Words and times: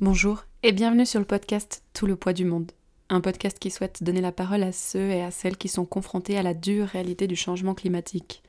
Bonjour 0.00 0.44
et 0.64 0.72
bienvenue 0.72 1.06
sur 1.06 1.20
le 1.20 1.24
podcast 1.24 1.84
Tout 1.92 2.06
le 2.06 2.16
poids 2.16 2.32
du 2.32 2.44
monde. 2.44 2.72
Un 3.10 3.20
podcast 3.20 3.60
qui 3.60 3.70
souhaite 3.70 4.02
donner 4.02 4.20
la 4.20 4.32
parole 4.32 4.64
à 4.64 4.72
ceux 4.72 5.08
et 5.10 5.22
à 5.22 5.30
celles 5.30 5.56
qui 5.56 5.68
sont 5.68 5.84
confrontés 5.84 6.36
à 6.36 6.42
la 6.42 6.52
dure 6.52 6.88
réalité 6.88 7.28
du 7.28 7.36
changement 7.36 7.74
climatique. 7.74 8.42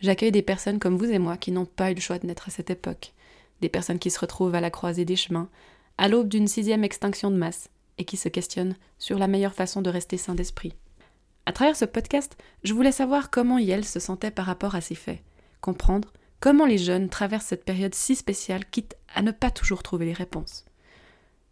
J'accueille 0.00 0.32
des 0.32 0.42
personnes 0.42 0.80
comme 0.80 0.96
vous 0.96 1.08
et 1.08 1.20
moi 1.20 1.36
qui 1.36 1.52
n'ont 1.52 1.64
pas 1.64 1.92
eu 1.92 1.94
le 1.94 2.00
choix 2.00 2.18
de 2.18 2.26
naître 2.26 2.48
à 2.48 2.50
cette 2.50 2.70
époque. 2.70 3.12
Des 3.60 3.68
personnes 3.68 4.00
qui 4.00 4.10
se 4.10 4.18
retrouvent 4.18 4.56
à 4.56 4.60
la 4.60 4.72
croisée 4.72 5.04
des 5.04 5.14
chemins, 5.14 5.48
à 5.96 6.08
l'aube 6.08 6.26
d'une 6.26 6.48
sixième 6.48 6.82
extinction 6.82 7.30
de 7.30 7.36
masse, 7.36 7.70
et 7.96 8.04
qui 8.04 8.16
se 8.16 8.28
questionnent 8.28 8.74
sur 8.98 9.16
la 9.16 9.28
meilleure 9.28 9.54
façon 9.54 9.82
de 9.82 9.90
rester 9.90 10.16
sain 10.16 10.34
d'esprit. 10.34 10.74
À 11.46 11.52
travers 11.52 11.76
ce 11.76 11.84
podcast, 11.84 12.36
je 12.64 12.74
voulais 12.74 12.90
savoir 12.90 13.30
comment 13.30 13.58
Yel 13.58 13.84
se 13.84 14.00
sentait 14.00 14.32
par 14.32 14.46
rapport 14.46 14.74
à 14.74 14.80
ces 14.80 14.96
faits, 14.96 15.22
comprendre 15.60 16.12
comment 16.40 16.66
les 16.66 16.78
jeunes 16.78 17.08
traversent 17.08 17.46
cette 17.46 17.64
période 17.64 17.94
si 17.94 18.16
spéciale, 18.16 18.68
quitte 18.68 18.96
à 19.14 19.22
ne 19.22 19.30
pas 19.30 19.52
toujours 19.52 19.84
trouver 19.84 20.06
les 20.06 20.12
réponses. 20.12 20.64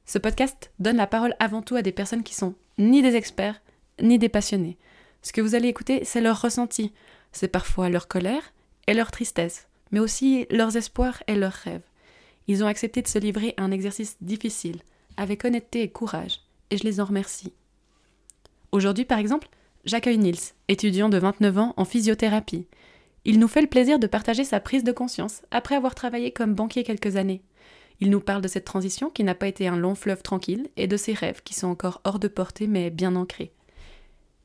Ce 0.09 0.17
podcast 0.17 0.71
donne 0.79 0.97
la 0.97 1.07
parole 1.07 1.37
avant 1.39 1.61
tout 1.61 1.77
à 1.77 1.83
des 1.83 1.93
personnes 1.93 2.23
qui 2.23 2.35
sont 2.35 2.55
ni 2.79 3.03
des 3.03 3.15
experts, 3.15 3.61
ni 4.01 4.19
des 4.19 4.31
passionnés. 4.31 4.79
Ce 5.21 5.35
que 5.35 5.43
vous 5.43 5.55
allez 5.55 5.69
écouter, 5.69 6.03
c'est 6.03 6.23
leur 6.23 6.41
ressenti. 6.41 6.95
C'est 7.31 7.49
parfois 7.49 7.91
leur 7.91 8.09
colère 8.09 8.55
et 8.87 8.95
leur 8.95 9.11
tristesse, 9.11 9.69
mais 9.93 10.01
aussi 10.01 10.47
leurs 10.51 10.79
espoirs 10.79 11.23
et 11.27 11.35
leurs 11.35 11.53
rêves. 11.53 11.83
Ils 12.47 12.65
ont 12.65 12.67
accepté 12.67 13.03
de 13.03 13.07
se 13.07 13.19
livrer 13.19 13.53
à 13.59 13.65
un 13.65 13.71
exercice 13.71 14.17
difficile, 14.23 14.81
avec 15.19 15.45
honnêteté 15.45 15.83
et 15.83 15.91
courage, 15.91 16.41
et 16.71 16.79
je 16.79 16.85
les 16.85 17.01
en 17.01 17.05
remercie. 17.05 17.53
Aujourd'hui, 18.73 19.05
par 19.05 19.19
exemple, 19.19 19.49
j'accueille 19.85 20.17
Nils, 20.17 20.55
étudiant 20.69 21.11
de 21.11 21.19
29 21.19 21.59
ans 21.59 21.75
en 21.77 21.85
physiothérapie. 21.85 22.67
Il 23.27 23.39
nous 23.39 23.49
fait 23.49 23.61
le 23.61 23.67
plaisir 23.67 23.99
de 23.99 24.07
partager 24.07 24.45
sa 24.45 24.59
prise 24.59 24.85
de 24.85 24.93
conscience 24.93 25.43
après 25.51 25.75
avoir 25.75 25.95
travaillé 25.95 26.31
comme 26.31 26.55
banquier 26.55 26.83
quelques 26.83 27.17
années. 27.17 27.43
Il 28.01 28.11
nous 28.11 28.21
parle 28.21 28.43
de 28.43 28.49
cette 28.49 28.65
transition 28.65 29.11
qui 29.11 29.25
n'a 29.25 29.35
pas 29.35 29.49
été 29.49 29.67
un 29.67 29.77
long 29.77 29.95
fleuve 29.95 30.23
tranquille 30.23 30.69
et 30.77 30.87
de 30.87 30.97
ses 30.97 31.15
rêves 31.15 31.43
qui 31.43 31.55
sont 31.55 31.67
encore 31.67 32.01
hors 32.05 32.19
de 32.19 32.29
portée 32.29 32.67
mais 32.67 32.91
bien 32.91 33.17
ancrés. 33.17 33.53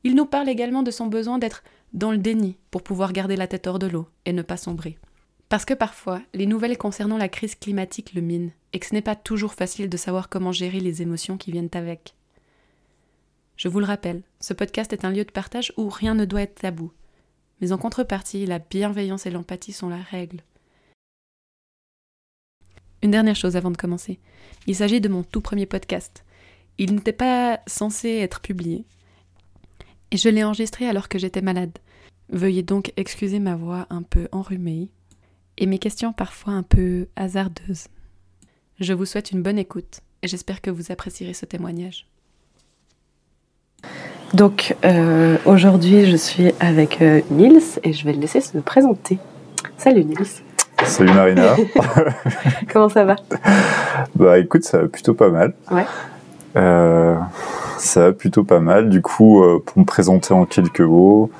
Il 0.02 0.14
nous 0.14 0.26
parle 0.26 0.48
également 0.48 0.82
de 0.82 0.90
son 0.90 1.06
besoin 1.06 1.38
d'être 1.38 1.62
dans 1.92 2.10
le 2.10 2.18
déni 2.18 2.56
pour 2.70 2.82
pouvoir 2.82 3.12
garder 3.12 3.36
la 3.36 3.46
tête 3.46 3.66
hors 3.66 3.78
de 3.78 3.86
l'eau 3.86 4.08
et 4.26 4.32
ne 4.32 4.42
pas 4.42 4.56
sombrer. 4.56 4.98
Parce 5.48 5.64
que 5.64 5.74
parfois, 5.74 6.20
les 6.34 6.46
nouvelles 6.46 6.76
concernant 6.76 7.16
la 7.16 7.28
crise 7.28 7.54
climatique 7.54 8.14
le 8.14 8.20
minent 8.20 8.52
et 8.72 8.80
que 8.80 8.86
ce 8.86 8.94
n'est 8.94 9.02
pas 9.02 9.14
toujours 9.14 9.54
facile 9.54 9.88
de 9.88 9.96
savoir 9.96 10.28
comment 10.28 10.52
gérer 10.52 10.80
les 10.80 11.00
émotions 11.00 11.36
qui 11.36 11.52
viennent 11.52 11.70
avec. 11.74 12.14
Je 13.56 13.68
vous 13.68 13.78
le 13.78 13.86
rappelle, 13.86 14.22
ce 14.40 14.52
podcast 14.52 14.92
est 14.92 15.04
un 15.04 15.10
lieu 15.10 15.24
de 15.24 15.30
partage 15.30 15.72
où 15.76 15.88
rien 15.88 16.14
ne 16.14 16.24
doit 16.24 16.42
être 16.42 16.56
tabou. 16.56 16.90
Mais 17.60 17.70
en 17.70 17.78
contrepartie, 17.78 18.46
la 18.46 18.58
bienveillance 18.58 19.26
et 19.26 19.30
l'empathie 19.30 19.72
sont 19.72 19.88
la 19.88 20.02
règle. 20.02 20.42
Une 23.04 23.10
dernière 23.10 23.36
chose 23.36 23.54
avant 23.54 23.70
de 23.70 23.76
commencer. 23.76 24.18
Il 24.66 24.74
s'agit 24.74 25.02
de 25.02 25.10
mon 25.10 25.22
tout 25.22 25.42
premier 25.42 25.66
podcast. 25.66 26.24
Il 26.78 26.94
n'était 26.94 27.12
pas 27.12 27.60
censé 27.66 28.08
être 28.08 28.40
publié. 28.40 28.86
Et 30.10 30.16
je 30.16 30.30
l'ai 30.30 30.42
enregistré 30.42 30.88
alors 30.88 31.10
que 31.10 31.18
j'étais 31.18 31.42
malade. 31.42 31.78
Veuillez 32.30 32.62
donc 32.62 32.94
excuser 32.96 33.40
ma 33.40 33.56
voix 33.56 33.86
un 33.90 34.00
peu 34.00 34.26
enrhumée 34.32 34.88
et 35.58 35.66
mes 35.66 35.78
questions 35.78 36.14
parfois 36.14 36.54
un 36.54 36.62
peu 36.62 37.08
hasardeuses. 37.14 37.88
Je 38.80 38.94
vous 38.94 39.04
souhaite 39.04 39.32
une 39.32 39.42
bonne 39.42 39.58
écoute 39.58 40.00
et 40.22 40.28
j'espère 40.28 40.62
que 40.62 40.70
vous 40.70 40.90
apprécierez 40.90 41.34
ce 41.34 41.44
témoignage. 41.44 42.06
Donc 44.32 44.76
euh, 44.86 45.36
aujourd'hui 45.44 46.10
je 46.10 46.16
suis 46.16 46.52
avec 46.58 47.02
euh, 47.02 47.20
Nils 47.30 47.78
et 47.82 47.92
je 47.92 48.02
vais 48.06 48.14
le 48.14 48.20
laisser 48.20 48.40
se 48.40 48.56
présenter. 48.56 49.18
Salut 49.76 50.06
Nils. 50.06 50.42
Salut 50.86 51.12
Marina. 51.12 51.56
Comment 52.72 52.88
ça 52.88 53.04
va? 53.04 53.16
Bah 54.14 54.38
écoute, 54.38 54.64
ça 54.64 54.78
va 54.78 54.88
plutôt 54.88 55.14
pas 55.14 55.30
mal. 55.30 55.54
Ouais. 55.70 55.86
Euh, 56.56 57.16
ça 57.78 58.00
va 58.00 58.12
plutôt 58.12 58.44
pas 58.44 58.60
mal. 58.60 58.88
Du 58.88 59.02
coup, 59.02 59.42
euh, 59.42 59.62
pour 59.64 59.78
me 59.78 59.84
présenter 59.84 60.32
en 60.34 60.44
quelques 60.44 60.80
mots, 60.80 61.30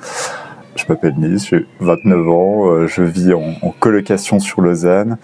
je 0.75 0.83
m'appelle 0.89 1.15
Nice, 1.17 1.47
j'ai 1.49 1.65
29 1.79 2.29
ans, 2.29 2.65
euh, 2.67 2.87
je 2.87 3.01
vis 3.01 3.33
en, 3.33 3.53
en, 3.61 3.71
colocation 3.71 4.39
sur 4.39 4.61
Lausanne. 4.61 5.17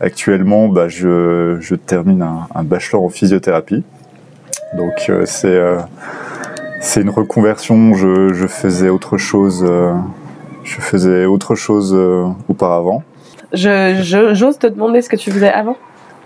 Actuellement, 0.00 0.68
bah, 0.68 0.88
je, 0.88 1.56
je 1.60 1.74
termine 1.74 2.22
un, 2.22 2.46
un, 2.54 2.62
bachelor 2.62 3.02
en 3.02 3.08
physiothérapie. 3.08 3.84
Donc 4.76 5.06
euh, 5.08 5.22
c'est 5.24 5.48
euh, 5.48 5.78
c'est 6.80 7.00
une 7.00 7.10
reconversion. 7.10 7.94
Je, 7.94 8.34
je, 8.34 8.46
faisais 8.46 8.90
autre 8.90 9.16
chose. 9.16 9.66
je 10.62 10.80
faisais 10.80 11.24
autre 11.24 11.54
chose 11.54 11.98
auparavant. 12.48 13.02
Je, 13.52 14.30
j'ose 14.34 14.58
te 14.58 14.66
demander 14.66 15.02
ce 15.02 15.08
que 15.08 15.16
tu 15.16 15.30
faisais 15.30 15.50
avant 15.50 15.76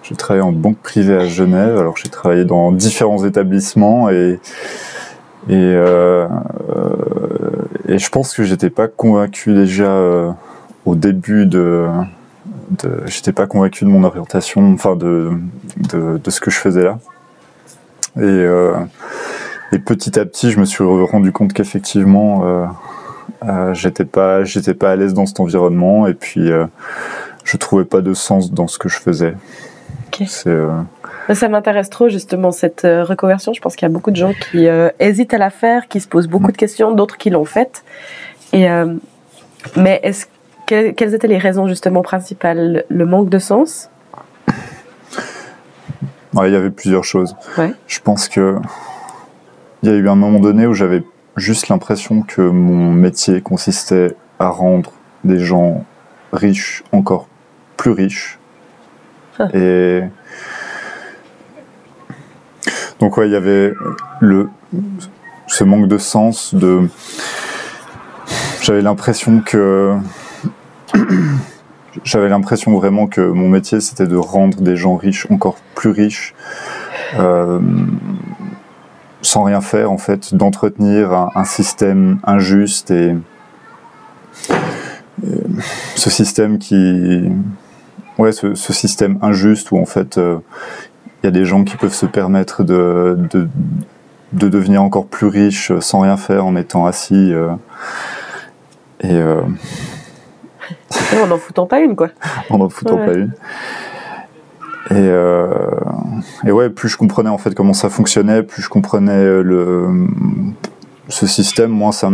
J'ai 0.02 0.16
travaillé 0.16 0.42
en 0.42 0.52
banque 0.52 0.78
privée 0.78 1.14
à 1.14 1.26
Genève. 1.26 1.78
Alors 1.78 1.96
j'ai 1.96 2.08
travaillé 2.08 2.44
dans 2.44 2.72
différents 2.72 3.24
établissements 3.24 4.10
et 4.10 4.40
et, 5.48 5.54
euh, 5.54 6.28
et 7.88 7.98
je 7.98 8.08
pense 8.10 8.32
que 8.32 8.44
j'étais 8.44 8.70
pas 8.70 8.86
convaincu 8.86 9.54
déjà 9.54 9.90
euh, 9.90 10.30
au 10.86 10.94
début 10.94 11.46
de, 11.46 11.88
j'étais 13.06 13.32
pas 13.32 13.46
convaincu 13.46 13.84
de 13.84 13.90
mon 13.90 14.04
orientation, 14.04 14.72
enfin 14.72 14.94
de, 14.94 15.32
de, 15.76 16.30
ce 16.30 16.40
que 16.40 16.50
je 16.50 16.58
faisais 16.58 16.84
là. 16.84 16.98
Et, 18.16 18.20
euh, 18.22 18.74
et 19.72 19.78
petit 19.78 20.18
à 20.18 20.24
petit, 20.24 20.52
je 20.52 20.60
me 20.60 20.64
suis 20.64 20.84
rendu 20.84 21.32
compte 21.32 21.52
qu'effectivement, 21.52 22.68
euh, 23.44 23.74
j'étais 23.74 24.04
pas, 24.04 24.44
j'étais 24.44 24.74
pas 24.74 24.92
à 24.92 24.96
l'aise 24.96 25.14
dans 25.14 25.26
cet 25.26 25.40
environnement 25.40 26.06
et 26.06 26.14
puis 26.14 26.50
euh, 26.50 26.66
je 27.44 27.56
trouvais 27.56 27.84
pas 27.84 28.00
de 28.00 28.14
sens 28.14 28.52
dans 28.52 28.66
ce 28.66 28.78
que 28.78 28.88
je 28.88 28.98
faisais. 28.98 29.34
Okay. 30.08 30.26
Euh... 30.46 30.80
Ça 31.32 31.48
m'intéresse 31.48 31.88
trop 31.88 32.08
justement 32.08 32.50
cette 32.50 32.82
reconversion. 32.82 33.52
Je 33.52 33.60
pense 33.60 33.76
qu'il 33.76 33.86
y 33.86 33.90
a 33.90 33.92
beaucoup 33.92 34.10
de 34.10 34.16
gens 34.16 34.32
qui 34.34 34.66
hésitent 34.98 35.32
à 35.32 35.38
la 35.38 35.50
faire, 35.50 35.88
qui 35.88 36.00
se 36.00 36.08
posent 36.08 36.28
beaucoup 36.28 36.52
de 36.52 36.56
questions, 36.56 36.92
d'autres 36.92 37.16
qui 37.16 37.30
l'ont 37.30 37.46
faite. 37.46 37.84
Et 38.52 38.66
mais 39.76 40.00
est-ce 40.02 40.26
que, 40.66 40.90
quelles 40.90 41.14
étaient 41.14 41.28
les 41.28 41.38
raisons 41.38 41.66
justement 41.66 42.02
principales? 42.02 42.84
Le 42.88 43.06
manque 43.06 43.28
de 43.28 43.38
sens? 43.38 43.88
Ouais, 46.34 46.50
Il 46.50 46.52
y 46.52 46.56
avait 46.56 46.70
plusieurs 46.70 47.04
choses. 47.04 47.36
Ouais. 47.58 47.72
Je 47.86 48.00
pense 48.00 48.28
que 48.28 48.58
il 49.82 49.90
y 49.90 49.92
a 49.92 49.96
eu 49.96 50.08
un 50.08 50.14
moment 50.14 50.38
donné 50.38 50.66
où 50.66 50.74
j'avais 50.74 51.02
juste 51.36 51.68
l'impression 51.68 52.22
que 52.22 52.42
mon 52.42 52.92
métier 52.92 53.40
consistait 53.40 54.16
à 54.38 54.48
rendre 54.48 54.92
des 55.24 55.38
gens 55.38 55.84
riches 56.32 56.82
encore 56.92 57.28
plus 57.76 57.92
riches. 57.92 58.38
Ah. 59.38 59.48
Et 59.54 60.02
donc 63.00 63.16
ouais, 63.16 63.28
il 63.28 63.32
y 63.32 63.36
avait 63.36 63.72
le 64.20 64.48
ce 65.46 65.64
manque 65.64 65.88
de 65.88 65.98
sens 65.98 66.54
de 66.54 66.88
j'avais 68.62 68.80
l'impression 68.80 69.40
que 69.40 69.96
j'avais 72.04 72.28
l'impression 72.28 72.76
vraiment 72.78 73.06
que 73.06 73.20
mon 73.20 73.48
métier 73.48 73.80
c'était 73.80 74.06
de 74.06 74.16
rendre 74.16 74.60
des 74.60 74.76
gens 74.76 74.96
riches 74.96 75.26
encore 75.30 75.56
plus 75.74 75.90
riches 75.90 76.34
euh, 77.18 77.60
sans 79.22 79.44
rien 79.44 79.60
faire 79.60 79.90
en 79.90 79.98
fait, 79.98 80.34
d'entretenir 80.34 81.12
un, 81.12 81.30
un, 81.34 81.44
système 81.44 82.18
injuste 82.24 82.90
et, 82.90 83.16
et, 84.50 85.28
ce 85.94 86.10
système 86.10 86.58
qui, 86.58 87.22
ouais, 88.18 88.32
ce, 88.32 88.54
ce, 88.54 88.72
système 88.72 89.18
injuste 89.22 89.70
où 89.70 89.78
en 89.78 89.84
fait 89.84 90.16
il 90.16 90.22
euh, 90.22 90.38
y 91.22 91.26
a 91.28 91.30
des 91.30 91.44
gens 91.44 91.64
qui 91.64 91.76
peuvent 91.76 91.94
se 91.94 92.06
permettre 92.06 92.64
de, 92.64 93.16
de, 93.30 93.48
de, 94.32 94.48
devenir 94.48 94.82
encore 94.82 95.06
plus 95.06 95.28
riches 95.28 95.72
sans 95.78 96.00
rien 96.00 96.16
faire 96.16 96.44
en 96.44 96.56
étant 96.56 96.84
assis 96.84 97.32
euh, 97.32 97.52
et 99.00 99.14
euh, 99.14 99.42
en 101.22 101.26
n'en 101.26 101.38
foutant 101.38 101.66
pas 101.66 101.80
une 101.80 101.96
quoi. 101.96 102.08
en 102.50 102.58
n'en 102.58 102.68
foutant 102.68 102.96
ouais. 102.96 103.06
pas 103.06 103.14
une. 103.14 103.32
Et, 104.90 104.94
euh, 104.94 105.48
et, 106.44 106.50
ouais, 106.52 106.68
plus 106.68 106.88
je 106.88 106.96
comprenais 106.96 107.30
en 107.30 107.38
fait 107.38 107.54
comment 107.54 107.72
ça 107.72 107.88
fonctionnait, 107.88 108.42
plus 108.42 108.62
je 108.62 108.68
comprenais 108.68 109.42
le 109.42 110.06
ce 111.08 111.26
système, 111.26 111.70
moi 111.70 111.92
ça 111.92 112.10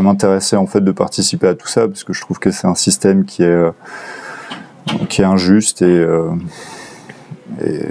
m'intéressait 0.00 0.56
en 0.56 0.66
fait 0.66 0.82
de 0.82 0.92
participer 0.92 1.48
à 1.48 1.54
tout 1.54 1.68
ça 1.68 1.88
parce 1.88 2.04
que 2.04 2.12
je 2.12 2.20
trouve 2.20 2.38
que 2.38 2.50
c'est 2.50 2.66
un 2.66 2.74
système 2.74 3.24
qui 3.24 3.42
est 3.42 3.70
qui 5.08 5.22
est 5.22 5.24
injuste 5.24 5.82
et, 5.82 5.86
euh, 5.86 6.30
et, 7.64 7.86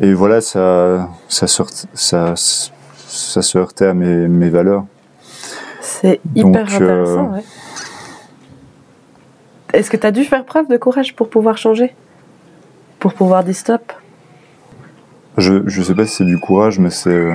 et 0.00 0.12
voilà 0.14 0.40
ça 0.40 1.08
ça 1.28 1.46
se, 1.46 1.62
ça, 1.94 2.34
ça 2.36 3.42
se 3.42 3.58
heurtait 3.58 3.86
à 3.86 3.94
mes, 3.94 4.28
mes 4.28 4.50
valeurs. 4.50 4.84
C'est 5.80 6.20
hyper 6.34 6.64
Donc, 6.64 6.72
intéressant. 6.72 7.32
Euh, 7.32 7.36
ouais. 7.36 7.44
Est-ce 9.72 9.90
que 9.90 9.96
tu 9.96 10.06
as 10.06 10.12
dû 10.12 10.24
faire 10.24 10.44
preuve 10.44 10.68
de 10.68 10.76
courage 10.76 11.14
pour 11.16 11.28
pouvoir 11.28 11.58
changer? 11.58 11.94
Pour 13.06 13.14
pouvoir 13.14 13.44
dire 13.44 13.54
stop? 13.54 13.92
Je 15.38 15.62
je 15.66 15.80
sais 15.80 15.94
pas 15.94 16.06
si 16.06 16.16
c'est 16.16 16.24
du 16.24 16.38
courage, 16.38 16.80
mais 16.80 16.90
c'est 16.90 17.30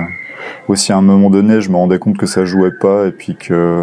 aussi 0.68 0.92
à 0.92 0.98
un 0.98 1.02
moment 1.02 1.30
donné, 1.30 1.62
je 1.62 1.70
me 1.70 1.76
rendais 1.76 1.98
compte 1.98 2.18
que 2.18 2.26
ça 2.26 2.44
jouait 2.44 2.76
pas 2.78 3.06
et 3.06 3.12
puis 3.12 3.36
que 3.36 3.82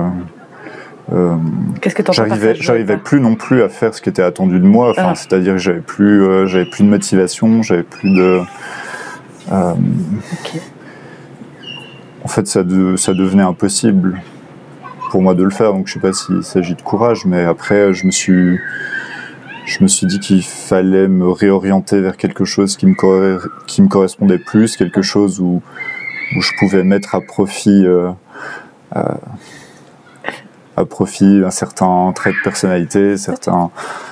Qu'est-ce 1.81 1.95
que 1.95 2.03
j'arrivais, 2.13 2.53
j'arrivais 2.53 2.97
plus 2.97 3.19
non 3.19 3.33
plus 3.33 3.63
à 3.63 3.69
faire 3.69 3.95
ce 3.95 4.01
qui 4.03 4.09
était 4.09 4.21
attendu 4.21 4.59
de 4.59 4.67
moi. 4.67 4.91
Enfin, 4.91 5.07
ah. 5.07 5.15
c'est-à-dire 5.15 5.53
que 5.53 5.57
j'avais 5.57 5.79
plus, 5.79 6.47
j'avais 6.47 6.69
plus 6.69 6.83
de 6.83 6.89
motivation, 6.89 7.63
j'avais 7.63 7.81
plus 7.81 8.13
de. 8.13 8.41
En 9.51 9.75
fait, 12.27 12.45
ça, 12.45 12.63
ça 12.97 13.13
devenait 13.15 13.41
impossible 13.41 14.21
pour 15.09 15.23
moi 15.23 15.33
de 15.33 15.43
le 15.43 15.49
faire. 15.49 15.73
Donc, 15.73 15.87
je 15.87 15.93
sais 15.93 15.99
pas 15.99 16.13
s'il 16.13 16.43
s'agit 16.43 16.75
de 16.75 16.83
courage, 16.83 17.25
mais 17.25 17.45
après, 17.45 17.93
je 17.93 18.05
me 18.05 18.11
suis, 18.11 18.59
je 19.69 19.83
me 19.83 19.87
suis 19.87 20.07
dit 20.07 20.19
qu'il 20.19 20.43
fallait 20.43 21.07
me 21.07 21.29
réorienter 21.29 22.01
vers 22.01 22.17
quelque 22.17 22.43
chose 22.43 22.75
qui 22.75 22.87
me, 22.87 23.39
qui 23.67 23.83
me 23.83 23.87
correspondait 23.87 24.39
plus, 24.39 24.75
quelque 24.75 25.03
chose 25.03 25.39
où, 25.39 25.61
où 26.35 26.41
je 26.41 26.51
pouvais 26.57 26.83
mettre 26.83 27.13
à 27.13 27.21
profit, 27.21 27.85
euh, 27.85 28.09
à, 28.91 29.19
profit 30.89 31.43
un 31.45 31.51
certain 31.51 32.11
trait 32.15 32.31
de 32.31 32.41
personnalité, 32.43 33.15
certains, 33.17 33.69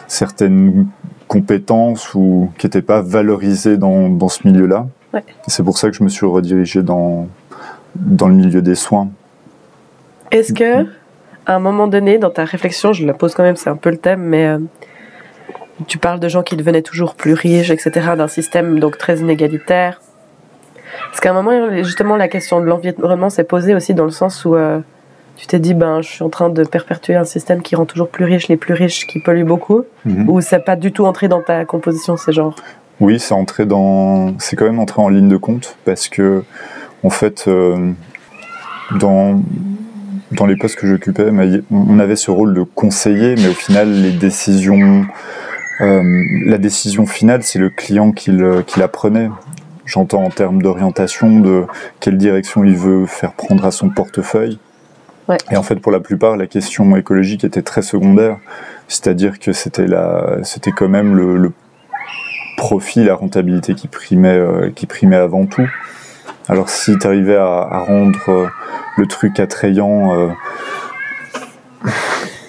certaines 0.08 0.88
compétences 1.28 2.14
ou 2.14 2.52
qui 2.60 2.68
n'étaient 2.68 2.84
pas 2.84 3.02
valorisées 3.02 3.78
dans, 3.78 4.10
dans 4.10 4.30
ce 4.30 4.48
milieu-là. 4.48 4.86
C'est 5.48 5.64
pour 5.64 5.80
ça 5.80 5.90
que 5.90 5.96
je 5.96 6.04
me 6.04 6.10
suis 6.10 6.28
redirigé 6.28 6.84
dans, 6.84 7.28
dans 7.96 8.28
le 8.28 8.36
milieu 8.36 8.62
des 8.62 8.76
soins. 8.76 9.10
Est-ce 10.30 10.54
que, 10.54 10.86
à 11.48 11.56
un 11.56 11.60
moment 11.60 11.88
donné, 11.88 12.20
dans 12.20 12.30
ta 12.30 12.46
réflexion, 12.46 12.94
je 12.94 13.08
la 13.08 13.16
pose 13.16 13.34
quand 13.34 13.42
même, 13.42 13.56
c'est 13.56 13.72
un 13.72 13.76
peu 13.76 13.90
le 13.90 13.98
thème, 13.98 14.22
mais 14.22 14.46
euh, 14.46 14.60
tu 15.86 15.98
parles 15.98 16.20
de 16.20 16.28
gens 16.28 16.44
qui 16.44 16.56
devenaient 16.56 16.82
toujours 16.82 17.16
plus 17.16 17.34
riches, 17.34 17.70
etc., 17.70 17.92
d'un 18.18 18.28
système 18.28 18.80
donc 18.80 18.98
très 18.98 19.18
inégalitaire. 19.18 20.02
Parce 21.10 21.20
qu'à 21.20 21.32
un 21.32 21.34
moment, 21.34 21.84
justement, 21.84 22.16
la 22.16 22.28
question 22.28 22.60
de 22.60 22.66
l'environnement 22.66 23.30
s'est 23.30 23.44
posée 23.44 23.76
aussi 23.76 23.94
dans 23.94 24.06
le 24.06 24.12
sens 24.12 24.46
où 24.46 24.56
euh, 24.56 24.80
tu 25.36 25.46
t'es 25.46 25.60
dit, 25.60 25.74
ben, 25.74 26.02
je 26.02 26.08
suis 26.08 26.24
en 26.24 26.30
train 26.30 26.50
de 26.50 26.64
perpétuer 26.64 27.16
un 27.16 27.26
système 27.26 27.62
qui 27.62 27.76
rend 27.76 27.86
toujours 27.86 28.10
plus 28.10 28.26
riches 28.26 28.48
les 28.48 28.58
plus 28.58 28.74
riches, 28.74 29.06
qui 29.06 29.20
polluent 29.20 29.46
beaucoup, 29.46 29.84
mhm. 30.06 30.30
ou 30.30 30.42
c'est 30.42 30.60
pas 30.60 30.76
du 30.76 30.92
tout 30.92 31.06
entré 31.06 31.28
dans 31.28 31.42
ta 31.42 31.66
composition, 31.66 32.18
ces 32.18 32.34
genres? 32.34 32.56
Oui, 33.00 33.20
c'est 33.20 33.36
entré 33.36 33.66
dans, 33.66 34.36
c'est 34.40 34.56
quand 34.56 34.66
même 34.66 34.80
entré 34.80 35.02
en 35.02 35.10
ligne 35.10 35.30
de 35.30 35.38
compte 35.38 35.78
parce 35.86 36.08
que, 36.08 36.44
en 37.04 37.12
fait, 37.12 37.46
euh, 37.48 37.92
dans 39.00 39.40
dans 40.32 40.46
les 40.46 40.56
postes 40.58 40.76
que 40.76 40.88
j'occupais, 40.88 41.30
on 41.72 42.00
avait 42.00 42.16
ce 42.16 42.32
rôle 42.32 42.54
de 42.54 42.64
conseiller, 42.64 43.36
mais 43.36 43.48
au 43.48 43.54
final, 43.54 43.90
les 43.90 44.12
décisions, 44.12 45.06
euh, 45.82 46.24
la 46.46 46.58
décision 46.58 47.06
finale, 47.06 47.44
c'est 47.44 47.60
le 47.60 47.70
client 47.70 48.12
qui, 48.12 48.32
la 48.32 48.88
prenait. 48.88 49.30
J'entends 49.86 50.24
en 50.24 50.30
termes 50.30 50.62
d'orientation, 50.62 51.40
de 51.40 51.66
quelle 52.00 52.18
direction 52.18 52.64
il 52.64 52.76
veut 52.76 53.06
faire 53.06 53.34
prendre 53.34 53.66
à 53.66 53.72
son 53.72 53.90
portefeuille. 53.90 54.60
Et 55.52 55.58
en 55.58 55.64
fait, 55.64 55.76
pour 55.76 55.92
la 55.92 56.00
plupart, 56.00 56.38
la 56.38 56.48
question 56.48 56.96
écologique 56.96 57.44
était 57.44 57.62
très 57.62 57.82
secondaire. 57.82 58.38
C'est-à-dire 58.88 59.40
que 59.40 59.52
c'était 59.52 59.88
la, 59.88 60.38
c'était 60.44 60.72
quand 60.72 60.88
même 60.88 61.16
le, 61.16 61.52
profit, 62.58 63.04
la 63.04 63.16
rentabilité 63.16 63.76
qui 63.76 63.88
primait, 63.88 64.38
euh, 64.38 64.72
qui 64.74 64.88
primait 64.88 65.16
avant 65.16 65.46
tout. 65.46 65.70
Alors 66.50 66.70
si 66.70 66.98
tu 66.98 67.06
arrivais 67.06 67.36
à, 67.36 67.80
rendre 67.80 68.20
euh, 68.30 68.48
le 68.98 69.06
truc 69.06 69.40
attrayant 69.40 70.18
euh, 70.18 70.30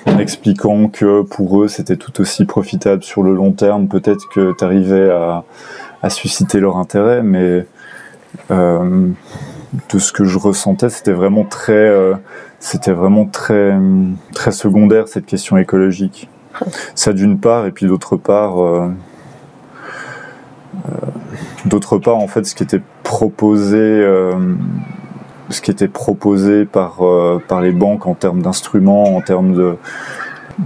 en 0.08 0.18
expliquant 0.18 0.88
que 0.88 1.22
pour 1.22 1.62
eux 1.62 1.68
c'était 1.68 1.96
tout 1.96 2.20
aussi 2.20 2.44
profitable 2.44 3.02
sur 3.02 3.22
le 3.22 3.34
long 3.34 3.52
terme, 3.52 3.88
peut-être 3.88 4.28
que 4.28 4.54
tu 4.56 4.64
arrivais 4.64 5.10
à, 5.10 5.44
susciter 6.10 6.60
leur 6.60 6.76
intérêt, 6.76 7.22
mais 7.22 7.66
euh, 8.50 9.08
de 9.92 9.98
ce 9.98 10.12
que 10.12 10.24
je 10.24 10.38
ressentais, 10.38 10.88
c'était 10.90 11.12
vraiment 11.12 11.44
très, 11.44 11.92
c'était 12.60 12.92
vraiment 12.92 13.26
très, 13.26 13.76
très 14.34 14.52
secondaire 14.52 15.08
cette 15.08 15.26
question 15.26 15.58
écologique. 15.58 16.28
Ça 16.94 17.12
d'une 17.12 17.38
part, 17.38 17.66
et 17.66 17.72
puis 17.72 17.86
d'autre 17.86 18.16
part, 18.16 18.90
d'autre 21.66 21.98
part, 21.98 22.16
en 22.16 22.28
fait, 22.28 22.44
ce 22.44 22.54
qui 22.54 22.62
était 22.62 22.80
proposé, 23.02 23.78
euh, 23.78 24.54
ce 25.50 25.60
qui 25.60 25.70
était 25.70 25.88
proposé 25.88 26.64
par 26.64 27.04
euh, 27.04 27.42
par 27.46 27.60
les 27.60 27.72
banques 27.72 28.06
en 28.06 28.14
termes 28.14 28.42
d'instruments, 28.42 29.16
en 29.16 29.20
termes 29.20 29.54
de 29.54 29.76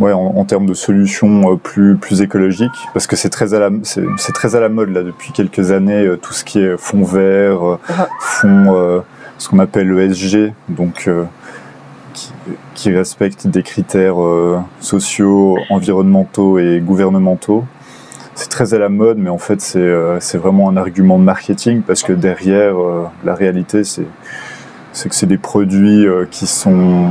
ouais, 0.00 0.12
en, 0.12 0.44
termes 0.44 0.66
de 0.66 0.74
solutions 0.74 1.52
euh, 1.52 1.56
plus 1.56 1.96
plus 1.96 2.22
écologiques, 2.22 2.70
parce 2.92 3.06
que 3.06 3.16
c'est 3.16 3.30
très 3.30 3.54
à 3.54 3.58
la 3.58 3.70
c'est 3.82 4.32
très 4.32 4.54
à 4.54 4.60
la 4.60 4.68
mode 4.68 4.90
là 4.90 5.02
depuis 5.02 5.32
quelques 5.32 5.70
années 5.70 6.08
tout 6.20 6.32
ce 6.32 6.44
qui 6.44 6.60
est 6.60 6.76
fonds 6.76 7.04
verts, 7.04 7.78
ah. 7.88 8.08
fonds 8.20 9.02
ce 9.38 9.48
qu'on 9.48 9.58
appelle 9.58 9.90
l'ESG, 9.92 10.52
donc 10.68 11.10
qui, 12.14 12.32
qui 12.74 12.94
respecte 12.94 13.46
des 13.46 13.62
critères 13.62 14.16
sociaux, 14.80 15.58
environnementaux 15.70 16.58
et 16.58 16.80
gouvernementaux 16.80 17.64
c'est 18.34 18.48
très 18.48 18.74
à 18.74 18.78
la 18.78 18.88
mode, 18.88 19.18
mais 19.18 19.30
en 19.30 19.38
fait, 19.38 19.60
c'est 19.60 19.78
euh, 19.78 20.18
vraiment 20.34 20.68
un 20.68 20.76
argument 20.76 21.18
de 21.18 21.24
marketing 21.24 21.82
parce 21.82 22.02
que 22.02 22.12
derrière, 22.12 22.80
euh, 22.80 23.04
la 23.24 23.34
réalité, 23.34 23.84
c'est 23.84 24.06
que 24.92 25.14
c'est 25.14 25.26
des 25.26 25.38
produits 25.38 26.06
euh, 26.06 26.26
qui 26.30 26.46
sont 26.46 27.10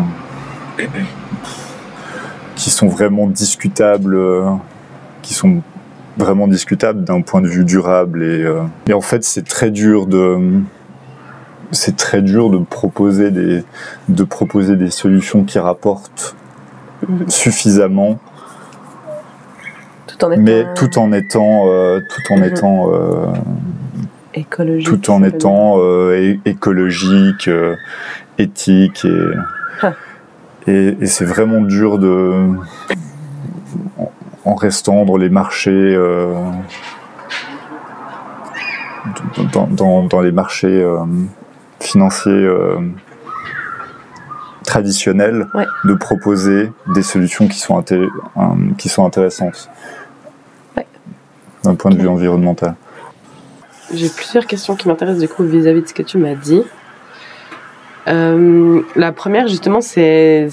qui 2.56 2.70
sont 2.70 2.88
vraiment 2.88 3.28
discutables, 3.28 4.18
qui 5.22 5.34
sont 5.34 5.62
vraiment 6.18 6.48
discutables 6.48 7.04
d'un 7.04 7.22
point 7.22 7.42
de 7.42 7.48
vue 7.48 7.66
durable 7.66 8.24
et, 8.24 8.46
et 8.88 8.94
en 8.94 9.02
fait, 9.02 9.24
c'est 9.24 9.48
très 9.48 9.72
dur 9.72 10.06
de 10.08 10.38
c'est 11.72 11.96
très 11.96 12.22
dur 12.22 12.50
de 12.50 12.58
proposer 12.60 13.32
des 13.32 13.64
de 14.10 14.24
proposer 14.24 14.76
des 14.76 14.92
solutions 14.92 15.44
qui 15.44 15.60
rapportent 15.60 16.36
suffisamment 17.28 18.20
mais 20.38 20.66
tout 20.76 20.98
en 20.98 21.12
étant, 21.12 21.68
euh, 21.68 22.00
tout 22.10 22.34
en 22.34 22.38
mhm. 22.38 22.44
étant 22.44 22.92
euh, 22.92 23.26
écologique, 24.34 24.88
tout 24.88 25.12
en 25.12 25.24
étant 25.24 25.76
euh, 25.80 26.38
écologique, 26.46 27.50
éthique 28.38 29.06
et, 30.68 30.96
et, 31.00 31.06
c'est 31.06 31.26
vraiment 31.26 31.62
dur 31.62 31.98
de 31.98 32.48
en 34.46 34.56
restant 34.56 35.06
dans 35.06 35.18
les 35.18 35.30
marchés 35.30 35.96
dans, 39.54 39.68
dans, 39.68 40.04
dans, 40.04 40.22
les 40.22 40.32
marchés 40.32 40.86
financiers 41.80 42.50
traditionnels 44.64 45.48
de 45.84 45.94
proposer 45.94 46.72
des 46.94 47.02
solutions 47.02 47.48
qui 47.48 47.60
sont, 47.60 47.84
qui 48.78 48.90
sont 48.90 49.06
intéressantes. 49.06 49.70
D'un 51.64 51.76
point 51.76 51.92
de 51.92 51.98
vue 51.98 52.08
environnemental 52.08 52.76
J'ai 53.94 54.10
plusieurs 54.10 54.46
questions 54.46 54.76
qui 54.76 54.88
m'intéressent 54.88 55.22
du 55.22 55.28
coup 55.28 55.44
vis-à-vis 55.44 55.82
de 55.82 55.88
ce 55.88 55.94
que 55.94 56.04
tu 56.04 56.18
m'as 56.18 56.36
dit. 56.36 56.64
Euh, 58.08 58.82
la 58.96 59.12
première 59.12 59.48
justement 59.48 59.80
c'est 59.80 60.50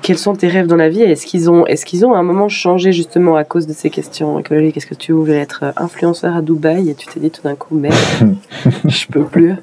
quels 0.00 0.18
sont 0.18 0.36
tes 0.36 0.46
rêves 0.46 0.68
dans 0.68 0.76
la 0.76 0.88
vie 0.88 1.02
est-ce 1.02 1.26
qu'ils 1.26 1.50
ont 1.50 1.66
est-ce 1.66 1.84
qu'ils 1.84 2.06
ont 2.06 2.14
à 2.14 2.18
un 2.18 2.22
moment 2.22 2.48
changé 2.48 2.92
justement 2.92 3.34
à 3.34 3.42
cause 3.42 3.66
de 3.66 3.72
ces 3.72 3.90
questions 3.90 4.38
écologiques? 4.38 4.76
Est-ce 4.76 4.86
que 4.86 4.94
tu 4.94 5.10
voulais 5.10 5.38
être 5.38 5.72
influenceur 5.76 6.36
à 6.36 6.42
Dubaï 6.42 6.90
et 6.90 6.94
tu 6.94 7.08
t'es 7.08 7.18
dit 7.18 7.30
tout 7.30 7.42
d'un 7.42 7.56
coup 7.56 7.74
merde 7.74 7.96
je 8.84 9.06
peux 9.08 9.24
plus? 9.24 9.56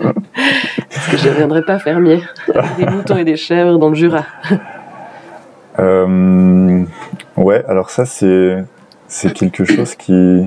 Est-ce 0.00 1.10
que 1.10 1.16
je 1.16 1.28
ne 1.28 1.32
reviendrai 1.32 1.62
pas 1.62 1.78
fermier 1.78 2.20
des 2.76 2.84
moutons 2.84 3.16
et 3.16 3.24
des 3.24 3.36
chèvres 3.36 3.78
dans 3.78 3.88
le 3.88 3.94
Jura. 3.94 4.26
Euh, 5.78 6.84
ouais 7.36 7.64
alors 7.68 7.88
ça 7.88 8.04
c'est 8.04 8.64
c'est 9.06 9.32
quelque 9.32 9.64
chose 9.64 9.94
qui 9.94 10.46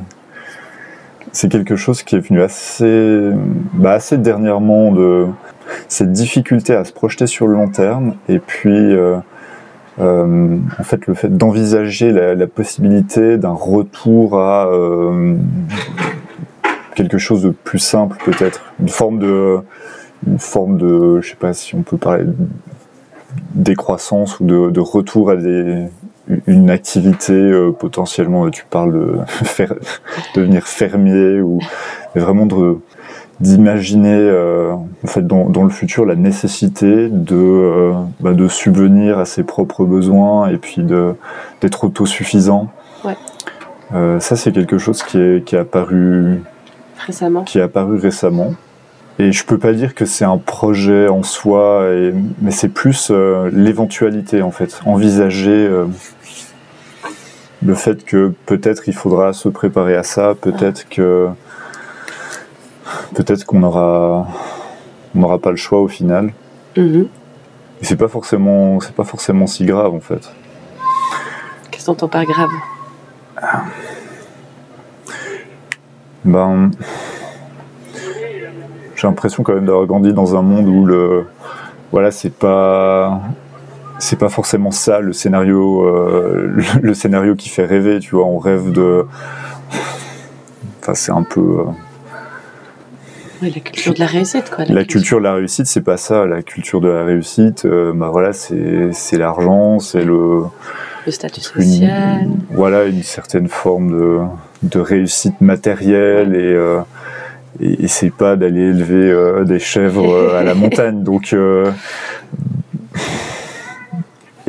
c'est 1.31 1.49
quelque 1.49 1.75
chose 1.75 2.03
qui 2.03 2.15
est 2.15 2.19
venu 2.19 2.41
assez 2.41 3.31
bah 3.73 3.93
assez 3.93 4.17
dernièrement 4.17 4.91
de 4.91 5.27
cette 5.87 6.11
difficulté 6.11 6.73
à 6.73 6.83
se 6.83 6.91
projeter 6.91 7.27
sur 7.27 7.47
le 7.47 7.53
long 7.53 7.69
terme 7.69 8.15
et 8.27 8.39
puis 8.39 8.69
euh, 8.71 9.17
euh, 9.99 10.57
en 10.79 10.83
fait 10.83 11.07
le 11.07 11.13
fait 11.13 11.35
d'envisager 11.35 12.11
la, 12.11 12.47
possibilité 12.47 13.37
d'un 13.37 13.53
retour 13.53 14.39
à 14.39 14.67
euh, 14.67 15.35
quelque 16.95 17.17
chose 17.17 17.43
de 17.43 17.49
plus 17.49 17.79
simple 17.79 18.17
peut-être. 18.25 18.73
Une 18.79 18.89
forme 18.89 19.19
de 19.19 19.59
une 20.27 20.39
forme 20.39 20.77
de 20.77 21.21
je 21.21 21.29
sais 21.29 21.35
pas 21.35 21.53
si 21.53 21.75
on 21.75 21.81
peut 21.81 21.97
parler 21.97 22.25
décroissance 23.55 24.39
ou 24.39 24.45
de 24.45 24.79
retour 24.79 25.29
à 25.29 25.35
des 25.37 25.87
une 26.47 26.69
activité 26.69 27.33
euh, 27.33 27.71
potentiellement 27.71 28.49
tu 28.49 28.65
parles 28.69 28.93
de 28.93 29.17
devenir 30.35 30.67
fermier 30.67 31.41
ou 31.41 31.59
vraiment 32.15 32.45
de 32.45 32.77
d'imaginer 33.39 34.09
euh, 34.13 34.73
en 34.73 35.07
fait 35.07 35.25
dans, 35.25 35.49
dans, 35.49 35.63
le 35.63 35.71
futur 35.71 36.05
la 36.05 36.15
nécessité 36.15 37.09
de 37.09 37.35
euh, 37.35 37.93
bah, 38.19 38.33
de 38.33 38.47
subvenir 38.47 39.17
à 39.17 39.25
ses 39.25 39.43
propres 39.43 39.83
besoins 39.83 40.49
et 40.49 40.57
puis 40.57 40.83
de 40.83 41.15
d'être 41.61 41.83
autosuffisant. 41.85 42.69
Ouais. 43.03 43.17
ça 44.19 44.35
c'est 44.35 44.51
quelque 44.51 44.77
chose 44.77 45.01
qui 45.01 45.17
est 45.17 45.43
qui 45.43 45.55
est 45.55 45.59
apparu 45.59 46.43
récemment. 46.99 47.43
qui 47.43 47.57
est 47.57 47.63
apparu 47.63 47.97
récemment. 47.97 48.53
Et 49.21 49.31
je 49.31 49.45
peux 49.45 49.59
pas 49.59 49.73
dire 49.73 49.93
que 49.93 50.05
c'est 50.05 50.25
un 50.25 50.37
projet 50.37 51.07
en 51.07 51.21
soi, 51.21 51.85
et, 51.91 52.13
mais 52.41 52.49
c'est 52.49 52.69
plus 52.69 53.09
euh, 53.11 53.51
l'éventualité 53.53 54.41
en 54.41 54.49
fait, 54.49 54.81
envisager 54.85 55.51
euh, 55.51 55.85
le 57.63 57.75
fait 57.75 58.03
que 58.03 58.33
peut-être 58.45 58.87
il 58.87 58.93
faudra 58.93 59.33
se 59.33 59.49
préparer 59.49 59.95
à 59.95 60.03
ça, 60.03 60.35
peut-être 60.39 60.89
que 60.89 61.29
peut-être 63.13 63.45
qu'on 63.45 63.63
aura 63.63 64.27
on 65.15 65.19
n'aura 65.19 65.39
pas 65.39 65.51
le 65.51 65.57
choix 65.57 65.81
au 65.81 65.87
final. 65.87 66.33
Mhm. 66.77 67.07
Et 67.81 67.85
c'est 67.85 67.97
pas 67.97 68.07
forcément 68.07 68.79
c'est 68.79 68.95
pas 68.95 69.03
forcément 69.03 69.47
si 69.47 69.65
grave 69.65 69.93
en 69.93 69.99
fait. 69.99 70.31
Qu'est-ce 71.69 71.85
qu'on 71.85 71.93
entend 71.93 72.07
par 72.07 72.25
grave? 72.25 72.49
Ben 76.25 76.71
j'ai 78.95 79.07
l'impression 79.07 79.41
quand 79.41 79.55
même 79.55 79.65
d'avoir 79.65 79.87
grandi 79.87 80.13
dans 80.13 80.35
un 80.35 80.43
monde 80.43 80.67
où 80.67 80.85
le 80.85 81.25
voilà 81.91 82.11
c'est 82.11 82.33
pas 82.33 83.21
c'est 84.01 84.17
pas 84.17 84.29
forcément 84.29 84.71
ça 84.71 84.99
le 84.99 85.13
scénario 85.13 85.85
euh, 85.85 86.47
le, 86.55 86.63
le 86.81 86.93
scénario 86.93 87.35
qui 87.35 87.49
fait 87.49 87.65
rêver 87.65 87.99
tu 87.99 88.15
vois 88.15 88.25
on 88.25 88.37
rêve 88.39 88.71
de 88.71 89.05
enfin 90.81 90.93
c'est 90.95 91.11
un 91.11 91.23
peu 91.23 91.39
euh, 91.41 91.63
Oui, 93.41 93.51
la 93.55 93.61
culture 93.61 93.93
de 93.93 93.99
la 93.99 94.05
réussite, 94.07 94.49
quoi. 94.49 94.65
la 94.67 94.83
culture 94.85 95.19
de 95.19 95.23
la 95.23 95.33
réussite 95.33 95.65
c'est 95.67 95.81
pas 95.83 95.97
ça 95.97 96.25
la 96.25 96.41
culture 96.41 96.81
de 96.81 96.89
la 96.89 97.03
réussite 97.03 97.65
euh, 97.65 97.91
bah 97.93 98.09
voilà 98.11 98.33
c'est 98.33 99.17
l'argent 99.17 99.79
c'est 99.79 100.03
le 100.03 100.43
Le 101.05 101.11
statut 101.11 101.41
une- 101.57 101.63
social. 101.63 102.27
voilà 102.51 102.85
une 102.85 103.03
certaine 103.03 103.47
forme 103.47 103.91
de 103.91 104.19
de 104.63 104.79
réussite 104.79 105.41
matérielle 105.41 106.35
et 106.35 106.53
euh, 106.53 106.79
et, 107.59 107.83
et 107.83 107.87
c'est 107.87 108.11
pas 108.11 108.35
d'aller 108.35 108.61
élever 108.69 109.11
euh, 109.11 109.43
des 109.43 109.59
chèvres 109.59 110.33
à 110.35 110.43
la 110.43 110.53
montagne 110.63 111.03
donc 111.03 111.33
euh, 111.33 111.69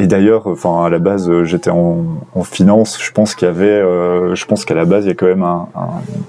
et 0.02 0.06
d'ailleurs 0.06 0.46
enfin 0.46 0.84
à 0.84 0.88
la 0.88 0.98
base 0.98 1.28
euh, 1.28 1.44
j'étais 1.44 1.70
en, 1.70 2.04
en 2.34 2.44
finance. 2.44 2.98
Je 3.00 3.12
pense 3.12 3.34
qu'il 3.34 3.46
y 3.46 3.50
avait 3.50 3.66
euh, 3.66 4.34
je 4.34 4.44
pense 4.46 4.64
qu'à 4.64 4.74
la 4.74 4.84
base 4.84 5.04
il 5.04 5.08
y 5.08 5.12
a 5.12 5.14
quand 5.14 5.26
même 5.34 5.42
un, 5.42 5.68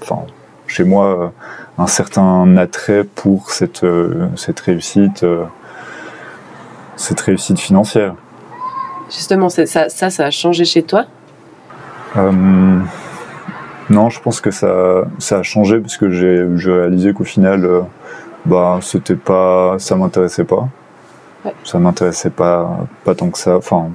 enfin 0.00 0.20
chez 0.66 0.84
moi 0.84 1.06
euh, 1.06 1.28
un 1.78 1.86
certain 1.86 2.56
attrait 2.56 3.04
pour 3.04 3.50
cette 3.50 3.84
cette 4.36 4.60
réussite 4.60 5.24
cette 6.96 7.20
réussite 7.20 7.58
financière. 7.58 8.14
Justement, 9.10 9.48
ça, 9.48 9.66
ça, 9.66 10.10
ça 10.10 10.24
a 10.24 10.30
changé 10.30 10.64
chez 10.64 10.82
toi? 10.82 11.04
Euh, 12.16 12.30
non, 13.90 14.08
je 14.10 14.20
pense 14.20 14.40
que 14.40 14.50
ça, 14.50 15.04
ça 15.18 15.38
a 15.38 15.42
changé 15.42 15.78
parce 15.80 15.96
que 15.96 16.08
j'ai 16.10 16.46
réalisé 16.72 17.12
qu'au 17.12 17.24
final, 17.24 17.68
bah, 18.46 18.78
c'était 18.80 19.16
pas, 19.16 19.76
ça 19.78 19.96
m'intéressait 19.96 20.44
pas. 20.44 20.68
Ouais. 21.44 21.52
Ça 21.64 21.78
m'intéressait 21.78 22.30
pas, 22.30 22.78
pas 23.04 23.14
tant 23.14 23.30
que 23.30 23.38
ça. 23.38 23.56
Enfin, 23.56 23.88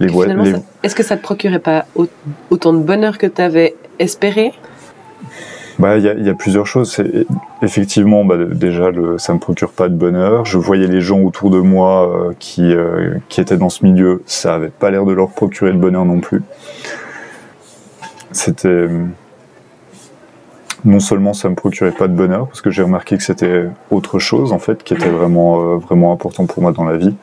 les, 0.00 0.08
les- 0.08 0.52
ça- 0.52 0.58
Est-ce 0.82 0.94
que 0.94 1.02
ça 1.02 1.16
te 1.16 1.22
procurait 1.22 1.58
pas 1.58 1.86
au- 1.94 2.06
autant 2.50 2.72
de 2.72 2.78
bonheur 2.78 3.16
que 3.18 3.26
tu 3.26 3.40
avais 3.40 3.74
espéré? 3.98 4.52
Bah, 5.78 5.96
il 5.96 6.04
y 6.04 6.08
a, 6.08 6.12
il 6.14 6.24
y 6.24 6.28
a 6.30 6.34
plusieurs 6.34 6.66
choses. 6.66 6.92
C'est- 6.92 7.26
Effectivement, 7.62 8.24
bah, 8.24 8.36
déjà, 8.44 8.90
le, 8.90 9.16
ça 9.18 9.32
me 9.32 9.38
procure 9.38 9.72
pas 9.72 9.88
de 9.88 9.94
bonheur. 9.94 10.44
Je 10.44 10.58
voyais 10.58 10.86
les 10.86 11.00
gens 11.00 11.20
autour 11.20 11.50
de 11.50 11.58
moi 11.58 12.08
euh, 12.28 12.32
qui, 12.38 12.72
euh, 12.74 13.14
qui 13.28 13.40
étaient 13.40 13.56
dans 13.56 13.70
ce 13.70 13.84
milieu, 13.84 14.22
ça 14.26 14.54
avait 14.54 14.68
pas 14.68 14.90
l'air 14.90 15.04
de 15.06 15.12
leur 15.12 15.30
procurer 15.30 15.72
de 15.72 15.78
bonheur 15.78 16.04
non 16.04 16.20
plus. 16.20 16.42
C'était 18.32 18.88
non 20.84 21.00
seulement 21.00 21.32
ça 21.32 21.48
me 21.48 21.54
procurait 21.54 21.92
pas 21.92 22.08
de 22.08 22.14
bonheur, 22.14 22.46
parce 22.46 22.60
que 22.60 22.70
j'ai 22.70 22.82
remarqué 22.82 23.16
que 23.16 23.22
c'était 23.22 23.68
autre 23.90 24.18
chose 24.18 24.52
en 24.52 24.58
fait 24.58 24.84
qui 24.84 24.94
était 24.94 25.08
vraiment 25.08 25.60
euh, 25.60 25.76
vraiment 25.76 26.12
important 26.12 26.46
pour 26.46 26.62
moi 26.62 26.72
dans 26.72 26.84
la 26.84 26.96
vie. 26.96 27.14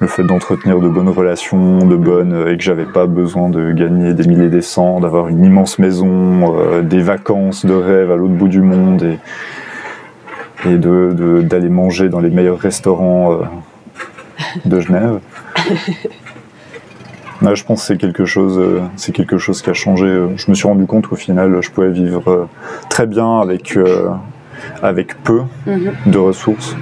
Le 0.00 0.08
fait 0.08 0.24
d'entretenir 0.24 0.80
de 0.80 0.88
bonnes 0.88 1.08
relations, 1.08 1.86
de 1.86 1.96
bonnes, 1.96 2.32
euh, 2.32 2.52
et 2.52 2.56
que 2.56 2.62
j'avais 2.62 2.86
pas 2.86 3.06
besoin 3.06 3.48
de 3.48 3.72
gagner 3.72 4.14
des 4.14 4.26
milliers 4.26 4.48
des 4.48 4.62
cents, 4.62 5.00
d'avoir 5.00 5.28
une 5.28 5.44
immense 5.44 5.78
maison, 5.78 6.56
euh, 6.56 6.82
des 6.82 7.00
vacances 7.00 7.66
de 7.66 7.74
rêve 7.74 8.10
à 8.10 8.16
l'autre 8.16 8.34
bout 8.34 8.48
du 8.48 8.62
monde 8.62 9.02
et, 9.04 9.18
d'aller 10.64 11.68
manger 11.68 12.08
dans 12.08 12.20
les 12.20 12.30
meilleurs 12.30 12.60
restaurants 12.60 13.40
de 14.64 14.80
Genève. 14.80 15.18
Là, 17.42 17.54
je 17.54 17.64
pense 17.64 17.80
que 17.80 17.86
c'est 17.88 17.98
quelque 17.98 18.24
chose, 18.24 18.58
euh, 18.58 18.80
c'est 18.96 19.12
quelque 19.12 19.36
chose 19.38 19.62
qui 19.62 19.70
a 19.70 19.72
changé. 19.74 20.06
Je 20.36 20.50
me 20.50 20.54
suis 20.54 20.68
rendu 20.68 20.86
compte 20.86 21.08
qu'au 21.08 21.16
final, 21.16 21.58
je 21.60 21.70
pouvais 21.70 21.90
vivre 21.90 22.28
euh, 22.30 22.44
très 22.88 23.06
bien 23.06 23.40
avec 23.40 23.76
euh, 23.76 24.08
avec 24.82 25.20
peu 25.24 25.42
Mhm. 25.66 25.92
de 26.06 26.18
ressources. 26.18 26.76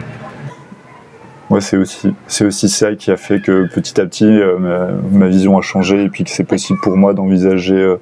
Ouais, 1.48 1.60
c'est 1.60 1.76
aussi, 1.78 2.14
c'est 2.28 2.44
aussi 2.44 2.68
ça 2.68 2.94
qui 2.94 3.10
a 3.10 3.16
fait 3.16 3.40
que 3.40 3.66
petit 3.74 4.00
à 4.00 4.04
petit, 4.06 4.24
euh, 4.26 4.58
ma, 4.58 4.86
ma 5.18 5.26
vision 5.28 5.58
a 5.58 5.62
changé 5.62 6.04
et 6.04 6.08
puis 6.08 6.24
que 6.24 6.30
c'est 6.30 6.44
possible 6.44 6.78
pour 6.82 6.96
moi 6.96 7.12
d'envisager, 7.14 7.74
euh, 7.74 7.96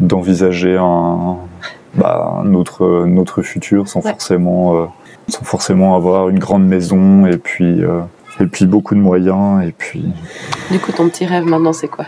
d'envisager 0.00 0.76
un, 0.76 1.36
bah, 1.94 2.42
un 2.44 2.52
autre 2.54 3.40
futur 3.42 3.88
sans 3.88 4.00
Ouais. 4.04 4.10
forcément, 4.10 4.76
euh, 4.76 4.84
sans 5.28 5.44
forcément 5.44 5.94
avoir 5.96 6.28
une 6.28 6.38
grande 6.40 6.66
maison 6.66 7.24
et 7.26 7.38
puis, 7.38 7.82
et 8.40 8.46
puis 8.46 8.66
beaucoup 8.66 8.94
de 8.94 9.00
moyens 9.00 9.64
et 9.64 9.72
puis. 9.72 10.04
Du 10.70 10.78
coup, 10.78 10.92
ton 10.92 11.08
petit 11.08 11.26
rêve 11.26 11.44
maintenant, 11.44 11.72
c'est 11.72 11.88
quoi? 11.88 12.06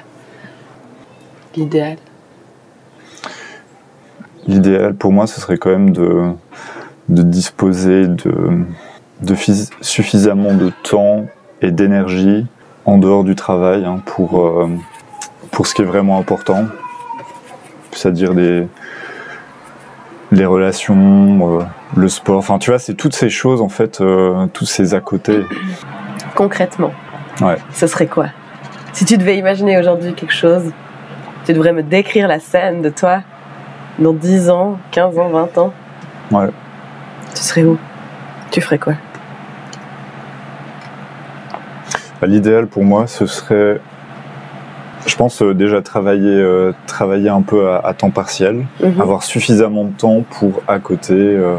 L'idéal. 1.55 1.97
L'idéal 4.47 4.95
pour 4.95 5.13
moi, 5.13 5.27
ce 5.27 5.41
serait 5.41 5.59
quand 5.59 5.71
même 5.71 5.91
de, 5.91 6.31
de 7.09 7.23
disposer 7.23 8.07
de, 8.07 8.65
de 9.23 9.35
suffisamment 9.81 10.55
de 10.55 10.71
temps 10.83 11.27
et 11.63 11.71
d'énergie 11.71 12.47
en 12.85 12.99
dehors 12.99 13.25
du 13.25 13.35
travail 13.35 13.85
hein, 13.85 14.01
pour, 14.05 14.47
euh, 14.47 14.69
pour 15.51 15.67
ce 15.67 15.75
qui 15.75 15.83
est 15.83 15.87
vraiment 15.87 16.19
important, 16.19 16.65
c'est-à-dire 17.93 18.35
des, 18.35 18.67
les 20.31 20.47
relations, 20.47 21.61
euh, 21.61 21.65
le 21.97 22.09
sport, 22.09 22.39
enfin 22.39 22.59
tu 22.59 22.71
vois, 22.71 22.79
c'est 22.79 22.95
toutes 22.95 23.15
ces 23.15 23.31
choses 23.31 23.61
en 23.61 23.69
fait, 23.69 24.01
euh, 24.01 24.47
tous 24.53 24.67
ces 24.67 24.95
à 24.95 25.01
côté. 25.01 25.41
Concrètement, 26.37 26.93
Ouais. 27.41 27.57
ce 27.73 27.87
serait 27.87 28.07
quoi? 28.07 28.27
Si 28.93 29.05
tu 29.05 29.19
devais 29.19 29.37
imaginer 29.37 29.77
aujourd'hui 29.79 30.15
quelque 30.15 30.33
chose, 30.35 30.71
tu 31.45 31.53
devrais 31.53 31.73
me 31.73 31.83
décrire 31.83 32.29
la 32.29 32.39
scène 32.41 32.83
de 32.83 32.91
toi 32.91 33.23
dans 33.99 34.13
10 34.13 34.51
ans, 34.51 34.79
15 34.91 35.19
ans, 35.19 35.29
20 35.31 35.59
ans. 35.59 35.73
Ouais. 36.31 36.49
Tu 37.35 37.43
serais 37.43 37.65
où? 37.65 37.79
Tu 38.51 38.61
ferais 38.61 38.79
quoi? 38.79 38.95
Bah, 42.21 42.27
L'idéal 42.27 42.67
pour 42.67 42.85
moi, 42.85 43.07
ce 43.07 43.27
serait, 43.27 43.81
je 45.07 45.17
pense 45.17 45.43
euh, 45.43 45.55
déjà 45.55 45.83
travailler, 45.83 46.29
euh, 46.31 46.73
travailler 46.87 47.29
un 47.29 47.43
peu 47.43 47.71
à, 47.71 47.79
à 47.85 47.93
temps 47.95 48.11
partiel. 48.11 48.65
Mhm. 48.83 49.01
avoir 49.01 49.23
suffisamment 49.23 49.85
de 49.85 49.93
temps 49.93 50.23
pour 50.39 50.63
à 50.69 50.79
côté 50.79 51.15
euh, 51.15 51.57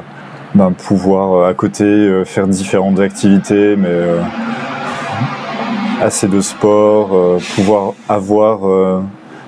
ben, 0.56 0.72
pouvoir 0.72 1.48
à 1.48 1.54
côté 1.54 2.24
faire 2.26 2.48
différentes 2.48 3.00
activités 3.00 3.76
mais 3.76 3.90
assez 6.02 6.28
de 6.28 6.42
sport 6.42 7.10
euh, 7.14 7.40
pouvoir 7.56 7.94
avoir 8.08 8.68
euh, 8.68 9.02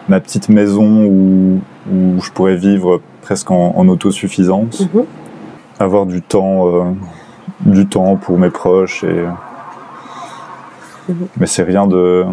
ma 0.08 0.20
petite 0.20 0.50
maison 0.50 1.06
où, 1.06 1.62
où 1.92 2.22
je 2.22 2.32
pourrais 2.32 2.56
vivre 2.56 3.02
presque 3.22 3.52
en, 3.52 3.74
en 3.76 3.88
autosuffisance 3.88 4.82
Mhm. 4.94 5.06
avoir 5.80 6.06
du 6.06 6.22
temps 6.22 6.68
euh, 6.68 6.84
du 7.62 7.88
temps 7.88 8.16
pour 8.16 8.38
mes 8.38 8.50
proches 8.50 9.04
et 9.04 9.26
Mhm. 11.08 11.28
mais 11.38 11.48
c'est 11.48 11.64
rien 11.64 11.88
de 11.88 12.26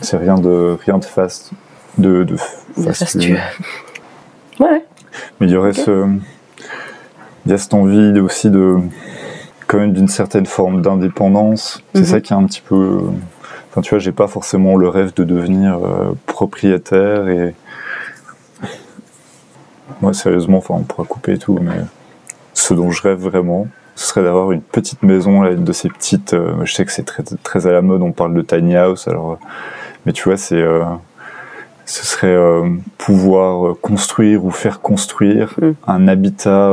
c'est 0.00 0.16
rien 0.16 0.34
de 0.36 0.76
rien 0.84 0.98
de 0.98 1.04
fast 1.04 1.50
de, 1.98 2.24
de, 2.24 2.36
De 2.78 2.92
fastueux. 2.92 3.36
Ouais. 4.58 4.82
Mais 5.38 5.46
il 5.46 5.50
y 5.52 5.56
aurait 5.56 5.78
Ok. 5.78 5.84
ce, 5.84 6.06
il 7.44 7.50
y 7.50 7.54
a 7.54 7.58
cette 7.58 7.74
envie 7.74 8.18
aussi 8.18 8.48
de, 8.50 8.78
quand 9.72 9.78
même 9.78 9.92
d'une 9.94 10.08
certaine 10.08 10.44
forme 10.44 10.82
d'indépendance. 10.82 11.82
C'est 11.94 12.00
Mhm. 12.00 12.06
ça 12.06 12.20
qui 12.20 12.32
est 12.34 12.36
un 12.36 12.44
petit 12.44 12.60
peu, 12.60 13.00
enfin 13.70 13.80
tu 13.80 13.90
vois, 13.90 13.98
j'ai 13.98 14.12
pas 14.12 14.28
forcément 14.28 14.76
le 14.76 14.88
rêve 14.88 15.14
de 15.14 15.24
devenir 15.24 15.76
euh, 15.78 16.12
propriétaire 16.26 17.28
et, 17.28 17.54
moi 20.02 20.12
sérieusement, 20.12 20.58
enfin 20.58 20.74
on 20.78 20.82
pourra 20.82 21.04
couper 21.06 21.32
et 21.32 21.38
tout, 21.38 21.58
mais 21.60 21.76
ce 22.54 22.74
dont 22.74 22.90
je 22.90 23.02
rêve 23.02 23.18
vraiment, 23.18 23.66
ce 23.94 24.08
serait 24.08 24.22
d'avoir 24.22 24.52
une 24.52 24.60
petite 24.62 25.02
maison 25.02 25.42
là, 25.42 25.54
de 25.54 25.72
ces 25.72 25.88
petites. 25.88 26.34
euh, 26.34 26.52
je 26.64 26.72
sais 26.74 26.84
que 26.84 26.92
c'est 26.92 27.04
très 27.04 27.22
très 27.42 27.66
à 27.66 27.72
la 27.72 27.82
mode, 27.82 28.02
on 28.02 28.12
parle 28.12 28.34
de 28.34 28.42
tiny 28.42 28.76
house, 28.76 29.08
alors, 29.08 29.32
euh, 29.32 29.36
mais 30.06 30.12
tu 30.12 30.24
vois, 30.24 30.36
c'est 30.36 30.60
euh, 30.60 30.82
ce 31.86 32.04
serait 32.06 32.36
pouvoir 32.98 33.74
construire 33.80 34.44
ou 34.44 34.50
faire 34.50 34.80
construire 34.80 35.54
Mm. 35.60 35.70
un 35.86 36.08
habitat 36.08 36.70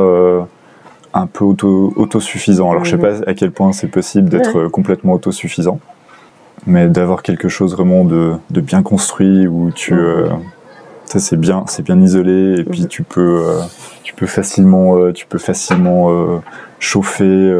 un 1.14 1.26
peu 1.26 1.44
auto, 1.44 1.92
autosuffisant. 1.96 2.70
Alors 2.70 2.84
je 2.84 2.90
sais 2.90 2.96
Mhm. 2.96 3.02
pas 3.22 3.30
à 3.30 3.34
quel 3.34 3.50
point 3.50 3.72
c'est 3.72 3.88
possible 3.88 4.28
d'être 4.28 4.58
euh, 4.58 4.68
complètement 4.68 5.14
autosuffisant, 5.14 5.80
mais 6.66 6.88
d'avoir 6.88 7.22
quelque 7.22 7.48
chose 7.48 7.74
vraiment 7.74 8.04
de, 8.04 8.34
de 8.50 8.60
bien 8.60 8.82
construit 8.82 9.46
où 9.46 9.70
tu 9.74 9.94
Mhm. 9.94 9.98
euh, 10.00 10.28
Ça 11.06 11.18
c'est 11.18 11.36
bien, 11.36 11.64
c'est 11.66 11.82
bien 11.82 12.00
isolé 12.00 12.60
et 12.60 12.64
puis 12.64 12.82
Mhm. 12.82 12.86
tu 12.88 13.02
peux, 13.02 13.42
euh, 13.44 13.60
tu 14.04 14.14
peux 14.14 14.26
facilement, 14.26 14.96
euh, 14.96 15.12
tu 15.12 15.26
peux 15.26 15.38
facilement 15.38 16.08
chauffer, 16.78 17.52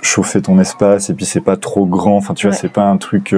chauffer 0.00 0.40
ton 0.40 0.58
espace 0.58 1.10
et 1.10 1.14
puis 1.14 1.26
c'est 1.26 1.42
pas 1.42 1.56
trop 1.58 1.84
grand. 1.84 2.16
Enfin 2.16 2.32
tu 2.32 2.46
vois, 2.46 2.54
Ouais. 2.54 2.58
c'est 2.58 2.72
pas 2.72 2.84
un 2.88 2.96
truc 2.96 3.34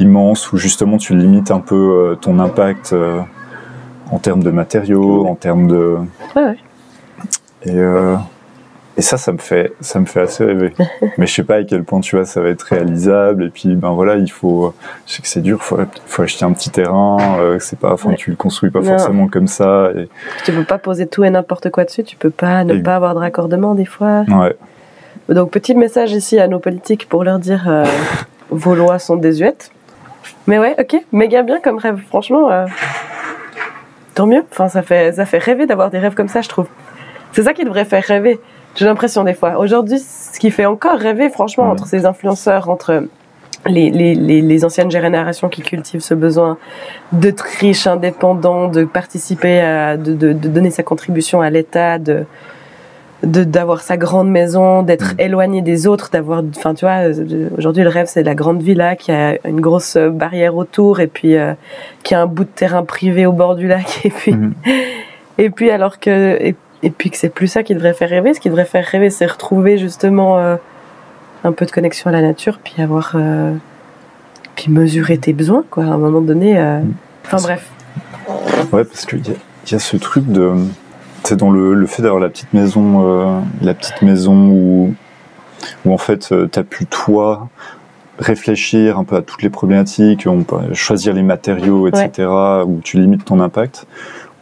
immense 0.00 0.50
où 0.52 0.56
justement 0.56 0.96
tu 0.96 1.14
limites 1.14 1.52
un 1.52 1.60
peu 1.60 2.16
ton 2.20 2.40
impact 2.40 2.92
en 4.10 4.18
termes 4.18 4.42
de 4.42 4.50
matériaux, 4.50 5.26
en 5.28 5.36
termes 5.36 5.68
de 5.68 5.98
Ouais, 6.34 6.42
ouais. 6.42 6.56
et 7.66 7.76
euh, 7.76 8.16
et 9.00 9.02
ça, 9.02 9.16
ça 9.16 9.32
me 9.32 9.38
fait, 9.38 9.72
ça 9.80 9.98
me 9.98 10.04
fait 10.04 10.20
assez 10.20 10.44
rêver. 10.44 10.74
Mais 11.16 11.26
je 11.26 11.32
sais 11.32 11.42
pas 11.42 11.54
à 11.54 11.64
quel 11.64 11.84
point 11.84 12.00
tu 12.00 12.16
vois, 12.16 12.26
ça 12.26 12.42
va 12.42 12.50
être 12.50 12.60
réalisable. 12.64 13.44
Et 13.44 13.48
puis, 13.48 13.74
ben 13.74 13.92
voilà, 13.92 14.16
il 14.16 14.30
faut, 14.30 14.74
je 15.06 15.14
sais 15.14 15.22
que 15.22 15.28
c'est 15.28 15.40
dur, 15.40 15.62
faut, 15.62 15.78
faut 16.04 16.20
acheter 16.22 16.44
un 16.44 16.52
petit 16.52 16.68
terrain. 16.68 17.16
Euh, 17.38 17.58
c'est 17.60 17.78
pas, 17.78 17.94
enfin, 17.94 18.10
Ouais. 18.10 18.16
tu 18.16 18.28
le 18.28 18.36
construis 18.36 18.68
pas 18.70 18.80
Non. 18.80 18.84
forcément 18.98 19.26
comme 19.28 19.46
ça. 19.46 19.88
Et, 19.96 20.10
Tu 20.44 20.52
peux 20.52 20.64
pas 20.64 20.76
poser 20.76 21.06
tout 21.06 21.24
et 21.24 21.30
n'importe 21.30 21.70
quoi 21.70 21.84
dessus. 21.86 22.04
Tu 22.04 22.16
peux 22.16 22.28
pas 22.28 22.62
ne 22.64 22.74
Et- 22.74 22.82
pas 22.82 22.94
avoir 22.96 23.14
de 23.14 23.20
raccordement 23.20 23.74
des 23.74 23.86
fois. 23.86 24.24
ouais, 24.28 24.54
Donc 25.30 25.50
petit 25.50 25.74
message 25.74 26.12
ici 26.12 26.38
à 26.38 26.46
nos 26.46 26.58
politiques 26.58 27.08
pour 27.08 27.24
leur 27.24 27.38
dire 27.38 27.64
euh, 27.68 27.86
vos 28.50 28.74
lois 28.74 28.98
sont 28.98 29.16
désuètes. 29.16 29.70
Mais 30.46 30.58
ouais, 30.58 30.76
ok, 30.78 30.96
méga 31.12 31.42
bien 31.42 31.58
comme 31.60 31.78
rêve. 31.78 32.00
Franchement, 32.08 32.50
euh, 32.50 32.66
tant 34.14 34.26
mieux. 34.26 34.44
Enfin, 34.52 34.68
ça 34.68 34.82
fait 34.82 35.12
ça 35.14 35.24
fait 35.24 35.38
rêver 35.38 35.64
d'avoir 35.66 35.88
des 35.90 35.98
rêves 35.98 36.14
comme 36.14 36.28
ça, 36.28 36.42
je 36.42 36.50
trouve. 36.50 36.66
C'est 37.32 37.44
ça 37.44 37.54
qui 37.54 37.64
devrait 37.64 37.84
faire 37.86 38.02
rêver. 38.04 38.38
J'ai 38.80 38.86
l'impression 38.86 39.24
des 39.24 39.34
fois. 39.34 39.58
Aujourd'hui, 39.58 39.98
ce 39.98 40.40
qui 40.40 40.50
fait 40.50 40.64
encore 40.64 40.96
rêver, 40.98 41.28
franchement, 41.28 41.64
Ouais. 41.64 41.70
entre 41.72 41.86
ces 41.86 42.06
influenceurs, 42.06 42.70
entre 42.70 43.04
les, 43.66 43.90
les, 43.90 44.14
les, 44.14 44.40
les 44.40 44.64
anciennes 44.64 44.90
générations 44.90 45.50
qui 45.50 45.60
cultivent 45.60 46.00
ce 46.00 46.14
besoin 46.14 46.56
d'être 47.12 47.42
riche, 47.60 47.86
indépendant, 47.86 48.68
de 48.68 48.84
participer, 48.84 49.60
à, 49.60 49.98
de, 49.98 50.14
de, 50.14 50.32
de 50.32 50.48
donner 50.48 50.70
sa 50.70 50.82
contribution 50.82 51.42
à 51.42 51.50
l'État, 51.50 51.98
de 51.98 52.24
d'avoir 53.22 53.82
sa 53.82 53.98
grande 53.98 54.30
maison, 54.30 54.82
d'être 54.82 55.12
Mm. 55.12 55.20
éloigné 55.20 55.60
des 55.60 55.86
autres, 55.86 56.08
d'avoir, 56.10 56.42
enfin 56.56 56.72
tu 56.72 56.86
vois, 56.86 57.06
euh, 57.06 57.50
aujourd'hui 57.58 57.82
le 57.82 57.90
rêve 57.90 58.06
c'est 58.08 58.22
la 58.22 58.34
grande 58.34 58.62
villa 58.62 58.96
qui 58.96 59.12
a 59.12 59.36
une 59.46 59.60
grosse 59.60 59.96
euh, 59.96 60.08
barrière 60.08 60.56
autour 60.56 61.00
et 61.00 61.06
puis 61.06 61.36
euh, 61.36 61.52
qui 62.02 62.14
a 62.14 62.22
un 62.22 62.26
bout 62.26 62.44
de 62.44 62.48
terrain 62.48 62.82
privé 62.82 63.26
au 63.26 63.32
bord 63.32 63.56
du 63.56 63.68
lac 63.68 64.00
et 64.06 64.08
puis 64.08 64.32
Mhm. 64.32 64.54
et 65.36 65.50
puis 65.50 65.70
alors 65.70 66.00
que 66.00 66.38
et, 66.42 66.54
et 66.82 66.90
puis 66.90 67.10
que 67.10 67.16
c'est 67.16 67.28
plus 67.28 67.46
ça 67.48 67.62
qui 67.62 67.74
devrait 67.74 67.94
faire 67.94 68.08
rêver. 68.10 68.34
Ce 68.34 68.40
qui 68.40 68.48
devrait 68.48 68.64
faire 68.64 68.84
rêver, 68.84 69.10
c'est 69.10 69.26
retrouver 69.26 69.78
justement 69.78 70.38
euh, 70.38 70.56
un 71.44 71.52
peu 71.52 71.66
de 71.66 71.70
connexion 71.70 72.08
à 72.10 72.12
la 72.12 72.22
nature, 72.22 72.58
puis 72.62 72.82
avoir 72.82 73.12
euh, 73.14 73.52
puis 74.56 74.70
mesurer 74.70 75.18
tes 75.18 75.32
besoins 75.32 75.64
quoi. 75.70 75.84
À 75.84 75.88
un 75.88 75.98
moment 75.98 76.20
donné. 76.20 76.58
euh. 76.58 76.80
Enfin 77.24 77.38
bref. 77.42 77.70
ouais, 78.72 78.84
parce 78.84 79.06
qu'il 79.06 79.20
y 79.20 79.70
y 79.70 79.74
a 79.74 79.78
ce 79.78 79.96
truc 79.96 80.26
de, 80.26 80.52
c'est 81.24 81.36
dans 81.36 81.50
le, 81.50 81.74
le 81.74 81.86
fait 81.86 82.02
d'avoir 82.02 82.20
la 82.20 82.28
petite 82.28 82.52
maison, 82.52 83.44
la 83.60 83.74
petite 83.74 84.02
maison 84.02 84.48
où, 84.48 84.94
où 85.84 85.92
en 85.92 85.98
fait, 85.98 86.34
t'as 86.50 86.62
pu 86.64 86.86
toi 86.86 87.48
réfléchir 88.18 88.98
un 88.98 89.04
peu 89.04 89.16
à 89.16 89.22
toutes 89.22 89.42
les 89.42 89.50
problématiques, 89.50 90.26
on 90.26 90.42
peut 90.42 90.56
choisir 90.74 91.14
les 91.14 91.22
matériaux, 91.22 91.88
etc., 91.88 92.28
où 92.66 92.80
tu 92.82 92.98
limites 92.98 93.24
ton 93.24 93.40
impact. 93.40 93.86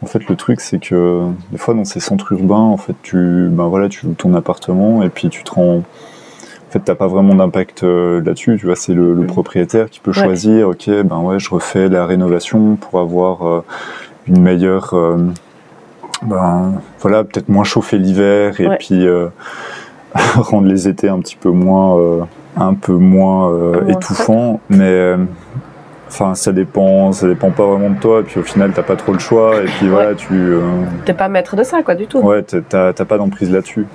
En 0.01 0.05
fait, 0.05 0.27
le 0.29 0.35
truc, 0.35 0.61
c'est 0.61 0.79
que 0.79 1.23
des 1.51 1.57
fois, 1.57 1.73
dans 1.73 1.83
ces 1.83 1.99
centres 1.99 2.31
urbains, 2.31 2.55
en 2.55 2.77
fait, 2.77 2.95
tu, 3.03 3.49
ben 3.51 3.67
voilà, 3.67 3.89
tu 3.89 4.05
loues 4.05 4.13
ton 4.13 4.33
appartement 4.33 5.03
et 5.03 5.09
puis 5.09 5.29
tu 5.29 5.43
te 5.43 5.51
rends. 5.51 5.77
En 5.79 6.71
fait, 6.71 6.79
t'as 6.79 6.95
pas 6.95 7.07
vraiment 7.07 7.33
d'impact 7.35 7.83
euh, 7.83 8.21
là-dessus. 8.23 8.57
Tu 8.59 8.65
vois, 8.67 8.75
c'est 8.75 8.93
le, 8.93 9.13
le 9.13 9.21
Mhm. 9.21 9.27
propriétaire 9.27 9.89
qui 9.89 9.99
peut 9.99 10.11
Ouais. 10.11 10.23
choisir. 10.23 10.69
Ok, 10.69 10.89
ben 11.03 11.17
ouais, 11.19 11.39
je 11.39 11.49
refais 11.49 11.89
la 11.89 12.05
rénovation 12.05 12.75
pour 12.75 12.99
avoir 12.99 13.45
euh, 13.45 13.63
une 14.27 14.39
meilleure. 14.41 14.93
euh, 14.93 15.17
ben 16.21 16.73
voilà, 17.01 17.23
peut-être 17.23 17.49
moins 17.49 17.63
chauffer 17.63 17.97
l'hiver 17.97 18.59
et 18.61 18.67
Ouais. 18.67 18.77
puis 18.77 19.05
rendre 20.35 20.67
les 20.67 20.87
étés 20.87 21.09
un 21.09 21.19
petit 21.19 21.35
peu 21.37 21.49
moins, 21.49 22.27
un 22.57 22.73
peu 22.73 22.93
moins 22.93 23.51
étouffants. 23.87 24.59
Mais 24.69 25.15
Enfin, 26.09 26.33
ça 26.35 26.51
dépend, 26.51 27.11
ça 27.11 27.27
dépend 27.27 27.51
pas 27.51 27.65
vraiment 27.65 27.91
de 27.91 27.99
toi. 27.99 28.21
Et 28.21 28.23
puis 28.23 28.39
au 28.39 28.43
final, 28.43 28.71
t'as 28.73 28.81
pas 28.83 28.95
trop 28.95 29.13
le 29.13 29.19
choix. 29.19 29.61
Et 29.61 29.65
puis 29.65 29.87
voilà, 29.87 30.15
tu, 30.15 30.33
euh, 30.33 30.61
T'es 31.05 31.13
pas 31.13 31.29
maître 31.29 31.55
de 31.55 31.63
ça 31.63 31.83
quoi 31.83 31.95
du 31.95 32.07
tout. 32.07 32.19
ouais, 32.19 32.41
t'as- 32.41 32.93
pas 32.93 33.17
d'emprise 33.17 33.51
là-dessus. 33.51 33.85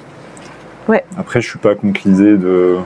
Ouais. 0.89 1.05
Après, 1.19 1.41
je 1.41 1.49
suis 1.49 1.59
pas 1.59 1.75
contre 1.75 2.01
l'idée 2.05 2.37
de. 2.37 2.77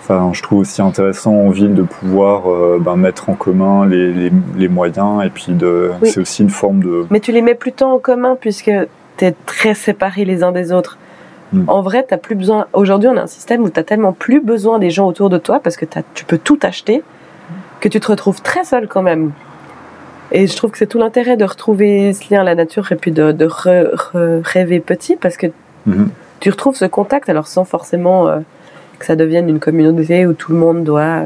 Enfin, 0.00 0.30
je 0.32 0.42
trouve 0.42 0.60
aussi 0.60 0.82
intéressant 0.82 1.32
en 1.32 1.50
ville 1.50 1.74
de 1.74 1.82
pouvoir 1.82 2.50
euh, 2.50 2.78
ben, 2.80 2.96
mettre 2.96 3.28
en 3.30 3.34
commun 3.34 3.86
les, 3.86 4.12
les, 4.12 4.32
les 4.56 4.68
moyens. 4.68 5.24
Et 5.24 5.28
puis 5.28 5.52
de, 5.52 5.92
Oui. 6.02 6.08
c'est 6.10 6.20
aussi 6.20 6.42
une 6.42 6.50
forme 6.50 6.82
de. 6.82 7.06
Mais 7.10 7.20
tu 7.20 7.30
les 7.30 7.42
mets 7.42 7.54
plus 7.54 7.72
tant 7.72 7.92
en 7.92 7.98
commun 7.98 8.36
puisque 8.40 8.70
t'es 9.16 9.34
très 9.46 9.74
séparés 9.74 10.24
les 10.24 10.42
uns 10.42 10.50
des 10.52 10.72
autres. 10.72 10.98
Mm. 11.52 11.64
En 11.68 11.82
vrai, 11.82 12.04
t'as 12.08 12.16
plus 12.16 12.34
besoin. 12.34 12.66
Aujourd'hui, 12.72 13.08
on 13.12 13.16
a 13.16 13.22
un 13.22 13.26
système 13.26 13.62
où 13.62 13.68
t'as 13.68 13.82
tellement 13.84 14.12
plus 14.12 14.40
besoin 14.40 14.78
des 14.78 14.90
gens 14.90 15.06
autour 15.06 15.28
de 15.30 15.38
toi 15.38 15.60
parce 15.62 15.76
que 15.76 15.84
tu 16.14 16.24
peux 16.24 16.38
tout 16.38 16.58
acheter 16.62 17.02
que 17.82 17.88
tu 17.88 18.00
te 18.00 18.06
retrouves 18.08 18.40
très 18.40 18.64
seul 18.64 18.88
quand 18.88 19.02
même. 19.02 19.32
Et 20.30 20.46
je 20.46 20.56
trouve 20.56 20.70
que 20.70 20.78
c'est 20.78 20.86
tout 20.86 20.98
l'intérêt 20.98 21.36
de 21.36 21.44
retrouver 21.44 22.14
ce 22.14 22.32
lien 22.32 22.40
à 22.40 22.44
la 22.44 22.54
nature 22.54 22.90
et 22.90 22.96
puis 22.96 23.10
de, 23.12 23.32
de 23.32 23.46
re- 23.46 23.92
re- 23.94 24.40
rêver 24.42 24.80
petit 24.80 25.16
parce 25.16 25.36
que 25.36 25.48
Mhm. 25.84 26.08
tu 26.40 26.48
retrouves 26.48 26.76
ce 26.76 26.84
contact 26.86 27.28
alors 27.28 27.46
sans 27.48 27.64
forcément 27.64 28.28
euh, 28.28 28.38
que 28.98 29.04
ça 29.04 29.16
devienne 29.16 29.48
une 29.50 29.58
communauté 29.58 30.26
où 30.26 30.32
tout 30.32 30.52
le 30.52 30.58
monde 30.58 30.84
doit 30.84 31.24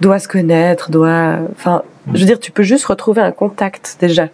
doit 0.00 0.18
se 0.18 0.28
connaître, 0.28 0.90
doit 0.90 1.38
enfin 1.52 1.82
je 2.14 2.20
veux 2.20 2.26
dire 2.26 2.38
tu 2.38 2.52
peux 2.52 2.62
juste 2.62 2.84
retrouver 2.84 3.22
un 3.22 3.32
contact 3.32 3.96
déjà. 4.00 4.28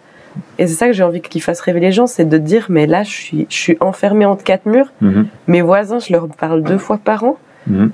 Et 0.59 0.67
c'est 0.67 0.75
ça 0.75 0.85
que 0.87 0.93
j'ai 0.93 1.03
envie 1.03 1.21
qu'ils 1.21 1.41
fassent 1.41 1.61
rêver 1.61 1.79
les 1.79 1.91
gens, 1.91 2.05
c'est 2.05 2.25
de 2.25 2.37
dire 2.37 2.67
mais 2.69 2.85
là 2.85 3.01
je 3.03 3.09
suis 3.11 3.47
je 3.49 3.55
suis 3.55 3.77
enfermé 3.79 4.25
entre 4.25 4.43
quatre 4.43 4.65
murs, 4.67 4.91
Mhm. 5.01 5.27
mes 5.47 5.61
voisins 5.61 5.99
je 5.99 6.11
leur 6.13 6.27
parle 6.27 6.61
deux 6.63 6.77
fois 6.77 6.99
par 7.03 7.23
an 7.23 7.37
Mhm. 7.65 7.91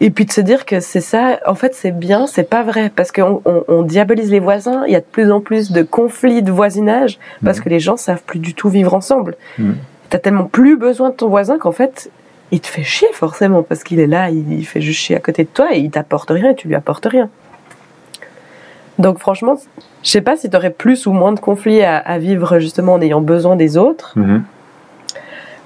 Et 0.00 0.10
puis 0.10 0.24
de 0.24 0.32
se 0.32 0.40
dire 0.40 0.64
que 0.64 0.80
c'est 0.80 1.00
ça, 1.00 1.38
en 1.46 1.54
fait 1.54 1.74
c'est 1.74 1.90
bien, 1.92 2.26
c'est 2.26 2.48
pas 2.48 2.62
vrai, 2.62 2.90
parce 2.94 3.12
qu'on 3.12 3.42
on, 3.44 3.64
on 3.68 3.82
diabolise 3.82 4.30
les 4.30 4.40
voisins, 4.40 4.84
il 4.86 4.92
y 4.92 4.96
a 4.96 5.00
de 5.00 5.04
plus 5.04 5.30
en 5.30 5.40
plus 5.40 5.70
de 5.72 5.82
conflits 5.82 6.42
de 6.42 6.50
voisinage, 6.52 7.18
parce 7.44 7.58
Mhm. 7.58 7.64
que 7.64 7.68
les 7.68 7.80
gens 7.80 7.96
savent 7.96 8.22
plus 8.22 8.38
du 8.38 8.54
tout 8.54 8.68
vivre 8.68 8.94
ensemble. 8.94 9.36
Mhm. 9.58 9.76
T'as 10.08 10.18
tellement 10.18 10.44
plus 10.46 10.76
besoin 10.76 11.10
de 11.10 11.14
ton 11.14 11.28
voisin 11.28 11.58
qu'en 11.58 11.72
fait, 11.72 12.10
il 12.50 12.60
te 12.60 12.66
fait 12.66 12.82
chier 12.82 13.08
forcément, 13.12 13.62
parce 13.62 13.84
qu'il 13.84 14.00
est 14.00 14.06
là, 14.08 14.30
il, 14.30 14.64
fait 14.66 14.80
juste 14.80 15.00
chier 15.00 15.16
à 15.16 15.20
côté 15.20 15.44
de 15.44 15.48
toi, 15.52 15.68
et 15.72 15.78
il 15.78 15.90
t'apporte 15.90 16.30
rien, 16.30 16.50
et 16.50 16.54
tu 16.56 16.66
lui 16.66 16.74
apportes 16.74 17.06
rien. 17.06 17.28
Donc 18.98 19.18
franchement, 19.18 19.54
je 20.02 20.10
sais 20.10 20.20
pas 20.20 20.36
si 20.36 20.50
t'aurais 20.50 20.70
plus 20.70 21.06
ou 21.06 21.12
moins 21.12 21.32
de 21.32 21.40
conflits 21.40 21.82
à, 21.82 21.96
à 21.98 22.18
vivre 22.18 22.58
justement 22.58 22.94
en 22.94 23.00
ayant 23.00 23.20
besoin 23.20 23.56
des 23.56 23.76
autres, 23.76 24.12
Mhm. 24.16 24.42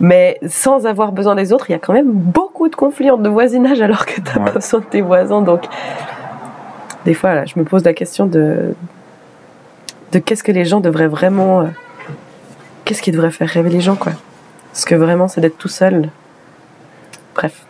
Mais 0.00 0.38
sans 0.48 0.87
avoir 0.87 1.12
besoin 1.12 1.35
des 1.35 1.52
autres, 1.52 1.70
il 1.70 1.72
y 1.72 1.76
a 1.76 1.78
quand 1.78 1.92
même 1.92 2.11
beaucoup 2.11 2.68
de 2.68 2.74
conflits 2.76 3.11
de 3.16 3.28
voisinage 3.28 3.80
alors 3.80 4.07
que 4.07 4.20
t'as 4.20 4.38
Ouais. 4.38 4.44
pas 4.46 4.52
besoin 4.59 4.80
de 4.80 4.85
tes 4.87 5.00
voisins. 5.00 5.42
Donc, 5.42 5.64
des 7.04 7.14
fois, 7.14 7.35
là, 7.35 7.44
je 7.44 7.59
me 7.59 7.64
pose 7.64 7.85
la 7.85 7.94
question 7.94 8.26
de, 8.26 8.74
de 10.12 10.18
qu'est-ce 10.18 10.42
que 10.42 10.52
les 10.52 10.64
gens 10.64 10.80
devraient 10.80 11.09
vraiment. 11.09 11.61
euh, 11.62 11.64
qu'est-ce 12.85 13.02
qui 13.02 13.12
devrait 13.12 13.30
faire 13.30 13.48
rêver 13.48 13.70
les 13.70 13.80
gens, 13.80 13.96
quoi 13.96 14.12
Est-ce 14.74 14.85
que 14.87 14.94
vraiment 14.94 15.28
c'est 15.28 15.40
d'être 15.40 15.59
tout 15.59 15.68
seul 15.68 16.11
Bref. 17.35 17.64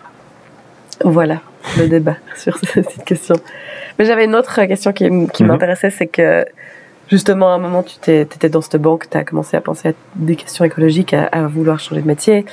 Voilà 1.05 1.41
le 1.79 1.89
débat 1.89 2.17
sur 2.37 2.57
cette 2.59 3.05
question. 3.05 3.37
Mais 3.99 4.05
j'avais 4.05 4.25
une 4.25 4.35
autre 4.35 4.63
question 4.65 4.93
qui 4.93 5.09
Mhm. 5.11 5.29
m'intéressait, 5.43 5.91
c'est 5.91 6.07
que 6.07 6.45
justement, 7.09 7.53
à 7.53 7.55
un 7.55 7.59
moment, 7.59 7.83
tu 7.83 8.11
étais 8.11 8.49
dans 8.49 8.61
cette 8.61 8.81
banque, 8.81 9.09
tu 9.11 9.17
as 9.17 9.25
commencé 9.25 9.57
à 9.57 9.61
penser 9.61 9.91
à 9.91 9.93
des 10.17 10.37
questions 10.37 10.65
écologiques, 10.65 11.15
à, 11.15 11.47
vouloir 11.47 11.79
changer 11.81 12.03
de 12.03 12.07
métier. 12.07 12.45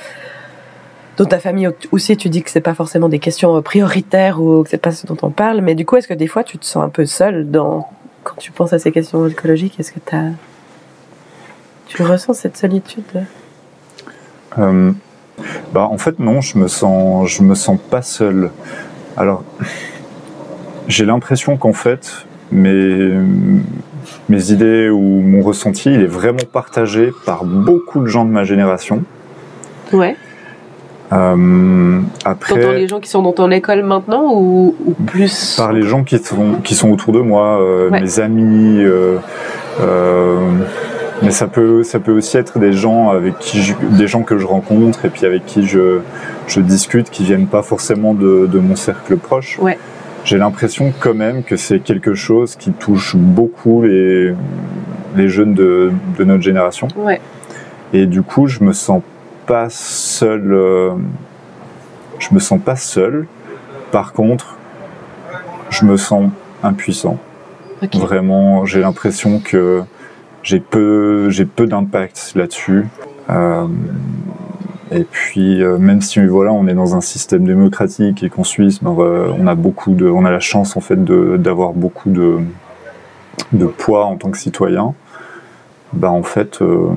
Dans 1.16 1.26
ta 1.26 1.38
famille 1.38 1.68
aussi, 1.90 2.16
tu 2.16 2.28
dis 2.28 2.42
que 2.42 2.50
c'est 2.50 2.62
pas 2.62 2.74
forcément 2.74 3.08
des 3.08 3.18
questions 3.18 3.56
euh, 3.56 3.60
prioritaires 3.60 4.40
ou 4.40 4.62
que 4.62 4.70
c'est 4.70 4.78
pas 4.78 4.92
ce 4.92 5.06
dont 5.06 5.18
on 5.22 5.30
parle, 5.30 5.60
mais 5.60 5.74
du 5.74 5.84
coup, 5.84 5.96
est-ce 5.96 6.08
que 6.08 6.14
des 6.14 6.26
fois 6.26 6.42
tu 6.42 6.56
te 6.56 6.64
sens 6.64 6.82
un 6.82 6.88
peu 6.88 7.04
seul 7.04 7.50
dans, 7.50 7.86
quand 8.24 8.36
tu 8.38 8.50
penses 8.50 8.72
à 8.72 8.78
ces 8.78 8.92
questions 8.92 9.26
écologiques 9.26 9.78
Est-ce 9.78 9.92
que 9.92 10.00
t'as, 10.00 10.30
tu 11.86 12.02
ressens 12.02 12.32
cette 12.32 12.56
solitude? 12.56 13.26
Euh, 14.58 14.92
bah, 15.72 15.82
en 15.82 15.98
fait, 15.98 16.18
non, 16.18 16.40
je 16.40 16.56
me 16.56 16.66
sens, 16.66 17.28
je 17.28 17.42
me 17.42 17.54
sens 17.54 17.78
pas 17.90 18.02
seul. 18.02 18.50
Alors, 19.16 19.44
j'ai 20.88 21.04
l'impression 21.04 21.58
qu'en 21.58 21.74
fait, 21.74 22.26
mes, 22.50 23.18
mes 24.28 24.50
idées 24.52 24.88
ou 24.88 25.00
mon 25.00 25.42
ressenti, 25.42 25.92
il 25.92 26.00
est 26.02 26.06
vraiment 26.06 26.38
partagé 26.52 27.12
par 27.26 27.44
beaucoup 27.44 28.00
de 28.00 28.06
gens 28.06 28.24
de 28.24 28.30
ma 28.30 28.44
génération. 28.44 29.02
Ouais. 29.92 30.16
Euh, 31.12 32.00
après, 32.24 32.54
T'entends 32.54 32.72
les 32.72 32.88
gens 32.88 33.00
qui 33.00 33.10
sont 33.10 33.20
dans 33.22 33.32
ton 33.32 33.50
école 33.50 33.82
maintenant 33.82 34.32
ou, 34.34 34.74
ou 34.86 34.92
plus 34.92 35.56
par 35.58 35.72
les 35.72 35.82
gens 35.82 36.04
qui 36.04 36.18
sont, 36.18 36.54
qui 36.64 36.74
sont 36.74 36.90
autour 36.90 37.12
de 37.12 37.20
moi, 37.20 37.60
euh, 37.60 37.90
Ouais. 37.90 38.00
mes 38.00 38.20
amis. 38.20 38.82
euh, 38.82 39.16
euh, 39.80 40.38
mais 41.22 41.30
ça 41.30 41.46
peut, 41.46 41.82
ça 41.82 42.00
peut 42.00 42.12
aussi 42.12 42.36
être 42.38 42.58
des 42.58 42.72
gens 42.72 43.10
avec 43.10 43.38
qui 43.38 43.62
je- 43.62 43.74
des 43.90 44.06
gens 44.08 44.22
que 44.22 44.38
je 44.38 44.46
rencontre 44.46 45.04
et 45.04 45.08
puis 45.08 45.24
avec 45.26 45.44
qui 45.46 45.66
je, 45.66 45.98
je 46.48 46.60
discute, 46.60 47.10
qui 47.10 47.22
viennent 47.24 47.46
pas 47.46 47.62
forcément 47.62 48.12
de, 48.14 48.46
de 48.50 48.58
mon 48.58 48.74
cercle 48.74 49.16
proche. 49.18 49.58
Ouais. 49.60 49.78
J'ai 50.24 50.38
l'impression 50.38 50.92
quand 51.00 51.14
même 51.14 51.42
que 51.42 51.56
c'est 51.56 51.80
quelque 51.80 52.14
chose 52.14 52.56
qui 52.56 52.72
touche 52.72 53.16
beaucoup 53.16 53.82
les, 53.82 54.32
les 55.16 55.28
jeunes 55.28 55.54
de, 55.54 55.92
de 56.18 56.24
notre 56.24 56.42
génération. 56.42 56.88
Ouais. 56.96 57.20
Et 57.92 58.06
du 58.06 58.22
coup, 58.22 58.46
je 58.46 58.62
me 58.62 58.72
sens 58.72 59.02
pas 59.46 59.68
seul. 59.68 60.52
euh, 60.52 60.92
je 62.18 62.32
me 62.32 62.38
sens 62.38 62.60
pas 62.64 62.76
seul. 62.76 63.26
Par 63.90 64.12
contre, 64.12 64.56
je 65.70 65.84
me 65.84 65.96
sens 65.96 66.30
impuissant. 66.62 67.18
Ok. 67.82 67.96
Vraiment, 67.96 68.64
j'ai 68.64 68.80
l'impression 68.80 69.40
que 69.40 69.82
j'ai 70.44 70.60
peu, 70.60 71.30
j'ai 71.30 71.44
peu 71.44 71.66
d'impact 71.66 72.32
là-dessus. 72.36 72.86
Euh, 73.28 73.66
et 74.94 75.04
puis, 75.04 75.62
euh, 75.62 75.78
même 75.78 76.00
si 76.02 76.24
voilà, 76.26 76.52
on 76.52 76.66
est 76.66 76.74
dans 76.74 76.94
un 76.96 77.00
système 77.00 77.44
démocratique 77.44 78.22
et 78.22 78.28
qu'en 78.30 78.44
Suisse, 78.44 78.82
ben, 78.82 78.90
on 79.38 79.46
a 79.46 79.54
beaucoup 79.54 79.92
de, 79.92 80.06
on 80.08 80.24
a 80.24 80.30
la 80.30 80.40
chance 80.40 80.76
en 80.76 80.80
fait 80.80 81.02
d'avoir 81.04 81.72
beaucoup 81.72 82.10
de, 82.10 82.38
de 83.52 83.66
poids 83.66 84.04
en 84.06 84.16
tant 84.16 84.30
que 84.30 84.38
citoyen. 84.38 84.94
Bah 85.92 86.10
en 86.10 86.22
fait, 86.22 86.62
euh, 86.62 86.88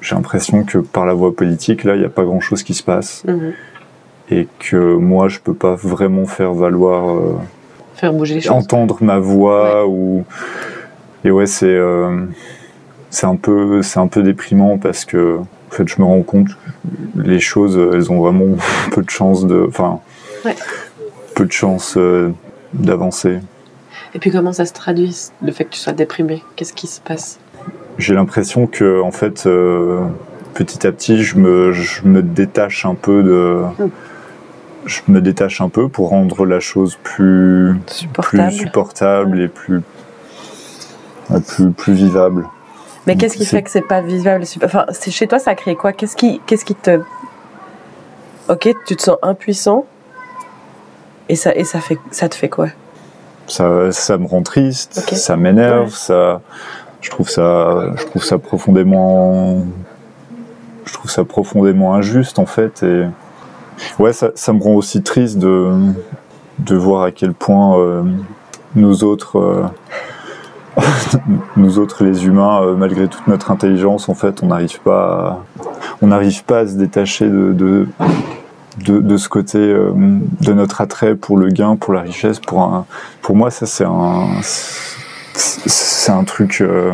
j'ai 0.00 0.14
l'impression 0.14 0.64
que 0.64 0.78
par 0.78 1.06
la 1.06 1.14
voie 1.14 1.34
politique, 1.34 1.84
là, 1.84 1.94
il 1.94 2.00
n'y 2.00 2.04
a 2.06 2.10
pas 2.10 2.24
grand-chose 2.24 2.62
qui 2.62 2.74
se 2.74 2.82
passe 2.82 3.22
Mhm. 3.26 3.52
et 4.30 4.48
que 4.58 4.96
moi, 4.96 5.28
je 5.28 5.38
peux 5.40 5.54
pas 5.54 5.74
vraiment 5.76 6.26
faire 6.26 6.52
valoir. 6.52 7.10
euh, 7.10 7.34
Faire 7.94 8.12
bouger 8.12 8.34
les 8.34 8.40
choses. 8.40 8.50
entendre 8.52 8.98
ma 9.02 9.18
voix 9.20 9.86
ou 9.86 10.24
et 11.24 11.30
ouais 11.30 11.46
c'est 11.46 11.78
c'est 13.08 13.26
un 13.26 13.36
peu 13.36 13.82
c'est 13.82 14.00
un 14.00 14.08
peu 14.08 14.22
déprimant 14.24 14.78
parce 14.78 15.04
que 15.04 15.38
fait 15.74 15.86
je 15.88 16.00
me 16.00 16.04
rends 16.06 16.22
compte 16.22 16.48
que 16.48 17.20
les 17.20 17.40
choses 17.40 17.78
elles 17.92 18.10
ont 18.12 18.20
vraiment 18.20 18.56
peu 18.92 19.02
de 19.02 19.10
chance 19.10 19.46
de 19.46 19.64
enfin 19.68 20.00
Ouais. 20.44 20.54
peu 21.34 21.46
de 21.46 21.52
chance 21.52 21.94
euh, 21.96 22.30
d'avancer 22.74 23.38
Et 24.14 24.18
puis 24.18 24.30
comment 24.30 24.52
ça 24.52 24.66
se 24.66 24.72
traduit, 24.74 25.16
le 25.42 25.52
fait 25.52 25.64
que 25.64 25.70
tu 25.70 25.80
sois 25.80 25.92
déprimé? 25.94 26.42
Qu'est-ce 26.56 26.74
qui 26.74 26.86
se 26.86 27.00
passe? 27.00 27.38
J'ai 27.98 28.12
l'impression 28.14 28.66
que 28.66 29.00
en 29.00 29.10
fait 29.10 29.46
euh, 29.46 30.00
petit 30.52 30.86
à 30.86 30.92
petit 30.92 31.22
je 31.22 31.38
me 31.38 31.72
je 31.72 32.02
me 32.06 32.22
détache 32.22 32.84
un 32.84 32.94
peu 32.94 33.22
de 33.22 33.62
Mm. 33.78 33.88
je 34.86 35.00
me 35.08 35.20
détache 35.22 35.60
un 35.62 35.68
peu 35.70 35.88
pour 35.88 36.10
rendre 36.10 36.44
la 36.44 36.60
chose 36.60 36.98
plus 37.02 37.74
Supportable. 37.86 38.48
plus 38.50 38.58
supportable 38.58 39.40
et 39.40 39.48
plus 39.48 39.80
ouais, 41.30 41.40
plus 41.40 41.70
plus 41.70 41.94
vivable 41.94 42.46
Mais 43.06 43.16
qu'est-ce 43.16 43.36
qui 43.36 43.44
fait 43.44 43.62
que 43.62 43.70
c'est 43.70 43.82
pas 43.82 44.02
super- 44.44 44.66
Enfin, 44.66 44.86
c'est 44.90 45.10
chez 45.10 45.26
toi, 45.26 45.38
ça 45.38 45.50
a 45.50 45.54
créé 45.54 45.76
quoi? 45.76 45.92
Qu'est-ce 45.92 46.16
qui, 46.16 46.40
qu'est-ce 46.46 46.64
qui 46.64 46.74
te. 46.74 47.00
Ok, 48.48 48.68
tu 48.86 48.96
te 48.96 49.02
sens 49.02 49.16
impuissant? 49.22 49.86
Et 51.28 51.36
ça, 51.36 51.54
et 51.54 51.64
ça 51.64 51.80
fait, 51.80 51.98
ça 52.10 52.28
te 52.28 52.34
fait 52.34 52.48
quoi? 52.48 52.68
Ça, 53.46 53.92
ça 53.92 54.16
me 54.18 54.26
rend 54.26 54.42
triste, 54.42 54.94
ça 55.14 55.36
m'énerve, 55.36 55.84
Ouais. 55.84 55.90
ça, 55.90 56.40
je 57.02 57.10
trouve 57.10 57.28
ça, 57.28 57.92
je 57.96 58.04
trouve 58.06 58.24
ça 58.24 58.38
profondément, 58.38 59.62
je 60.86 60.92
trouve 60.94 61.10
ça 61.10 61.24
profondément 61.24 61.94
injuste 61.94 62.38
en 62.38 62.46
fait 62.46 62.82
et 62.82 63.04
ouais, 63.98 64.14
ça, 64.14 64.30
ça 64.34 64.52
me 64.54 64.62
rend 64.62 64.72
aussi 64.74 65.02
triste 65.02 65.36
de, 65.38 65.70
de 66.58 66.74
voir 66.76 67.02
à 67.02 67.10
quel 67.10 67.34
point 67.34 67.78
euh, 67.78 68.02
nous 68.74 69.04
autres, 69.04 69.38
euh, 69.38 69.64
nous 71.56 71.78
autres 71.78 72.04
les 72.04 72.26
humains, 72.26 72.62
euh, 72.62 72.74
malgré 72.76 73.08
toute 73.08 73.26
notre 73.28 73.50
intelligence, 73.50 74.08
en 74.08 74.14
fait, 74.14 74.42
on 74.42 74.46
n'arrive 74.46 74.80
pas, 74.80 75.38
à, 75.60 75.64
on 76.02 76.08
n'arrive 76.08 76.44
pas 76.44 76.60
à 76.60 76.66
se 76.66 76.74
détacher 76.74 77.26
de, 77.28 77.52
de 77.52 77.86
de, 78.84 78.98
de 78.98 79.16
ce 79.16 79.28
côté 79.28 79.58
euh, 79.58 79.92
de 80.40 80.52
notre 80.52 80.80
attrait 80.80 81.14
pour 81.14 81.36
le 81.36 81.48
gain, 81.48 81.76
pour 81.76 81.94
la 81.94 82.00
richesse, 82.00 82.40
pour 82.40 82.60
un, 82.62 82.86
pour 83.22 83.36
moi 83.36 83.52
ça 83.52 83.66
c'est 83.66 83.84
un 83.84 84.26
c'est 85.34 86.10
un 86.10 86.24
truc 86.24 86.58
euh, 86.60 86.90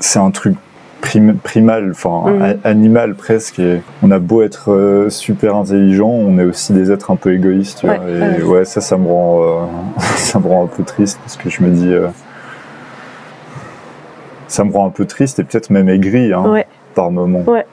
c'est 0.00 0.18
un 0.18 0.32
truc 0.32 0.56
prim- 1.00 1.36
primal, 1.36 1.90
enfin 1.92 2.24
a- 2.64 2.68
animal 2.68 3.14
presque. 3.14 3.60
Et 3.60 3.82
on 4.02 4.10
a 4.10 4.18
beau 4.18 4.42
être 4.42 4.72
euh, 4.72 5.10
super 5.10 5.54
intelligent, 5.54 6.08
on 6.08 6.38
est 6.40 6.44
aussi 6.44 6.72
des 6.72 6.90
êtres 6.90 7.12
un 7.12 7.16
peu 7.16 7.34
égoïstes. 7.34 7.80
tu 7.80 7.86
Ouais, 7.88 7.96
vois. 7.98 8.08
et 8.38 8.42
ouais. 8.42 8.64
ça, 8.64 8.80
ça 8.80 8.96
me 8.96 9.06
rend 9.06 9.68
ça 10.16 10.40
me 10.40 10.48
rend 10.48 10.64
un 10.64 10.68
peu 10.76 10.82
triste 10.82 11.20
parce 11.22 11.36
que 11.36 11.48
je 11.50 11.62
me 11.62 11.70
dis 11.70 11.92
ça 14.50 14.64
me 14.64 14.72
rend 14.72 14.86
un 14.86 14.90
peu 14.90 15.04
triste 15.06 15.38
et 15.38 15.44
peut-être 15.44 15.70
même 15.70 15.88
aigri 15.88 16.32
hein, 16.32 16.42
Ouais. 16.48 16.66
par 16.94 17.10
moment. 17.10 17.40
Ouais. 17.46 17.64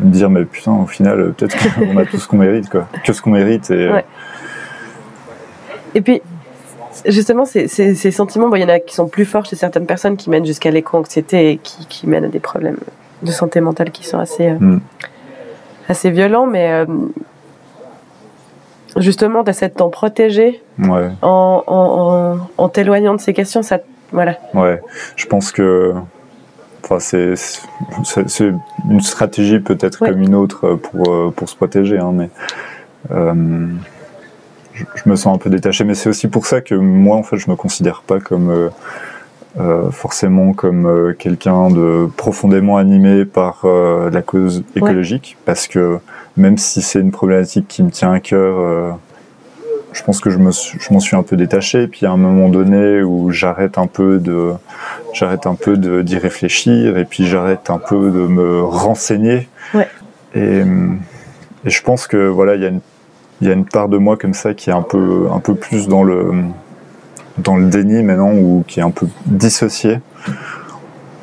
Me 0.00 0.10
dire 0.10 0.28
mais 0.28 0.44
putain 0.44 0.72
au 0.72 0.86
final 0.86 1.20
euh, 1.20 1.34
peut-être 1.36 1.56
qu'on 1.74 1.96
a 1.96 2.04
tout 2.04 2.18
ce 2.18 2.28
qu'on 2.28 2.36
mérite 2.36 2.68
quoi, 2.68 2.86
que 3.04 3.12
ce 3.12 3.22
qu'on 3.22 3.30
mérite 3.30 3.70
et 3.70 3.88
Ouais. 3.90 4.04
Et 5.94 6.02
puis, 6.02 6.20
justement, 7.06 7.46
ces, 7.46 7.68
ces, 7.68 7.94
ces 7.94 8.10
sentiments, 8.10 8.48
bon, 8.50 8.56
il 8.56 8.60
y 8.60 8.64
en 8.64 8.68
a 8.68 8.80
qui 8.80 8.94
sont 8.94 9.08
plus 9.08 9.24
forts 9.24 9.46
chez 9.46 9.56
certaines 9.56 9.86
personnes 9.86 10.18
qui 10.18 10.28
mènent 10.28 10.44
jusqu'à 10.44 10.70
l'éco-anxiété 10.70 11.52
et 11.52 11.56
qui, 11.56 11.86
qui 11.86 12.06
mènent 12.06 12.26
à 12.26 12.28
des 12.28 12.40
problèmes 12.40 12.76
de 13.22 13.30
santé 13.30 13.60
mentale 13.62 13.90
qui 13.90 14.04
sont 14.06 14.18
assez, 14.18 14.48
euh, 14.50 14.56
Mm. 14.60 14.80
assez 15.88 16.10
violents. 16.10 16.46
Mais 16.46 16.70
euh, 16.70 16.84
justement, 18.96 19.42
tu 19.44 19.50
essaies 19.50 19.68
de 19.68 19.74
t'en 19.74 19.88
protéger 19.88 20.62
ouais. 20.78 21.08
en, 21.22 21.62
en, 21.66 22.36
en, 22.36 22.62
en 22.64 22.68
t'éloignant 22.68 23.14
de 23.14 23.20
ces 23.20 23.32
questions. 23.32 23.62
Ça, 23.62 23.78
voilà. 24.12 24.36
Ouais, 24.54 24.80
je 25.16 25.24
pense 25.26 25.52
que 25.52 25.94
enfin, 26.88 26.98
c'est 27.00 28.52
une 28.90 29.00
stratégie 29.00 29.58
peut-être 29.60 30.02
Ouais. 30.02 30.10
comme 30.10 30.20
une 30.22 30.34
autre 30.34 30.74
pour, 30.74 31.12
euh, 31.12 31.32
pour 31.34 31.48
se 31.48 31.56
protéger, 31.56 31.98
hein, 31.98 32.12
mais 32.14 32.30
euh, 33.10 33.66
je, 34.74 34.84
je 34.94 35.08
me 35.08 35.16
sens 35.16 35.34
un 35.34 35.38
peu 35.38 35.50
détaché. 35.50 35.84
Mais 35.84 35.94
c'est 35.94 36.08
aussi 36.08 36.28
pour 36.28 36.46
ça 36.46 36.60
que 36.60 36.74
moi, 36.74 37.16
en 37.16 37.22
fait, 37.22 37.36
je 37.36 37.50
me 37.50 37.56
considère 37.56 38.02
pas 38.06 38.20
comme 38.20 38.50
euh, 38.50 38.68
euh, 39.58 39.90
forcément 39.90 40.52
comme 40.52 41.14
quelqu'un 41.18 41.70
de 41.70 42.08
profondément 42.16 42.76
animé 42.76 43.24
par 43.24 43.64
la 43.66 44.22
cause 44.22 44.62
écologique, 44.74 45.36
parce 45.44 45.66
que 45.66 45.98
même 46.36 46.58
si 46.58 46.82
c'est 46.82 47.00
une 47.00 47.10
problématique 47.10 47.66
qui 47.68 47.82
me 47.82 47.90
tient 47.90 48.12
à 48.12 48.20
cœur. 48.20 48.98
Je 49.96 50.02
pense 50.04 50.20
que 50.20 50.30
je 50.30 50.38
me 50.38 50.50
je 50.52 50.92
m'en 50.92 51.00
suis 51.00 51.16
un 51.16 51.22
peu 51.22 51.36
détaché 51.36 51.86
puis 51.88 52.04
à 52.06 52.10
un 52.10 52.16
moment 52.16 52.48
donné 52.48 53.02
où 53.02 53.30
j'arrête 53.30 53.78
un 53.78 53.86
peu 53.86 54.18
de 54.18 54.52
j'arrête 55.14 55.46
un 55.46 55.54
peu 55.54 55.76
de- 55.76 56.02
d'y 56.02 56.18
réfléchir 56.18 56.98
et 56.98 57.04
puis 57.04 57.24
j'arrête 57.26 57.70
un 57.70 57.78
peu 57.78 58.10
de 58.10 58.26
me 58.26 58.62
renseigner 58.62 59.48
Ouais. 59.74 59.88
et, 60.34 60.62
et 61.64 61.70
je 61.70 61.82
pense 61.82 62.06
que 62.06 62.28
voilà 62.28 62.54
il 62.56 62.62
y 62.62 62.66
a 62.66 62.68
une 62.68 62.80
il 63.40 63.48
y 63.48 63.50
a 63.50 63.54
une 63.54 63.64
part 63.66 63.88
de 63.88 63.98
moi 63.98 64.16
comme 64.16 64.34
ça 64.34 64.54
qui 64.54 64.70
est 64.70 64.72
un 64.74 64.82
peu 64.82 65.28
un 65.32 65.40
peu 65.40 65.54
plus 65.54 65.88
dans 65.88 66.04
le 66.04 66.30
dans 67.38 67.56
le 67.56 67.66
déni 67.68 68.02
maintenant 68.02 68.32
ou 68.32 68.64
qui 68.66 68.80
est 68.80 68.82
un 68.84 68.90
peu 68.90 69.06
dissocié 69.26 70.00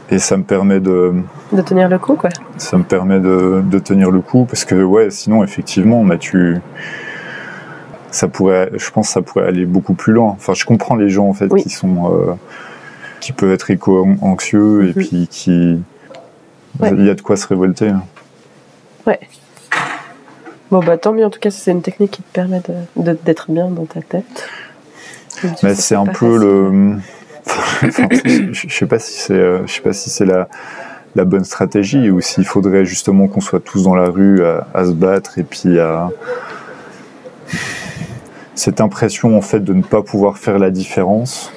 et 0.10 0.20
ça 0.20 0.36
me 0.38 0.44
permet 0.44 0.80
de 0.80 1.14
De 1.52 1.62
tenir 1.62 1.90
le 1.90 1.98
coup, 1.98 2.16
quoi. 2.16 2.30
ça 2.58 2.78
me 2.78 2.84
permet 2.84 3.20
de, 3.20 3.64
de 3.66 3.80
tenir 3.80 4.12
le 4.12 4.20
coup 4.22 4.46
parce 4.46 4.66
que 4.66 4.76
ouais 4.84 5.10
sinon 5.10 5.44
effectivement 5.44 6.04
bah, 6.04 6.18
tu 6.18 6.58
ça 8.13 8.28
pourrait 8.28 8.69
je 8.78 8.89
pense 8.91 9.08
que 9.08 9.13
ça 9.13 9.21
pourrait 9.21 9.45
aller 9.47 9.65
beaucoup 9.65 9.93
plus 9.93 10.13
loin 10.13 10.30
enfin 10.30 10.54
je 10.54 10.65
comprends 10.65 10.95
les 10.95 11.10
gens 11.10 11.28
en 11.28 11.34
fait 11.34 11.47
Oui. 11.52 11.63
qui 11.63 11.69
sont 11.69 12.12
euh, 12.13 12.34
qui 13.19 13.32
peuvent 13.34 13.52
être 13.52 13.69
éco-anxieux 13.71 14.84
et 14.84 14.88
Mhm. 14.88 14.93
puis 14.93 15.28
qui 15.30 15.80
Ouais. 16.80 16.91
il 16.97 17.06
y 17.06 17.10
a 17.10 17.13
de 17.13 17.21
quoi 17.21 17.36
se 17.38 17.45
révolter 17.47 17.89
hein. 17.89 18.04
Bon, 20.71 20.80
bah 20.80 20.97
tant 20.97 21.13
mieux. 21.13 21.23
En 21.26 21.30
tout 21.30 21.39
cas, 21.39 21.52
c'est 21.52 21.69
une 21.71 21.84
technique 21.84 22.10
qui 22.12 22.23
te 22.23 22.34
permet 22.34 22.60
d'être 22.95 23.52
bien 23.52 23.67
dans 23.69 23.86
ta 23.86 24.02
tête. 24.02 24.47
Mais 25.62 25.76
c'est 25.76 25.93
un 25.95 26.06
peu 26.08 26.34
facile. 26.34 26.39
le 26.47 26.95
enfin, 27.45 28.08
je 28.12 28.67
sais 28.76 28.86
pas 28.88 28.97
si 28.97 29.19
c'est 29.19 29.34
euh, 29.34 29.67
je 29.67 29.73
sais 29.73 29.82
pas 29.82 29.93
si 29.93 30.10
c'est 30.10 30.26
la 30.26 30.47
la 31.15 31.26
bonne 31.26 31.43
stratégie 31.43 32.10
ou 32.10 32.21
s'il 32.21 32.45
faudrait 32.45 32.86
justement 32.86 33.28
qu'on 33.28 33.41
soit 33.41 33.60
tous 33.60 33.84
dans 33.84 33.93
la 33.93 34.10
rue 34.10 34.43
à, 34.43 34.65
à 34.73 34.86
se 34.86 34.91
battre 34.93 35.38
et 35.38 35.43
puis 35.43 35.78
à 35.80 36.10
cette 38.56 38.82
impression 38.82 39.38
en 39.38 39.42
fait 39.42 39.60
de 39.60 39.74
ne 39.74 39.82
pas 39.82 40.02
pouvoir 40.04 40.38
faire 40.38 40.60
la 40.60 40.70
différence 40.70 41.52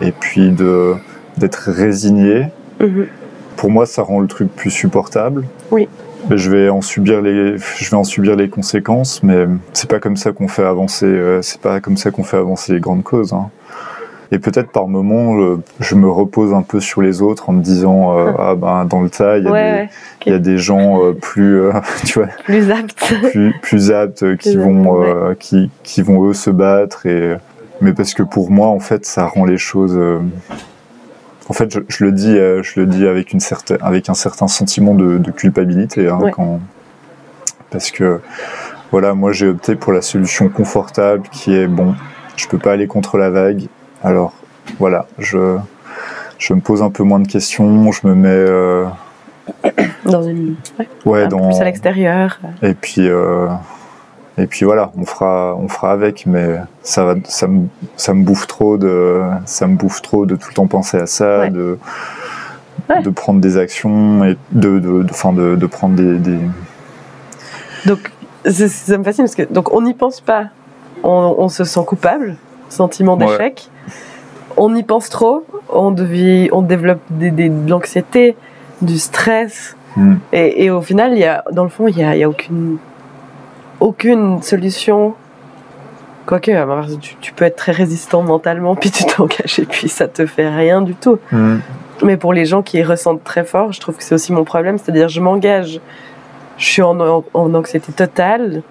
et 0.00 0.12
puis 0.12 0.50
de 0.50 0.94
d'être 1.38 1.70
résigné 1.70 2.46
Mhm. 2.80 3.06
pour 3.56 3.70
moi 3.70 3.86
ça 3.86 4.02
rend 4.02 4.20
le 4.20 4.26
truc 4.26 4.48
plus 4.54 4.70
supportable 4.70 5.44
Oui. 5.70 5.88
Mais 6.30 6.36
je 6.38 6.50
vais 6.50 6.68
en 6.68 6.80
subir 6.82 7.20
les 7.20 7.56
je 7.58 7.90
vais 7.90 7.96
en 7.96 8.04
subir 8.04 8.34
les 8.36 8.48
conséquences 8.48 9.22
mais 9.22 9.46
c'est 9.72 9.88
pas 9.88 9.98
comme 10.00 10.16
ça 10.16 10.32
qu'on 10.32 10.48
fait 10.48 10.64
avancer 10.64 11.06
euh, 11.06 11.42
c'est 11.42 11.60
pas 11.60 11.80
comme 11.80 11.96
ça 11.96 12.10
qu'on 12.10 12.22
fait 12.24 12.36
avancer 12.38 12.72
les 12.74 12.80
grandes 12.80 13.02
causes 13.02 13.32
hein. 13.32 13.50
Et 14.32 14.38
peut-être 14.38 14.72
par 14.72 14.88
moment 14.88 15.36
je, 15.78 15.94
me 15.94 16.08
repose 16.08 16.54
un 16.54 16.62
peu 16.62 16.80
sur 16.80 17.02
les 17.02 17.20
autres 17.20 17.50
en 17.50 17.52
me 17.52 17.62
disant 17.62 18.18
euh, 18.18 18.32
ah 18.38 18.54
ben 18.56 18.86
dans 18.86 19.02
le 19.02 19.10
tas 19.10 19.36
il 19.36 19.44
y 19.44 19.46
a 19.46 19.50
Ouais, 19.52 19.62
des 19.72 19.76
ouais. 19.78 19.88
il 20.26 20.32
y 20.32 20.34
a 20.34 20.38
des 20.38 20.56
gens 20.58 21.04
euh, 21.04 21.12
plus 21.12 21.60
euh, 21.60 21.72
tu 22.04 22.18
vois 22.18 22.28
Plus 22.44 22.70
apte. 22.70 23.14
plus, 23.30 23.52
plus 23.60 23.92
aptes 23.92 24.36
qui 24.38 24.54
Plus 24.54 24.62
vont 24.62 25.02
aptes, 25.02 25.38
qui, 25.38 25.70
qui 25.82 26.00
vont 26.02 26.24
eux 26.26 26.32
se 26.32 26.50
battre 26.50 27.06
et 27.06 27.36
mais 27.82 27.92
parce 27.92 28.14
que 28.14 28.22
pour 28.22 28.50
moi 28.50 28.68
en 28.68 28.80
fait 28.80 29.04
ça 29.04 29.26
rend 29.26 29.44
les 29.44 29.58
choses 29.58 29.98
en 31.48 31.52
fait 31.52 31.70
je, 31.72 31.80
je 31.88 32.04
le 32.04 32.12
dis 32.12 32.34
je 32.36 32.80
le 32.80 32.86
dis 32.86 33.06
avec 33.06 33.32
une 33.34 33.40
certaine 33.40 33.78
avec 33.82 34.08
un 34.08 34.14
certain 34.14 34.48
sentiment 34.48 34.94
de, 34.94 35.18
de 35.18 35.30
culpabilité 35.30 36.08
hein, 36.08 36.18
quand 36.32 36.58
parce 37.70 37.90
que 37.90 38.20
voilà 38.90 39.12
moi 39.12 39.32
j'ai 39.32 39.48
opté 39.48 39.76
pour 39.76 39.92
la 39.92 40.00
solution 40.00 40.48
confortable 40.48 41.24
qui 41.32 41.54
est 41.54 41.66
bon 41.66 41.94
je 42.36 42.46
peux 42.46 42.58
pas 42.58 42.72
aller 42.72 42.86
contre 42.86 43.18
la 43.18 43.28
vague 43.28 43.66
alors 44.02 44.32
voilà 44.78 45.06
je 45.18 45.56
je 46.38 46.54
me 46.54 46.60
pose 46.60 46.82
un 46.82 46.90
peu 46.90 47.04
moins 47.04 47.20
de 47.20 47.28
questions, 47.28 47.92
je 47.92 48.04
me 48.06 48.14
mets 48.16 48.28
euh, 48.30 48.84
Dans 50.04 50.22
une. 50.24 50.56
Ouais, 50.78 50.88
ouais 51.04 51.22
un 51.24 51.28
dans 51.28 51.48
plus 51.50 51.60
à 51.60 51.64
l'extérieur. 51.64 52.40
et 52.62 52.74
puis 52.74 53.08
euh, 53.08 53.46
et 54.38 54.46
puis 54.48 54.64
voilà, 54.64 54.90
on 54.96 55.04
fera 55.04 55.54
on 55.56 55.68
fera 55.68 55.92
avec, 55.92 56.26
mais 56.26 56.56
ça 56.82 57.04
va 57.04 57.14
ça 57.24 57.46
me 57.46 57.66
ça 57.96 58.12
me 58.14 58.24
bouffe 58.24 58.46
trop 58.48 58.76
de 58.76 59.20
ça 59.44 59.66
me 59.68 59.76
bouffe 59.76 60.02
trop 60.02 60.26
de 60.26 60.34
tout 60.34 60.48
le 60.48 60.54
temps 60.54 60.66
penser 60.66 60.96
à 60.98 61.06
ça, 61.06 61.40
Ouais. 61.40 61.50
de 61.50 61.78
Ouais. 62.88 63.00
de 63.02 63.10
prendre 63.10 63.40
des 63.40 63.58
actions 63.58 64.24
et 64.24 64.36
de 64.50 64.80
de 64.80 65.06
enfin, 65.10 65.32
de, 65.32 65.54
de 65.54 65.66
prendre 65.66 65.94
des, 65.94 66.18
des 66.18 66.38
Donc, 67.86 68.10
ça 68.44 68.98
me 68.98 69.04
fascine 69.04 69.24
parce 69.24 69.36
que 69.36 69.42
donc 69.52 69.72
on 69.72 69.82
n'y 69.82 69.94
pense 69.94 70.20
pas, 70.20 70.46
on, 71.04 71.36
on 71.38 71.48
se 71.48 71.62
sent 71.62 71.80
coupable, 71.86 72.34
sentiment 72.72 73.16
Ouais. 73.16 73.26
d'échec. 73.26 73.68
On 74.56 74.74
y 74.74 74.82
pense 74.82 75.08
trop, 75.08 75.44
on 75.70 75.90
devient, 75.92 76.48
on 76.52 76.62
développe 76.62 77.00
des, 77.10 77.30
des- 77.30 77.48
de 77.48 77.70
l'anxiété, 77.70 78.36
du 78.80 78.98
stress, 78.98 79.76
Hmm. 79.94 80.14
et, 80.32 80.64
et 80.64 80.70
au 80.70 80.80
final, 80.80 81.12
il 81.12 81.18
y 81.18 81.24
a, 81.24 81.44
dans 81.52 81.64
le 81.64 81.68
fond, 81.68 81.86
il 81.86 81.98
y 81.98 82.02
a, 82.02 82.16
y 82.16 82.22
a 82.24 82.28
aucune, 82.28 82.78
aucune 83.78 84.40
solution. 84.42 85.14
Quoique, 86.24 86.50
tu, 87.00 87.16
tu 87.20 87.32
peux 87.34 87.44
être 87.44 87.56
très 87.56 87.72
résistant 87.72 88.22
mentalement, 88.22 88.74
puis 88.74 88.90
tu 88.90 89.04
t'engages 89.04 89.58
et 89.58 89.66
puis 89.66 89.88
ça 89.90 90.08
te 90.08 90.24
fait 90.24 90.48
rien 90.48 90.80
du 90.80 90.94
tout. 90.94 91.18
Hmm. 91.30 91.56
Mais 92.02 92.16
pour 92.16 92.32
les 92.32 92.46
gens 92.46 92.62
qui 92.62 92.82
ressentent 92.82 93.22
très 93.22 93.44
fort, 93.44 93.72
je 93.72 93.80
trouve 93.80 93.96
que 93.96 94.02
c'est 94.02 94.14
aussi 94.14 94.32
mon 94.32 94.44
problème. 94.44 94.78
C'est-à-dire, 94.78 95.08
je 95.10 95.20
m'engage, 95.20 95.78
je 96.56 96.64
suis 96.64 96.80
en, 96.82 96.98
en, 97.00 97.22
en 97.34 97.54
anxiété 97.54 97.92
totale. 97.92 98.62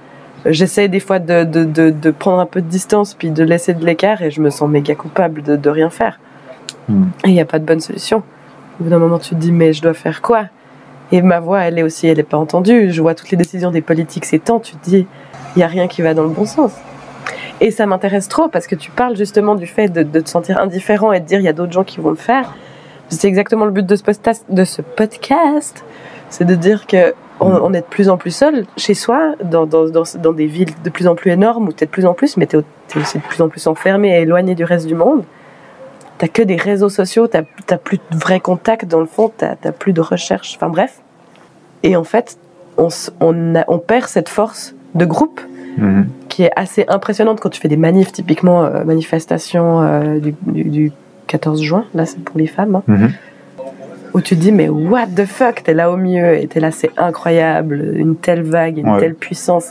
J'essaie 0.45 0.87
des 0.87 0.99
fois 0.99 1.19
de, 1.19 1.43
de, 1.43 1.63
de, 1.63 1.89
de 1.91 2.11
prendre 2.11 2.39
un 2.39 2.45
peu 2.45 2.61
de 2.61 2.67
distance, 2.67 3.13
puis 3.13 3.29
de 3.29 3.43
laisser 3.43 3.73
de 3.73 3.85
l'écart, 3.85 4.21
et 4.21 4.31
je 4.31 4.41
me 4.41 4.49
sens 4.49 4.69
méga 4.69 4.95
coupable 4.95 5.43
de, 5.43 5.55
de 5.55 5.69
rien 5.69 5.89
faire. 5.89 6.19
Hmm. 6.89 7.05
Et 7.25 7.29
il 7.29 7.33
n'y 7.33 7.41
a 7.41 7.45
pas 7.45 7.59
de 7.59 7.65
bonne 7.65 7.79
solution. 7.79 8.23
Au 8.79 8.83
bout 8.83 8.89
d'un 8.89 8.97
moment, 8.97 9.19
tu 9.19 9.29
te 9.29 9.35
dis, 9.35 9.51
mais 9.51 9.73
je 9.73 9.81
dois 9.81 9.93
faire 9.93 10.21
quoi? 10.21 10.45
Et 11.11 11.21
ma 11.21 11.39
voix, 11.39 11.59
elle 11.61 11.77
est 11.77 11.83
aussi, 11.83 12.07
elle 12.07 12.17
n'est 12.17 12.23
pas 12.23 12.37
entendue. 12.37 12.91
Je 12.91 13.01
vois 13.01 13.13
toutes 13.13 13.29
les 13.31 13.37
décisions 13.37 13.69
des 13.69 13.81
politiques 13.81 14.25
s'étend, 14.25 14.59
tu 14.59 14.75
te 14.75 14.83
dis, 14.89 15.05
il 15.55 15.59
n'y 15.59 15.63
a 15.63 15.67
rien 15.67 15.87
qui 15.87 16.01
va 16.01 16.13
dans 16.13 16.23
le 16.23 16.29
bon 16.29 16.45
sens. 16.45 16.71
Et 17.59 17.69
ça 17.69 17.85
m'intéresse 17.85 18.27
trop 18.27 18.47
parce 18.47 18.65
que 18.65 18.75
tu 18.75 18.89
parles 18.89 19.15
justement 19.15 19.53
du 19.53 19.67
fait 19.67 19.89
de, 19.89 20.01
de 20.01 20.19
te 20.21 20.29
sentir 20.29 20.59
indifférent 20.59 21.11
et 21.11 21.19
de 21.19 21.25
dire 21.25 21.39
il 21.39 21.45
y 21.45 21.49
a 21.49 21.53
d'autres 21.53 21.73
gens 21.73 21.83
qui 21.83 21.99
vont 21.99 22.09
le 22.09 22.15
faire. 22.15 22.55
C'est 23.11 23.27
exactement 23.27 23.65
le 23.65 23.71
but 23.71 23.85
de 23.85 23.95
ce 23.95 24.03
podcast, 24.03 24.45
de 24.49 24.63
ce 24.63 24.81
podcast, 24.81 25.83
c'est 26.29 26.45
de 26.45 26.55
dire 26.55 26.87
que 26.87 27.13
on, 27.39 27.51
on 27.51 27.73
est 27.73 27.81
de 27.81 27.85
plus 27.85 28.07
en 28.09 28.17
plus 28.17 28.31
seul 28.31 28.65
chez 28.77 28.93
soi, 28.93 29.33
dans, 29.43 29.65
dans, 29.65 29.89
dans, 29.89 30.03
dans 30.19 30.31
des 30.33 30.45
villes 30.45 30.69
de 30.83 30.89
plus 30.89 31.07
en 31.07 31.15
plus 31.15 31.31
énormes, 31.31 31.65
ou 31.67 31.71
peut-être 31.71 31.91
plus 31.91 32.05
en 32.05 32.13
plus, 32.13 32.37
mais 32.37 32.45
t'es 32.45 32.57
es 32.57 32.97
aussi 32.99 33.17
de 33.17 33.23
plus 33.23 33.41
en 33.41 33.49
plus 33.49 33.67
enfermé 33.67 34.17
et 34.17 34.21
éloigné 34.21 34.55
du 34.55 34.63
reste 34.63 34.87
du 34.87 34.95
monde. 34.95 35.23
T'as 36.19 36.27
que 36.27 36.41
des 36.43 36.55
réseaux 36.55 36.89
sociaux, 36.89 37.27
t'as 37.27 37.43
plus 37.77 37.97
de 37.97 38.17
vrais 38.17 38.39
contacts 38.39 38.85
dans 38.85 38.99
le 38.99 39.07
fond, 39.07 39.31
t'as 39.35 39.55
plus 39.71 39.91
de 39.91 40.01
recherche, 40.01 40.53
enfin 40.55 40.69
bref. 40.69 41.01
Et 41.83 41.95
en 41.95 42.03
fait, 42.03 42.37
on, 42.77 42.87
s- 42.87 43.11
on, 43.19 43.55
a- 43.55 43.65
on 43.67 43.79
perd 43.79 44.07
cette 44.07 44.29
force 44.29 44.73
de 44.95 45.05
groupe 45.05 45.41
Mhm. 45.77 46.07
qui 46.27 46.43
est 46.43 46.51
assez 46.57 46.83
impressionnante 46.89 47.39
quand 47.39 47.49
tu 47.49 47.61
fais 47.61 47.69
des 47.69 47.77
manifs, 47.77 48.11
typiquement 48.11 48.65
euh, 48.65 48.83
manifestations 48.83 49.81
euh, 49.81 50.19
du, 50.19 50.35
du, 50.45 50.63
du 50.65 50.91
14 51.31 51.61
juin, 51.61 51.85
là 51.95 52.05
c'est 52.05 52.19
pour 52.23 52.37
les 52.37 52.47
femmes, 52.47 52.75
hein, 52.75 52.83
Mhm. 52.87 53.11
où 54.13 54.21
tu 54.21 54.35
te 54.35 54.41
dis 54.41 54.51
mais 54.51 54.67
what 54.69 55.07
the 55.15 55.25
fuck, 55.25 55.63
t'es 55.63 55.73
là 55.73 55.89
au 55.91 55.97
milieu 55.97 56.35
et 56.37 56.47
t'es 56.47 56.59
là, 56.59 56.71
c'est 56.71 56.91
incroyable, 56.97 57.93
une 57.95 58.15
telle 58.15 58.43
vague, 58.43 58.77
une 58.77 58.89
Ouais. 58.89 58.99
telle 58.99 59.15
puissance. 59.15 59.69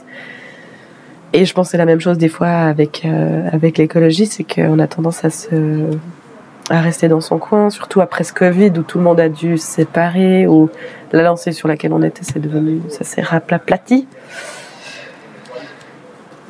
Et 1.33 1.44
je 1.44 1.53
pense 1.55 1.68
que 1.68 1.70
c'est 1.73 1.79
la 1.79 1.85
même 1.85 2.01
chose 2.01 2.18
des 2.18 2.29
fois 2.29 2.49
avec, 2.49 3.03
euh, 3.05 3.49
avec 3.53 3.79
l'écologie, 3.79 4.27
c'est 4.27 4.42
qu'on 4.44 4.79
a 4.81 4.87
tendance 4.87 5.25
à 5.25 5.31
se 5.31 5.49
à 6.73 6.81
rester 6.81 7.09
dans 7.09 7.20
son 7.20 7.38
coin, 7.38 7.68
surtout 7.68 8.01
après 8.01 8.23
ce 8.23 8.33
Covid 8.33 8.70
où 8.79 8.83
tout 8.83 8.99
le 8.99 9.03
monde 9.05 9.18
a 9.18 9.29
dû 9.29 9.59
se 9.59 9.66
séparer, 9.66 10.46
où 10.46 10.70
la 11.12 11.25
lancée 11.25 11.51
sur 11.51 11.66
laquelle 11.66 11.92
on 11.92 12.01
était, 12.03 12.23
c'est 12.23 12.38
devenu, 12.38 12.81
ça 12.88 13.03
s'est 13.03 13.23
raplati. 13.23 14.07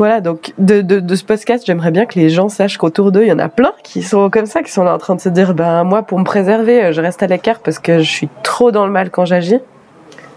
Voilà, 0.00 0.22
donc 0.22 0.54
de, 0.56 0.80
de, 0.80 1.14
ce 1.14 1.22
podcast, 1.24 1.64
j'aimerais 1.66 1.90
bien 1.90 2.06
que 2.06 2.18
les 2.18 2.30
gens 2.30 2.48
sachent 2.48 2.78
qu'autour 2.78 3.12
d'eux, 3.12 3.24
il 3.24 3.28
y 3.28 3.32
en 3.32 3.38
a 3.38 3.50
plein 3.50 3.74
qui 3.82 4.02
sont 4.02 4.30
comme 4.30 4.46
ça, 4.46 4.62
qui 4.62 4.72
sont 4.72 4.82
là 4.82 4.94
en 4.94 4.98
train 4.98 5.14
de 5.14 5.20
se 5.20 5.28
dire, 5.28 5.52
ben 5.52 5.84
moi, 5.84 6.04
pour 6.04 6.18
me 6.18 6.24
préserver, 6.24 6.84
euh, 6.84 6.92
je 6.92 7.02
reste 7.02 7.22
à 7.22 7.26
l'écart 7.26 7.58
parce 7.58 7.78
que 7.78 7.98
je 7.98 8.10
suis 8.10 8.30
trop 8.42 8.70
dans 8.70 8.86
le 8.86 8.92
mal 8.92 9.10
quand 9.10 9.26
j'agis. 9.26 9.58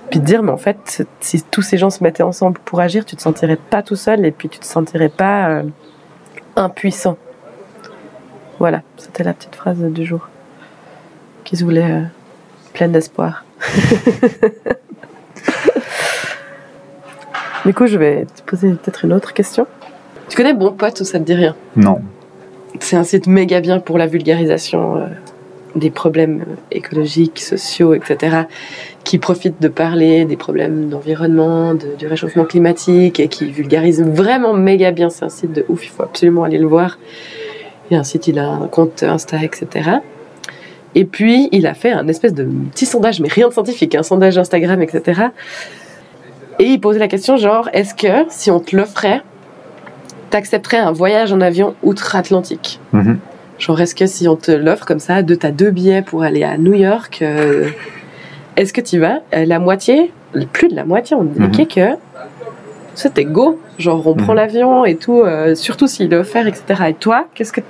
Puis 0.09 0.19
de 0.19 0.25
dire, 0.25 0.43
mais 0.43 0.51
en 0.51 0.57
fait, 0.57 1.07
si 1.21 1.41
tous 1.43 1.61
ces 1.61 1.77
gens 1.77 1.89
se 1.89 2.03
mettaient 2.03 2.23
ensemble 2.23 2.59
pour 2.65 2.81
agir, 2.81 3.05
tu 3.05 3.15
te 3.15 3.21
sentirais 3.21 3.55
pas 3.55 3.81
tout 3.81 3.95
seul 3.95 4.25
et 4.25 4.31
puis 4.31 4.49
tu 4.49 4.59
te 4.59 4.65
sentirais 4.65 5.07
pas 5.07 5.47
euh, 5.47 5.63
impuissant. 6.57 7.15
Voilà, 8.59 8.81
c'était 8.97 9.23
la 9.23 9.33
petite 9.33 9.55
phrase 9.55 9.79
du 9.79 10.03
jour 10.03 10.27
qui 11.45 11.55
se 11.55 11.63
voulait 11.63 11.89
euh, 11.89 12.01
pleine 12.73 12.91
d'espoir. 12.91 13.45
du 17.65 17.73
coup, 17.73 17.87
je 17.87 17.97
vais 17.97 18.25
te 18.25 18.41
poser 18.49 18.69
peut-être 18.69 19.05
une 19.05 19.13
autre 19.13 19.33
question. 19.33 19.65
Tu 20.29 20.37
connais 20.37 20.53
Bon 20.53 20.71
Pote 20.71 20.99
ou 21.01 21.03
ça 21.03 21.19
te 21.19 21.23
dit 21.23 21.33
rien? 21.33 21.55
Non. 21.75 21.99
C'est 22.79 22.95
un 22.95 23.03
site 23.03 23.27
méga 23.27 23.61
bien 23.61 23.79
pour 23.79 23.97
la 23.97 24.07
vulgarisation 24.07 24.97
euh, 24.97 25.05
des 25.75 25.89
problèmes 25.91 26.43
écologiques, 26.71 27.39
sociaux, 27.39 27.93
etc., 27.93 28.43
qui 29.03 29.17
profite 29.19 29.61
de 29.61 29.67
parler 29.67 30.25
des 30.25 30.37
problèmes 30.37 30.89
d'environnement, 30.89 31.73
de- 31.73 31.95
du 31.97 32.07
réchauffement 32.07 32.45
climatique 32.45 33.19
et 33.19 33.27
qui 33.27 33.45
vulgarise 33.51 34.01
vraiment 34.01 34.53
méga 34.53 34.91
bien. 34.91 35.09
C'est 35.09 35.25
un 35.25 35.29
site 35.29 35.51
de 35.53 35.65
ouf, 35.69 35.85
il 35.85 35.89
faut 35.89 36.03
absolument 36.03 36.43
aller 36.43 36.57
le 36.57 36.67
voir. 36.67 36.97
Il 37.89 37.93
y 37.93 37.97
a 37.97 37.99
un 37.99 38.03
site, 38.03 38.27
il 38.27 38.39
a 38.39 38.47
un 38.47 38.67
compte 38.67 39.03
Insta, 39.03 39.43
etc. 39.43 39.89
Et 40.95 41.05
puis, 41.05 41.49
il 41.51 41.65
a 41.67 41.73
fait 41.73 41.91
un 41.91 42.07
espèce 42.07 42.33
de 42.33 42.43
petit 42.71 42.85
sondage, 42.85 43.19
mais 43.19 43.27
rien 43.27 43.47
de 43.49 43.53
scientifique, 43.53 43.93
un 43.95 44.03
sondage 44.03 44.37
Instagram, 44.37 44.81
etc. 44.81 45.21
Et 46.59 46.65
il 46.65 46.79
posait 46.79 46.99
la 46.99 47.07
question 47.07 47.37
genre, 47.37 47.69
est-ce 47.73 47.93
que 47.95 48.25
si 48.29 48.51
on 48.51 48.59
te 48.59 48.75
l'offrait, 48.75 49.21
t'accepterais 50.29 50.77
un 50.77 50.91
voyage 50.91 51.33
en 51.33 51.41
avion 51.41 51.75
outre-Atlantique? 51.83 52.79
Mhm. 52.93 53.19
Genre, 53.59 53.79
est-ce 53.81 53.95
que 53.95 54.05
si 54.05 54.27
on 54.27 54.35
te 54.35 54.51
l'offre 54.51 54.85
comme 54.85 54.99
ça, 54.99 55.21
de 55.21 55.35
t'as 55.35 55.51
deux 55.51 55.71
billets 55.71 56.01
pour 56.01 56.23
aller 56.23 56.43
à 56.43 56.57
New 56.57 56.73
York, 56.73 57.19
euh, 57.21 57.69
est-ce 58.57 58.73
que 58.73 58.81
tu 58.81 58.99
vas? 58.99 59.19
Euh, 59.33 59.45
La 59.45 59.59
moitié, 59.59 60.11
plus 60.51 60.67
de 60.67 60.75
la 60.75 60.85
moitié, 60.85 61.15
on 61.15 61.23
Mhm. 61.23 61.47
dit 61.49 61.67
que 61.67 61.95
c'était 62.95 63.25
go. 63.25 63.59
Genre, 63.79 64.05
on 64.05 64.13
prend 64.15 64.33
Mhm. 64.33 64.37
l'avion 64.37 64.85
et 64.85 64.95
tout, 64.95 65.21
euh, 65.21 65.55
surtout 65.55 65.87
s'il 65.87 66.11
est 66.13 66.17
offert, 66.17 66.45
etc. 66.47 66.89
Et 66.89 66.93
toi, 66.93 67.25
qu'est-ce 67.33 67.53
que 67.53 67.61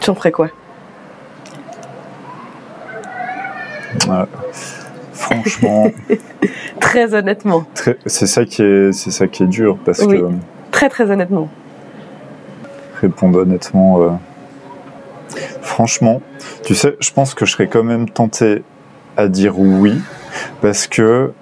tu 0.00 0.10
en 0.10 0.14
ferais 0.14 0.32
quoi? 0.32 0.48
Franchement, 5.26 5.90
Très 6.80 7.14
honnêtement, 7.14 7.64
c'est 8.06 8.26
ça 8.26 8.44
qui 8.44 8.62
est, 8.62 8.92
c'est 8.92 9.10
ça 9.10 9.26
qui 9.26 9.42
est 9.42 9.46
dur 9.46 9.76
parce 9.84 10.00
Oui. 10.02 10.18
que 10.20 10.26
très 10.70 10.88
très 10.88 11.10
honnêtement. 11.10 11.48
répondre 13.00 13.40
honnêtement. 13.40 14.00
euh, 14.02 14.08
Franchement, 15.62 16.20
tu 16.64 16.74
sais, 16.74 16.96
je 17.00 17.10
pense 17.10 17.34
que 17.34 17.44
je 17.44 17.52
serais 17.52 17.66
quand 17.66 17.82
même 17.82 18.08
tenté 18.08 18.62
à 19.16 19.26
dire 19.28 19.58
oui 19.58 20.00
parce 20.62 20.86
que 20.86 21.32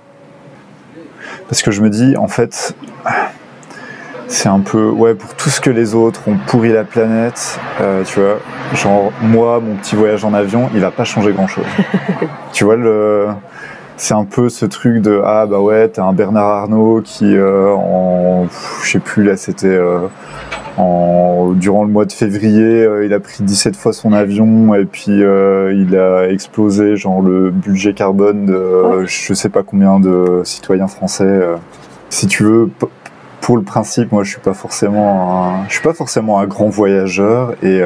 parce 1.48 1.62
que 1.62 1.70
je 1.70 1.82
me 1.82 1.90
dis 1.90 2.16
en 2.16 2.28
fait 2.28 2.74
c'est 4.28 4.48
un 4.48 4.60
peu 4.60 4.88
ouais 4.88 5.14
pour 5.14 5.34
tout 5.34 5.50
ce 5.50 5.60
que 5.60 5.70
les 5.70 5.94
autres 5.94 6.22
ont 6.28 6.38
pourri 6.46 6.72
la 6.72 6.84
planète, 6.84 7.60
euh, 7.80 8.02
tu 8.04 8.20
vois. 8.20 8.38
Genre 8.74 9.12
moi, 9.20 9.60
mon 9.60 9.76
petit 9.76 9.94
voyage 9.96 10.24
en 10.24 10.32
avion, 10.32 10.70
il 10.74 10.80
va 10.80 10.90
pas 10.90 11.04
changer 11.04 11.32
grand 11.32 11.46
chose. 11.46 11.66
tu 12.52 12.64
vois 12.64 12.76
le 12.76 13.28
c'est 13.96 14.14
un 14.14 14.24
peu 14.24 14.48
ce 14.48 14.66
truc 14.66 15.00
de 15.00 15.22
ah 15.24 15.46
bah 15.46 15.60
ouais 15.60 15.88
t'as 15.88 16.04
un 16.04 16.12
Bernard 16.12 16.48
Arnault 16.48 17.00
qui 17.04 17.36
euh, 17.36 17.72
en 17.72 18.46
je 18.82 18.90
sais 18.90 18.98
plus 18.98 19.22
là 19.22 19.36
c'était 19.36 19.66
euh, 19.68 20.08
en, 20.76 21.52
durant 21.52 21.84
le 21.84 21.90
mois 21.90 22.04
de 22.04 22.12
février, 22.12 22.82
euh, 22.82 23.06
il 23.06 23.12
a 23.14 23.20
pris 23.20 23.44
17 23.44 23.76
fois 23.76 23.92
son 23.92 24.12
avion 24.12 24.74
et 24.74 24.84
puis 24.84 25.12
il 25.12 25.96
a 25.96 26.28
explosé 26.28 26.96
genre 26.96 27.22
le 27.22 27.50
budget 27.50 27.94
carbone 27.94 28.46
de 28.46 29.04
je 29.06 29.34
sais 29.34 29.48
pas 29.48 29.62
combien 29.62 30.00
de 30.00 30.42
citoyens 30.44 30.88
français. 30.88 31.42
Si 32.10 32.26
tu 32.26 32.42
veux, 32.42 32.70
pour 33.40 33.56
le 33.56 33.62
principe, 33.62 34.10
moi 34.10 34.24
je 34.24 34.30
suis 34.30 34.40
pas 34.40 34.54
forcément 34.54 35.44
un, 35.44 35.68
je 35.68 35.74
suis 35.74 35.82
pas 35.82 35.94
forcément 35.94 36.40
un 36.40 36.46
grand 36.46 36.68
voyageur 36.68 37.54
et 37.62 37.80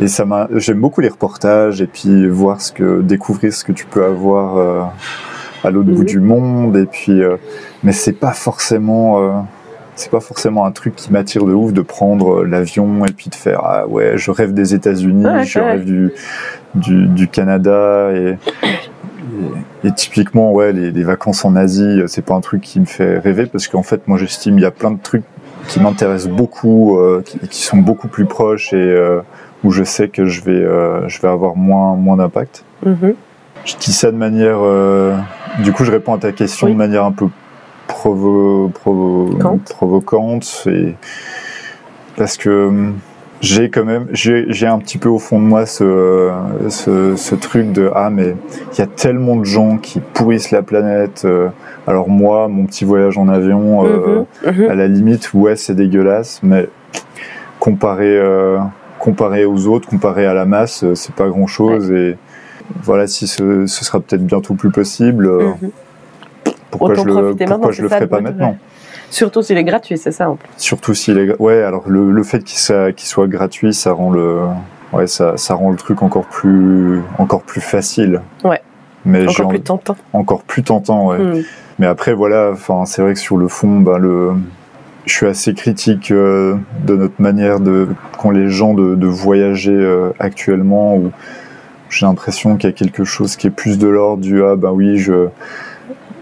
et 0.00 0.06
ça 0.08 0.24
m'a, 0.24 0.48
j'aime 0.56 0.80
beaucoup 0.80 1.00
les 1.00 1.08
reportages 1.08 1.80
et 1.82 1.86
puis 1.86 2.28
voir 2.28 2.60
ce 2.60 2.72
que, 2.72 3.00
découvrir 3.02 3.52
ce 3.52 3.64
que 3.64 3.72
tu 3.72 3.86
peux 3.86 4.04
avoir 4.04 4.56
euh, 4.58 4.82
à 5.64 5.70
l'autre 5.70 5.90
bout 5.90 6.00
Mhm. 6.02 6.04
du 6.06 6.20
monde 6.20 6.76
et 6.76 6.86
puis, 6.86 7.22
euh, 7.22 7.36
mais 7.82 7.92
c'est 7.92 8.12
pas 8.12 8.32
forcément, 8.32 9.20
euh, 9.22 9.30
c'est 9.96 10.10
pas 10.10 10.20
forcément 10.20 10.64
un 10.66 10.70
truc 10.70 10.94
qui 10.94 11.12
m'attire 11.12 11.44
de 11.44 11.52
ouf 11.52 11.72
de 11.72 11.82
prendre 11.82 12.40
euh, 12.42 12.44
l'avion 12.44 13.04
et 13.06 13.12
puis 13.12 13.28
de 13.30 13.34
faire 13.34 13.60
ah 13.64 13.86
ouais 13.88 14.12
je 14.16 14.30
rêve 14.30 14.52
des 14.54 14.74
États-Unis 14.74 15.24
Ouais, 15.26 15.44
je 15.44 15.58
ouais. 15.58 15.64
rêve 15.72 15.84
du, 15.84 16.12
du 16.76 17.06
du 17.08 17.26
Canada 17.28 18.10
et, 18.14 18.36
et 18.62 19.88
et 19.88 19.92
typiquement 19.92 20.52
ouais 20.52 20.72
les, 20.72 20.90
les 20.92 21.02
vacances 21.04 21.44
en 21.44 21.54
Asie 21.56 22.02
c'est 22.06 22.24
pas 22.24 22.34
un 22.34 22.40
truc 22.40 22.60
qui 22.62 22.78
me 22.80 22.84
fait 22.86 23.18
rêver 23.18 23.46
parce 23.46 23.66
qu'en 23.68 23.82
fait 23.82 24.06
moi 24.08 24.18
j'estime 24.18 24.58
il 24.58 24.62
y 24.62 24.66
a 24.66 24.70
plein 24.70 24.90
de 24.92 24.98
trucs 25.02 25.24
qui 25.68 25.80
m'intéressent 25.80 26.32
beaucoup 26.32 26.98
euh, 26.98 27.22
qui, 27.24 27.38
qui 27.48 27.62
sont 27.62 27.76
beaucoup 27.78 28.08
plus 28.08 28.24
proches 28.24 28.72
et 28.72 28.76
euh, 28.76 29.20
où 29.64 29.70
je 29.70 29.82
sais 29.84 30.08
que 30.08 30.24
je 30.26 30.42
vais, 30.42 30.52
euh, 30.52 31.08
je 31.08 31.20
vais 31.20 31.28
avoir 31.28 31.56
moins, 31.56 31.94
moins 31.96 32.16
d'impact. 32.16 32.64
Mhm. 32.86 33.14
Je 33.64 33.76
dis 33.76 33.92
ça 33.92 34.10
de 34.12 34.16
manière. 34.16 34.58
euh, 34.62 35.16
du 35.64 35.72
coup, 35.72 35.84
je 35.84 35.90
réponds 35.90 36.14
à 36.14 36.18
ta 36.18 36.32
question 36.32 36.66
Oui. 36.68 36.72
de 36.74 36.78
manière 36.78 37.04
un 37.04 37.12
peu 37.12 37.26
provo, 37.88 38.70
provo- 38.74 39.58
Provocante. 39.68 40.64
Et 40.66 40.94
parce 42.16 42.36
que 42.36 42.68
hum, 42.68 42.94
j'ai 43.40 43.68
quand 43.70 43.84
même. 43.84 44.06
J'ai 44.12 44.46
j'ai 44.48 44.66
un 44.66 44.78
petit 44.78 44.98
peu 44.98 45.08
au 45.08 45.18
fond 45.18 45.38
de 45.40 45.44
moi 45.44 45.66
ce, 45.66 46.30
ce, 46.68 47.16
ce 47.16 47.34
truc 47.34 47.72
de 47.72 47.90
Ah, 47.94 48.10
mais 48.10 48.34
il 48.72 48.78
y 48.78 48.82
a 48.82 48.86
tellement 48.86 49.36
de 49.36 49.44
gens 49.44 49.76
qui 49.76 50.00
pourrissent 50.00 50.50
la 50.50 50.62
planète. 50.62 51.22
euh, 51.24 51.48
alors, 51.86 52.08
moi, 52.08 52.48
mon 52.48 52.64
petit 52.66 52.84
voyage 52.84 53.16
en 53.18 53.28
avion, 53.28 53.84
euh, 53.86 54.24
Mhm. 54.46 54.52
Mhm. 54.64 54.70
à 54.70 54.74
la 54.74 54.86
limite, 54.88 55.32
ouais, 55.34 55.56
c'est 55.56 55.74
dégueulasse, 55.74 56.40
mais 56.42 56.68
comparé, 57.60 58.06
euh, 58.16 58.58
comparé 58.98 59.44
aux 59.44 59.66
autres, 59.66 59.88
comparé 59.88 60.26
à 60.26 60.34
la 60.34 60.44
masse, 60.44 60.84
euh, 60.84 60.94
c'est 60.94 61.14
pas 61.14 61.28
grand 61.28 61.46
chose. 61.46 61.90
Et 61.90 62.16
voilà, 62.82 63.06
si 63.06 63.26
ce, 63.26 63.66
ce 63.66 63.84
sera 63.84 64.00
peut-être 64.00 64.24
bientôt 64.24 64.54
plus 64.54 64.70
possible, 64.70 65.26
euh, 65.26 65.50
Mhm. 65.62 65.70
pourquoi 66.70 66.90
Autant 66.90 67.02
je 67.02 67.08
le, 67.08 67.34
pourquoi 67.46 67.72
je 67.72 67.82
le 67.82 67.88
ferai 67.88 68.06
pas 68.06 68.20
maintenant? 68.20 68.56
Surtout 69.10 69.40
s'il 69.42 69.56
est 69.56 69.64
gratuit, 69.64 69.96
c'est 69.96 70.12
ça 70.12 70.28
en 70.28 70.36
plus. 70.36 70.48
Surtout 70.58 70.92
s'il 70.94 71.16
est, 71.18 71.40
ouais, 71.40 71.62
alors 71.62 71.84
le, 71.88 72.10
le 72.10 72.22
fait 72.22 72.44
qu'il 72.44 72.58
soit, 72.58 73.26
gratuit, 73.26 73.72
ça 73.72 73.92
rend 73.92 74.10
le, 74.10 74.40
ouais, 74.92 75.06
ça, 75.06 75.36
ça 75.38 75.54
rend 75.54 75.70
le 75.70 75.76
truc 75.78 76.02
encore 76.02 76.26
plus, 76.26 77.00
encore 77.18 77.40
plus 77.42 77.62
facile. 77.62 78.20
Ouais. 78.44 78.60
Mais 79.06 79.26
Encore 79.26 79.48
plus 79.48 79.60
tentant. 79.60 79.96
encore 80.12 80.42
plus 80.42 80.62
tentant, 80.62 81.06
ouais. 81.06 81.18
Mhm. 81.18 81.42
Mais 81.78 81.86
après, 81.86 82.12
voilà, 82.12 82.50
enfin, 82.52 82.84
c'est 82.84 83.00
vrai 83.00 83.14
que 83.14 83.20
sur 83.20 83.38
le 83.38 83.48
fond, 83.48 83.80
ben, 83.80 83.96
le, 83.96 84.32
je 85.06 85.12
suis 85.14 85.26
assez 85.26 85.54
critique 85.54 86.10
euh, 86.10 86.56
de 86.86 86.96
notre 86.96 87.20
manière 87.20 87.60
de, 87.60 87.88
qu'ont 88.18 88.30
les 88.30 88.48
gens 88.48 88.74
de, 88.74 88.94
de 88.94 89.06
voyager 89.06 89.72
euh, 89.72 90.10
actuellement, 90.18 90.96
où 90.96 91.10
j'ai 91.88 92.06
l'impression 92.06 92.56
qu'il 92.56 92.68
y 92.68 92.72
a 92.72 92.76
quelque 92.76 93.04
chose 93.04 93.36
qui 93.36 93.46
est 93.46 93.50
plus 93.50 93.78
de 93.78 93.88
l'ordre 93.88 94.22
du 94.22 94.44
ah 94.44 94.56
ben 94.56 94.70
oui, 94.70 94.98
je, 94.98 95.28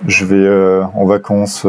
je 0.06 0.24
vais 0.24 0.36
euh, 0.36 0.84
en 0.94 1.04
vacances 1.04 1.66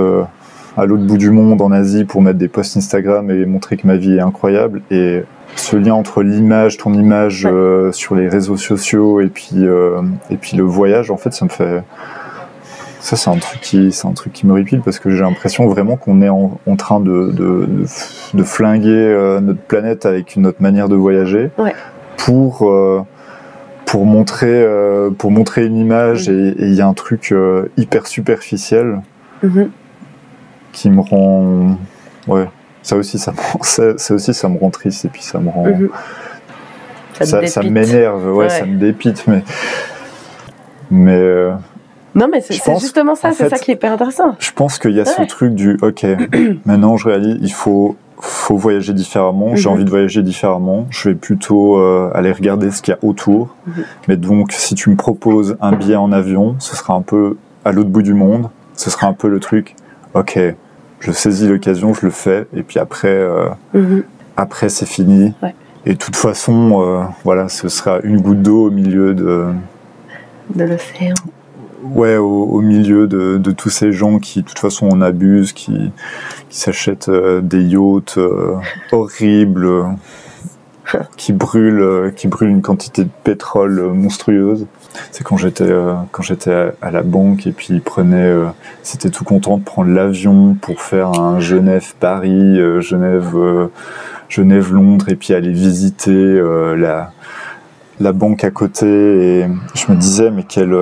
à 0.78 0.86
l'autre 0.86 1.04
bout 1.04 1.18
du 1.18 1.32
monde, 1.32 1.62
en 1.62 1.72
Asie, 1.72 2.06
pour 2.06 2.22
mettre 2.22 2.38
des 2.38 2.48
posts 2.48 2.78
Instagram 2.78 3.32
et 3.32 3.46
montrer 3.48 3.78
que 3.78 3.88
ma 3.88 3.96
vie 3.96 4.18
est 4.18 4.22
incroyable. 4.22 4.84
Et 4.92 5.24
ce 5.56 5.76
lien 5.76 5.96
entre 5.96 6.22
l'image, 6.22 6.78
ton 6.78 6.94
image 6.94 7.48
sur 7.94 8.14
les 8.14 8.28
réseaux 8.30 8.58
sociaux 8.58 9.20
et 9.22 9.28
puis, 9.28 9.66
et 10.30 10.38
puis 10.38 10.56
le 10.56 10.64
voyage, 10.64 11.10
en 11.10 11.18
fait, 11.18 11.34
ça 11.34 11.46
me 11.46 11.50
fait 11.50 11.82
ça, 13.00 13.16
c'est 13.16 13.30
un 13.30 13.38
truc 13.38 13.62
qui, 13.62 13.92
c'est 13.92 14.08
un 14.08 14.12
truc 14.14 14.34
qui 14.34 14.48
me 14.48 14.54
répile 14.54 14.82
parce 14.82 15.00
que 15.00 15.10
j'ai 15.10 15.22
l'impression 15.22 15.68
vraiment 15.68 15.96
qu'on 15.98 16.22
est 16.22 16.30
en, 16.30 16.60
en 16.68 16.76
train 16.76 17.00
de, 17.00 17.32
de, 17.32 18.44
flinguer 18.44 18.90
euh, 18.90 19.40
notre 19.40 19.62
planète 19.62 20.06
avec 20.06 20.36
notre 20.38 20.62
manière 20.62 20.90
de 20.90 20.96
voyager 20.96 21.52
Ouais. 21.58 21.74
pour, 22.18 22.68
euh, 22.70 23.02
pour 23.86 24.06
montrer, 24.06 24.48
euh, 24.52 25.10
pour 25.12 25.32
montrer 25.32 25.66
une 25.66 25.78
image 25.78 26.28
Mm. 26.30 26.34
et 26.34 26.54
il 26.68 26.74
y 26.74 26.82
a 26.82 26.88
un 26.88 26.94
truc 26.94 27.32
euh, 27.32 27.70
hyper 27.78 28.08
superficiel 28.08 29.00
Mhm. 29.44 29.70
qui 30.74 30.90
me 30.90 31.00
rend, 31.02 31.78
ouais, 32.28 32.50
ça 32.82 32.96
aussi, 32.98 33.20
ça, 33.20 33.32
me 33.32 33.38
rend- 33.38 33.64
ça, 33.64 33.98
ça 33.98 34.14
aussi, 34.16 34.34
ça 34.34 34.50
me 34.50 34.58
rend 34.58 34.72
triste 34.72 35.06
et 35.06 35.10
puis 35.10 35.22
ça 35.22 35.40
me 35.40 35.50
rend, 35.50 35.66
Mhm. 35.68 35.90
Ça 37.22 37.46
ça, 37.48 37.64
m'énerve, 37.64 38.26
ouais, 38.28 38.46
Ouais. 38.46 38.50
ça 38.50 38.66
me 38.66 38.78
dépite, 38.78 39.26
mais, 39.28 39.44
mais 40.92 41.48
Non, 42.18 42.28
mais 42.32 42.42
c'est 42.42 42.56
justement 42.80 43.16
ça, 43.16 43.32
c'est 43.32 43.48
ça 43.48 43.58
qui 43.58 43.72
est 43.72 43.76
hyper 43.76 43.92
intéressant. 43.94 44.36
Je 44.40 44.52
pense 44.52 44.80
qu'il 44.80 44.92
y 44.92 45.00
a 45.00 45.06
ce 45.06 45.22
truc 45.24 45.54
du 45.54 45.78
ok, 45.82 46.06
maintenant 46.66 46.98
je 46.98 47.08
réalise, 47.10 47.38
il 47.42 47.54
faut, 47.54 47.96
faut 48.20 48.58
voyager 48.58 48.94
différemment, 48.94 49.56
j'ai 49.56 49.70
Mhm. 49.70 49.76
envie 49.76 49.86
de 49.86 49.90
voyager 49.90 50.24
différemment, 50.24 50.88
je 50.90 51.10
vais 51.10 51.16
plutôt 51.16 51.78
euh, 51.78 52.10
aller 52.16 52.32
regarder 52.32 52.72
ce 52.72 52.82
qu'il 52.82 52.94
y 52.94 52.96
a 52.96 53.00
autour. 53.08 53.56
Mhm. 53.68 53.74
Mais 54.08 54.18
donc, 54.18 54.52
si 54.52 54.74
tu 54.74 54.90
me 54.90 54.96
proposes 54.96 55.58
un 55.62 55.74
billet 55.74 55.96
en 55.96 56.12
avion, 56.12 56.56
ce 56.60 56.76
sera 56.76 56.96
un 56.96 57.02
peu 57.04 57.38
à 57.64 57.72
l'autre 57.72 57.90
bout 57.90 58.02
du 58.02 58.14
monde, 58.16 58.50
ce 58.76 58.90
sera 58.90 59.06
un 59.08 59.14
peu 59.14 59.28
le 59.28 59.40
truc, 59.40 59.76
ok, 60.16 60.40
je 61.00 61.12
saisis 61.12 61.48
l'occasion, 61.48 61.94
je 61.94 62.06
le 62.08 62.12
fais, 62.12 62.48
et 62.56 62.64
puis 62.64 62.80
après, 62.80 63.10
euh, 63.10 63.50
Mhm. 63.76 64.04
après 64.36 64.70
c'est 64.70 64.88
fini. 64.88 65.34
Ouais. 65.44 65.54
Et 65.86 65.92
de 65.94 65.98
toute 65.98 66.16
façon, 66.16 66.82
euh, 66.82 67.04
voilà, 67.24 67.48
ce 67.48 67.70
sera 67.70 68.00
une 68.04 68.20
goutte 68.20 68.42
d'eau 68.42 68.66
au 68.68 68.72
milieu 68.72 69.14
de, 69.14 69.46
De 70.56 70.64
l'océan. 70.64 71.14
Ouais, 71.94 72.18
au, 72.18 72.44
au 72.44 72.62
milieu 72.62 73.08
de, 73.08 73.38
de 73.38 73.52
tous 73.52 73.70
ces 73.70 73.92
gens 73.92 74.20
qui, 74.20 74.42
de 74.42 74.48
toute 74.48 74.60
façon, 74.60 74.88
en 74.88 75.02
abusent, 75.02 75.54
qui, 75.54 75.92
qui 76.50 76.60
s'achètent 76.60 77.10
euh, 77.10 77.42
des 77.42 77.64
yachts 77.64 78.18
euh, 78.18 78.56
horribles, 78.92 79.86
qui 81.18 81.34
brûlent, 81.34 81.82
euh, 81.82 82.12
qui 82.12 82.28
brûlent 82.28 82.50
une 82.50 82.62
quantité 82.62 83.04
de 83.04 83.10
pétrole 83.24 83.82
monstrueuse. 83.94 84.68
C'est 85.12 85.24
quand 85.24 85.38
j'étais 85.38 85.70
quand 86.12 86.24
j'étais 86.24 86.72
à, 86.82 86.92
la 86.92 87.04
banque 87.04 87.46
et 87.46 87.52
puis 87.52 87.68
ils 87.72 87.82
prenaient, 87.82 88.36
c'était 88.84 89.10
tout 89.10 89.24
content 89.24 89.58
de 89.58 89.64
prendre 89.64 89.92
l'avion 89.92 90.56
pour 90.56 90.82
faire 90.82 91.20
un 91.20 91.40
Genève-Paris, 91.40 92.60
euh, 92.60 92.82
Genève, 92.82 93.36
euh, 93.36 93.68
Genève-Londres 94.30 95.10
et 95.10 95.16
puis 95.16 95.34
aller 95.34 95.52
visiter 95.52 96.42
la 96.76 97.12
la 98.00 98.12
banque 98.12 98.44
à 98.44 98.52
côté 98.52 98.86
et 98.86 99.48
je 99.74 99.92
me 99.92 99.98
disais 99.98 100.30
mais 100.30 100.44
quelle 100.44 100.76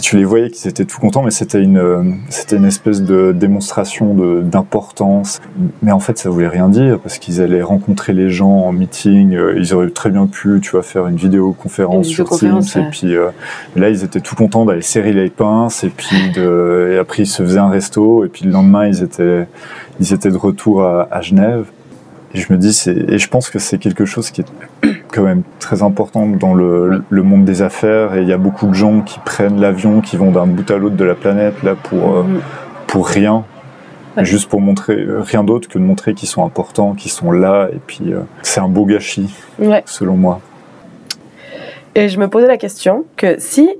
tu 0.00 0.16
les 0.16 0.24
voyais 0.24 0.50
qu'ils 0.50 0.68
étaient 0.68 0.84
tout 0.84 0.98
contents, 1.00 1.22
mais 1.22 1.30
c'était 1.30 1.62
une, 1.62 1.78
euh, 1.78 2.02
c'était 2.28 2.56
une 2.56 2.64
espèce 2.64 3.02
de 3.02 3.32
démonstration 3.32 4.14
de, 4.14 4.40
d'importance. 4.42 5.40
Mais 5.82 5.92
en 5.92 5.98
fait, 5.98 6.18
ça 6.18 6.30
voulait 6.30 6.48
rien 6.48 6.68
dire 6.68 6.98
parce 6.98 7.18
qu'ils 7.18 7.40
allaient 7.40 7.62
rencontrer 7.62 8.12
les 8.12 8.28
gens 8.30 8.50
en 8.50 8.72
meeting. 8.72 9.34
euh, 9.34 9.54
ils 9.56 9.74
auraient 9.74 9.90
très 9.90 10.10
bien 10.10 10.26
pu, 10.26 10.60
tu 10.60 10.70
vois, 10.72 10.82
faire 10.82 11.06
une 11.06 11.16
vidéoconférence 11.16 12.08
Une 12.08 12.14
sur 12.14 12.28
Teams. 12.28 12.38
vidéoconférence, 12.60 12.76
Et 12.76 12.80
ouais. 12.80 12.88
puis 12.90 13.16
euh, 13.16 13.28
là, 13.76 13.88
ils 13.90 14.04
étaient 14.04 14.20
tout 14.20 14.34
contents 14.34 14.64
d'aller 14.64 14.82
serrer 14.82 15.12
les 15.12 15.30
pinces. 15.30 15.84
Et 15.84 15.90
puis, 15.90 16.30
de, 16.34 16.90
et 16.94 16.98
après, 16.98 17.22
ils 17.22 17.26
se 17.26 17.42
faisaient 17.42 17.58
un 17.58 17.70
resto. 17.70 18.24
Et 18.24 18.28
puis 18.28 18.44
le 18.44 18.50
lendemain, 18.52 18.86
ils 18.86 19.02
étaient, 19.02 19.46
ils 20.00 20.12
étaient 20.12 20.30
de 20.30 20.36
retour 20.36 20.82
à, 20.82 21.08
à 21.10 21.20
Genève. 21.20 21.66
Et 22.34 22.40
je 22.40 22.52
me 22.52 22.58
dis, 22.58 22.72
c'est, 22.72 22.92
et 22.96 23.18
je 23.18 23.28
pense 23.28 23.48
que 23.48 23.58
c'est 23.60 23.78
quelque 23.78 24.04
chose 24.04 24.30
qui 24.30 24.40
est 24.40 24.46
quand 25.14 25.22
même 25.22 25.42
très 25.60 25.82
important 25.82 26.26
dans 26.26 26.54
le, 26.54 27.02
le 27.08 27.22
monde 27.22 27.44
des 27.44 27.62
affaires. 27.62 28.16
Et 28.16 28.22
il 28.22 28.28
y 28.28 28.32
a 28.32 28.38
beaucoup 28.38 28.66
de 28.66 28.74
gens 28.74 29.00
qui 29.02 29.18
prennent 29.20 29.60
l'avion, 29.60 30.00
qui 30.00 30.16
vont 30.16 30.30
d'un 30.32 30.46
bout 30.46 30.68
à 30.70 30.76
l'autre 30.76 30.96
de 30.96 31.04
la 31.04 31.14
planète 31.14 31.62
là 31.62 31.74
pour, 31.74 32.16
euh, 32.16 32.22
Mhm. 32.24 32.40
pour 32.88 33.06
rien. 33.08 33.44
Ouais. 34.16 34.24
Juste 34.24 34.48
pour 34.48 34.60
montrer 34.60 34.94
euh, 34.94 35.20
rien 35.22 35.42
d'autre 35.44 35.68
que 35.68 35.78
de 35.78 35.82
montrer 35.84 36.14
qu'ils 36.14 36.28
sont 36.28 36.44
importants, 36.44 36.94
qu'ils 36.94 37.10
sont 37.10 37.32
là. 37.32 37.68
Et 37.72 37.80
puis, 37.84 38.12
euh, 38.12 38.20
c'est 38.42 38.60
un 38.60 38.68
beau 38.68 38.84
gâchis, 38.86 39.34
Ouais. 39.58 39.82
selon 39.86 40.16
moi. 40.16 40.40
Et 41.96 42.08
je 42.08 42.18
me 42.18 42.28
posais 42.28 42.46
la 42.48 42.56
question 42.56 43.04
que 43.16 43.36
si, 43.38 43.70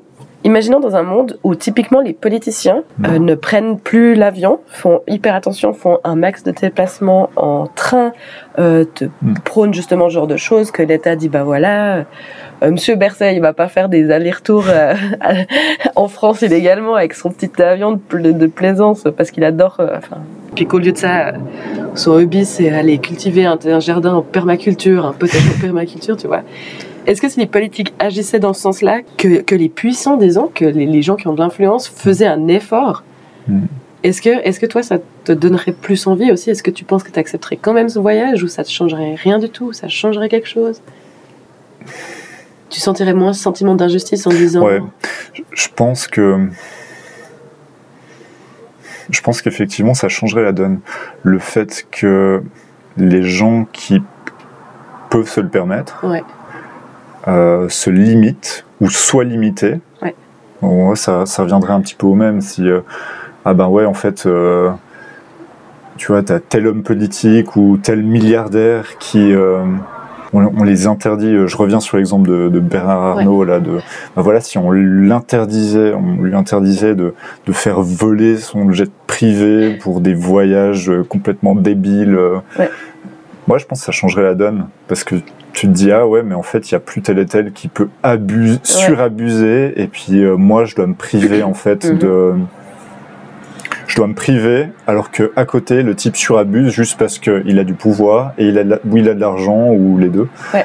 imaginons 0.44 0.78
dans 0.78 0.94
un 0.94 1.02
monde 1.02 1.38
où 1.42 1.54
typiquement 1.54 2.00
les 2.00 2.12
politiciens 2.12 2.83
euh, 3.07 3.18
ne 3.18 3.35
prennent 3.35 3.78
plus 3.78 4.14
l'avion, 4.14 4.61
font 4.68 5.00
hyper 5.09 5.35
attention, 5.35 5.72
font 5.72 5.98
un 6.04 6.14
max 6.16 6.42
de 6.44 6.50
déplacements 6.52 7.30
en 7.37 7.66
train, 7.66 8.12
euh, 8.59 8.85
te 8.85 9.07
Mm. 9.22 9.35
prônent 9.44 9.74
justement 9.74 10.09
ce 10.09 10.14
genre 10.14 10.26
de 10.26 10.37
choses, 10.37 10.70
que 10.70 10.83
l'État 10.83 11.16
dit 11.16 11.28
bah 11.28 11.44
voilà, 11.44 12.04
euh, 12.62 12.70
Monsieur 12.70 12.94
Berset 12.96 13.35
il 13.35 13.40
va 13.40 13.52
pas 13.52 13.68
faire 13.68 13.88
des 13.88 14.11
allers-retours 14.11 14.66
euh, 14.68 14.94
en 15.96 16.09
France 16.09 16.42
illégalement 16.42 16.94
avec 16.94 17.14
son 17.14 17.30
petit 17.30 17.61
avion 17.62 17.92
de, 17.92 17.98
pla- 17.98 18.33
de 18.33 18.46
plaisance 18.46 19.04
parce 19.16 19.30
qu'il 19.30 19.44
adore. 19.44 19.76
euh, 19.80 19.96
enfin, 19.96 20.18
puis 20.54 20.66
qu'au 20.66 20.78
lieu 20.78 20.92
de 20.92 20.96
ça, 20.98 21.33
son 21.94 22.12
hobby 22.12 22.44
c'est 22.44 22.70
aller 22.70 22.98
cultiver 22.98 23.44
un, 23.44 23.59
un 23.66 23.80
jardin 23.80 24.14
en 24.14 24.22
permaculture, 24.22 25.04
un 25.07 25.12
potager 25.12 25.48
en 25.57 25.61
permaculture, 25.61 26.16
tu 26.16 26.26
vois. 26.28 26.42
Est-ce 27.07 27.21
que 27.21 27.29
si 27.29 27.38
les 27.38 27.47
politiques 27.47 27.95
agissaient 27.99 28.38
dans 28.38 28.53
ce 28.53 28.61
sens-là, 28.62 29.01
que, 29.19 29.40
que 29.40 29.55
les 29.55 29.69
puissants, 29.69 30.17
disons, 30.17 30.51
que 30.55 30.64
les, 30.64 30.87
les 30.87 31.03
gens 31.03 31.17
qui 31.17 31.29
ont 31.29 31.35
de 31.35 31.40
l'influence 31.40 31.88
faisaient 31.88 32.27
un 32.27 32.49
effort 32.49 33.05
Mm. 33.47 33.67
Est-ce 34.03 34.21
que, 34.21 34.29
est 34.29 34.59
que 34.59 34.67
toi, 34.67 34.83
ça 34.83 34.99
te 35.25 35.33
donnerait 35.33 35.73
plus 35.73 36.07
envie 36.07 36.31
aussi? 36.31 36.51
Est-ce 36.51 36.62
que 36.62 36.71
tu 36.71 36.85
penses 36.85 37.03
que 37.03 37.11
tu 37.11 37.19
accepterais 37.19 37.57
quand 37.57 37.73
même 37.73 37.88
ce 37.88 37.99
voyage 37.99 38.43
ou 38.43 38.49
ça 38.49 38.62
te 38.62 38.71
changerait 38.71 39.14
rien 39.14 39.38
du 39.38 39.49
tout? 39.49 39.73
Ça 39.73 39.88
changerait 39.88 40.29
quelque 40.29 40.49
chose? 40.49 40.83
Tu 42.69 42.81
sentirais 42.81 43.14
moins 43.14 43.33
ce 43.33 43.43
sentiment 43.43 43.75
d'injustice 43.75 44.27
en 44.27 44.31
disant 44.31 44.62
Ouais. 44.62 44.83
Je 45.53 45.69
pense 45.75 46.07
que. 46.07 46.49
Je 49.11 49.21
pense 49.21 49.43
qu'effectivement, 49.43 49.95
ça 49.95 50.09
changerait 50.09 50.43
la 50.43 50.53
donne. 50.53 50.81
Le 51.23 51.38
fait 51.38 51.87
que 51.90 52.43
les 52.97 53.23
gens 53.23 53.67
qui 53.73 54.03
peuvent 55.09 55.29
se 55.29 55.41
le 55.41 55.49
permettre 55.49 56.05
Ouais. 56.05 56.22
Euh, 57.29 57.68
se 57.68 57.91
limitent 57.91 58.64
ou. 58.81 58.89
Ouais. 60.03 60.14
Bon, 60.62 60.91
ouais, 60.91 60.97
ça, 60.97 61.27
ça 61.27 61.43
reviendrait 61.43 61.72
un 61.72 61.81
petit 61.81 61.95
peu 61.95 62.07
au 62.07 62.14
même 62.14 62.41
si. 62.41 62.68
euh, 62.68 62.81
ah 63.45 63.55
ben 63.55 63.68
ouais, 63.68 63.85
en 63.85 63.95
fait. 63.95 64.27
euh, 64.27 64.70
tu 65.97 66.09
vois, 66.09 66.22
t'as 66.22 66.41
tel 66.41 66.66
homme 66.66 66.83
politique 66.83 67.57
ou 67.57 67.79
tel 67.83 68.03
milliardaire 68.03 68.99
qui. 68.99 69.33
on, 70.33 70.53
on 70.59 70.64
les 70.64 70.89
interdit. 70.89 71.33
Je 71.47 71.57
reviens 71.57 71.79
sur 71.79 71.97
l'exemple 71.97 72.29
de, 72.29 72.49
de 72.49 72.59
Bernard 72.59 73.03
Arnault, 73.18 73.45
là, 73.45 73.61
de 73.61 73.79
ben 74.16 74.22
voilà, 74.22 74.41
si 74.41 74.59
on 74.59 74.72
l'interdisait, 74.72 75.95
on 75.95 76.20
lui 76.20 76.35
interdisait 76.35 76.97
de, 76.97 77.14
de 77.47 77.53
faire 77.53 77.81
voler 77.81 78.37
son 78.39 78.72
jet 78.72 78.91
privé 79.07 79.75
pour 79.77 80.01
des 80.01 80.14
voyages 80.14 80.91
complètement 81.09 81.55
débiles, 81.55 82.18
Ouais. 82.59 82.68
Moi, 83.47 83.59
je 83.59 83.66
pense 83.66 83.80
que 83.80 83.84
ça 83.86 83.92
changerait 83.92 84.22
la 84.22 84.34
donne 84.34 84.68
parce 84.88 85.05
que 85.05 85.16
tu 85.53 85.66
te 85.68 85.72
dis 85.72 85.92
ah 85.92 86.07
ouais, 86.07 86.22
mais 86.22 86.34
en 86.34 86.42
fait, 86.42 86.70
il 86.70 86.72
y 86.72 86.74
a 86.76 86.80
plus 86.80 87.03
tel 87.03 87.18
et 87.18 87.26
tel 87.26 87.53
qui 87.53 87.68
peut 87.68 87.88
abuser, 88.03 88.59
surabuser, 88.62 89.80
et 89.80 89.86
puis 89.86 90.24
euh, 90.24 90.36
moi, 90.36 90.64
je 90.64 90.74
dois 90.74 90.86
me 90.86 90.95
priver 90.95 91.42
en 91.42 91.55
fait 91.55 91.84
Mhm. 91.84 91.99
de. 91.99 92.32
Je 93.86 93.97
dois 93.97 94.07
me 94.07 94.14
priver, 94.14 94.68
alors 94.86 95.11
que 95.11 95.30
à 95.36 95.45
côté, 95.45 95.82
le 95.82 95.95
type 95.95 96.16
surabuse 96.16 96.72
juste 96.72 96.99
parce 96.99 97.18
qu'il 97.18 97.59
a 97.59 97.64
du 97.64 97.74
pouvoir 97.74 98.32
et 98.38 98.47
il 98.49 98.57
a 98.59 98.64
de 98.64 98.70
la- 98.70 98.78
ou 98.88 98.97
il 98.97 99.09
a 99.11 99.14
de 99.14 99.20
l'argent 99.20 99.68
ou 99.72 99.99
les 99.99 100.09
deux. 100.09 100.26
Ouais. 100.55 100.64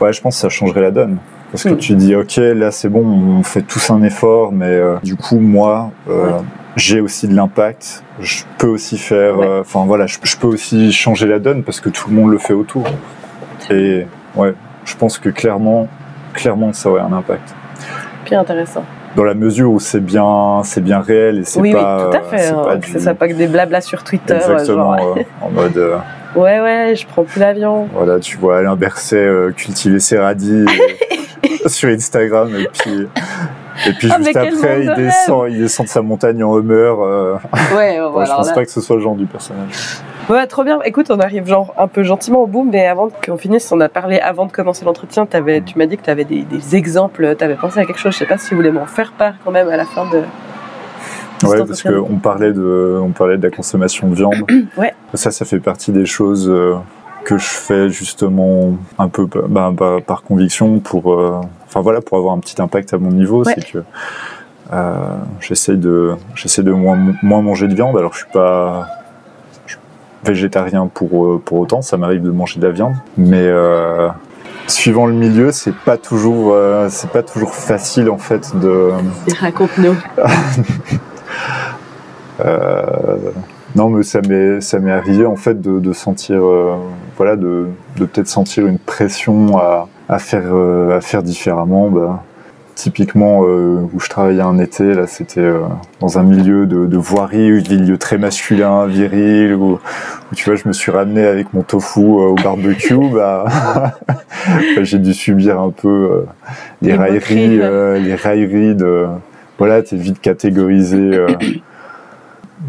Ouais, 0.00 0.12
je 0.14 0.20
pense 0.22 0.36
que 0.36 0.40
ça 0.40 0.48
changerait 0.48 0.80
la 0.80 0.90
donne. 0.90 1.18
Parce 1.52 1.62
que 1.62 1.68
Mhm. 1.70 1.76
tu 1.76 1.94
dis, 1.94 2.14
ok, 2.16 2.36
là 2.36 2.70
c'est 2.70 2.88
bon, 2.88 3.04
on 3.38 3.42
fait 3.42 3.62
tous 3.62 3.90
un 3.90 4.02
effort, 4.02 4.50
mais 4.50 4.64
euh, 4.66 4.96
du 5.04 5.14
coup, 5.14 5.38
moi, 5.38 5.90
euh, 6.08 6.26
Ouais. 6.32 6.38
J'ai 6.76 7.00
aussi 7.00 7.26
de 7.28 7.34
l'impact. 7.34 8.02
Je 8.20 8.44
peux 8.58 8.66
aussi 8.68 8.98
faire, 8.98 9.38
Ouais. 9.38 9.46
euh, 9.46 9.60
enfin 9.62 9.84
voilà, 9.86 10.06
je, 10.06 10.18
je 10.22 10.36
peux 10.36 10.46
aussi 10.46 10.92
changer 10.92 11.26
la 11.26 11.38
donne 11.38 11.62
parce 11.62 11.80
que 11.80 11.88
tout 11.88 12.08
le 12.10 12.16
monde 12.16 12.30
le 12.30 12.38
fait 12.38 12.52
autour. 12.52 12.84
Et 13.70 14.06
ouais, 14.36 14.54
je 14.84 14.94
pense 14.96 15.18
que 15.18 15.28
clairement, 15.30 15.88
clairement, 16.34 16.72
ça 16.72 16.90
aurait 16.90 17.00
un 17.02 17.12
impact. 17.12 17.54
Bien 18.26 18.40
intéressant. 18.40 18.84
Dans 19.16 19.24
la 19.24 19.34
mesure 19.34 19.70
où 19.70 19.80
c'est 19.80 20.00
bien, 20.04 20.60
c'est 20.64 20.82
bien 20.82 21.00
réel 21.00 21.38
et 21.38 21.44
c'est 21.44 21.58
Oui, 21.60 21.72
pas, 21.72 21.96
oui, 21.96 22.10
tout 22.10 22.16
à 22.18 22.22
fait. 22.22 22.38
c'est 22.38 22.50
hein, 22.50 22.62
pas 22.64 22.76
du- 22.76 23.00
soit 23.00 23.14
pas 23.14 23.28
que 23.28 23.32
des 23.32 23.46
blablas 23.46 23.80
sur 23.80 24.04
Twitter. 24.04 24.34
euh, 24.34 24.36
exactement 24.36 24.98
genre, 24.98 25.16
euh, 25.16 25.22
en 25.40 25.50
mode, 25.50 25.76
euh, 25.78 25.96
ouais, 26.36 26.60
ouais, 26.60 26.94
je 26.94 27.06
prends 27.06 27.24
plus 27.24 27.40
l'avion. 27.40 27.88
voilà, 27.94 28.18
tu 28.20 28.36
vois 28.36 28.58
Alain 28.58 28.76
Berset 28.76 29.16
euh, 29.16 29.52
cultiver 29.52 30.00
ses 30.00 30.18
radis 30.18 30.66
sur 31.66 31.88
Instagram 31.88 32.50
et 32.58 32.68
puis. 32.78 33.06
Et 33.86 33.92
puis 33.92 34.08
Ah, 34.12 34.16
juste 34.18 34.36
après, 34.36 34.82
il 34.82 34.88
de 34.88 34.94
descend, 34.94 35.46
il 35.50 35.58
descend 35.58 35.86
de 35.86 35.90
sa 35.90 36.02
montagne 36.02 36.42
en 36.42 36.58
Hummer. 36.58 36.74
euh, 37.00 37.34
Ouais, 37.74 38.00
ouais, 38.00 38.26
je 38.26 38.30
pense 38.32 38.52
pas 38.52 38.64
que 38.64 38.70
ce 38.70 38.80
soit 38.80 38.96
le 38.96 39.02
genre 39.02 39.14
du 39.16 39.26
personnage. 39.26 40.00
Ouais, 40.28 40.46
trop 40.46 40.64
bien. 40.64 40.80
Écoute, 40.84 41.10
on 41.10 41.20
arrive 41.20 41.46
genre 41.46 41.72
un 41.78 41.86
peu 41.86 42.02
gentiment 42.02 42.40
au 42.42 42.46
bout, 42.46 42.64
mais 42.68 42.86
avant 42.86 43.08
qu'on 43.24 43.36
finisse, 43.36 43.70
on 43.70 43.80
a 43.80 43.88
parlé 43.88 44.18
avant 44.18 44.46
de 44.46 44.52
commencer 44.52 44.84
l'entretien. 44.84 45.24
t'avais- 45.26 45.60
Tu 45.60 45.78
m'as 45.78 45.86
dit 45.86 45.96
que 45.96 46.02
tu 46.02 46.10
avais 46.10 46.24
des, 46.24 46.42
des 46.42 46.74
exemples, 46.76 47.34
tu 47.38 47.44
avais 47.44 47.54
pensé 47.54 47.78
à 47.78 47.84
quelque 47.84 47.98
chose. 48.00 48.12
Je 48.14 48.18
sais 48.18 48.26
pas 48.26 48.36
si 48.38 48.50
vous 48.50 48.56
voulez 48.56 48.72
m'en 48.72 48.86
faire 48.86 49.12
part 49.12 49.34
quand 49.44 49.52
même 49.52 49.68
à 49.68 49.76
la 49.76 49.84
fin 49.84 50.04
de. 50.10 50.22
Ouais, 51.46 51.58
parce 51.66 51.82
qu'on 51.82 52.16
parlait 52.16 52.52
de, 52.52 52.98
on 53.02 53.10
parlait 53.10 53.36
de 53.36 53.42
la 53.42 53.54
consommation 53.54 54.08
de 54.08 54.14
viande. 54.14 54.34
Ouais. 54.78 54.94
Ça, 55.14 55.30
ça 55.30 55.44
fait 55.44 55.60
partie 55.60 55.92
des 55.92 56.06
choses 56.06 56.48
euh, 56.50 56.74
que 57.26 57.38
je 57.38 57.48
fais 57.48 57.90
justement 57.90 58.76
un 58.98 59.08
peu 59.08 59.26
bah, 59.48 59.72
bah, 59.74 59.96
par 60.06 60.22
conviction 60.22 60.78
pour, 60.78 61.12
euh, 61.12 61.40
enfin 61.66 61.80
voilà, 61.80 62.00
pour 62.00 62.16
avoir 62.16 62.32
un 62.32 62.38
petit 62.38 62.62
impact 62.62 62.94
à 62.94 62.98
mon 62.98 63.10
niveau. 63.10 63.44
Ouais. 63.44 63.52
C'est 63.52 63.72
que 63.72 63.78
euh, 64.72 64.94
j'essaie 65.40 65.76
de, 65.76 66.14
j'essaie 66.36 66.62
de 66.62 66.70
moins, 66.70 66.96
moins 67.22 67.42
manger 67.42 67.66
de 67.66 67.74
viande. 67.74 67.98
Alors 67.98 68.12
je 68.12 68.18
suis 68.18 68.32
pas 68.32 68.86
végétarien 70.24 70.86
pour 70.86 71.26
euh, 71.26 71.42
pour 71.44 71.58
autant. 71.58 71.82
Ça 71.82 71.96
m'arrive 71.96 72.22
de 72.22 72.30
manger 72.30 72.60
de 72.60 72.66
la 72.66 72.72
viande, 72.72 72.94
mais 73.18 73.42
euh, 73.42 74.08
suivant 74.68 75.06
le 75.06 75.14
milieu, 75.14 75.50
c'est 75.50 75.74
pas 75.74 75.96
toujours, 75.96 76.52
euh, 76.52 76.86
c'est 76.90 77.10
pas 77.10 77.24
toujours 77.24 77.54
facile 77.54 78.08
en 78.08 78.18
fait 78.18 78.56
de 78.56 78.92
Raconte-nous. 79.40 79.96
Euh, 82.44 83.16
non, 83.76 83.88
mais 83.88 84.02
ça 84.02 84.20
m'est 84.20 84.60
ça 84.60 84.78
m'est 84.78 84.92
arrivé 84.92 85.24
en 85.24 85.36
fait 85.36 85.58
de, 85.58 85.80
de 85.80 85.92
sentir 85.94 86.44
euh, 86.44 86.76
voilà 87.16 87.36
de, 87.36 87.66
de 87.96 88.04
peut-être 88.04 88.28
sentir 88.28 88.66
une 88.66 88.78
pression 88.78 89.58
à, 89.58 89.88
à 90.08 90.18
faire 90.18 90.44
euh, 90.52 90.96
à 90.96 91.00
faire 91.00 91.22
différemment. 91.22 91.88
Bah, 91.90 92.22
typiquement 92.76 93.40
euh, 93.44 93.88
où 93.94 93.98
je 93.98 94.08
travaillais 94.08 94.42
un 94.42 94.58
été 94.58 94.92
là, 94.94 95.06
c'était 95.06 95.40
euh, 95.40 95.62
dans 95.98 96.18
un 96.18 96.22
milieu 96.22 96.66
de, 96.66 96.84
de 96.84 96.96
voirie, 96.98 97.48
un 97.48 97.74
milieu 97.74 97.96
très 97.96 98.18
masculin, 98.18 98.86
viril, 98.86 99.54
où, 99.54 99.72
où, 100.30 100.34
tu 100.34 100.44
vois, 100.44 100.56
je 100.56 100.68
me 100.68 100.74
suis 100.74 100.92
ramené 100.92 101.24
avec 101.24 101.54
mon 101.54 101.62
tofu 101.62 102.00
euh, 102.00 102.28
au 102.28 102.34
barbecue. 102.34 102.94
bah, 103.12 103.46
bah, 104.06 104.22
j'ai 104.82 104.98
dû 104.98 105.14
subir 105.14 105.58
un 105.58 105.70
peu 105.70 106.26
les, 106.82 106.90
Les 106.90 106.96
railleries, 106.96 107.58
les 107.58 108.14
railleries 108.14 108.74
de 108.74 109.06
voilà, 109.58 109.82
t'es 109.82 109.96
vite 109.96 110.20
catégorisé. 110.20 111.18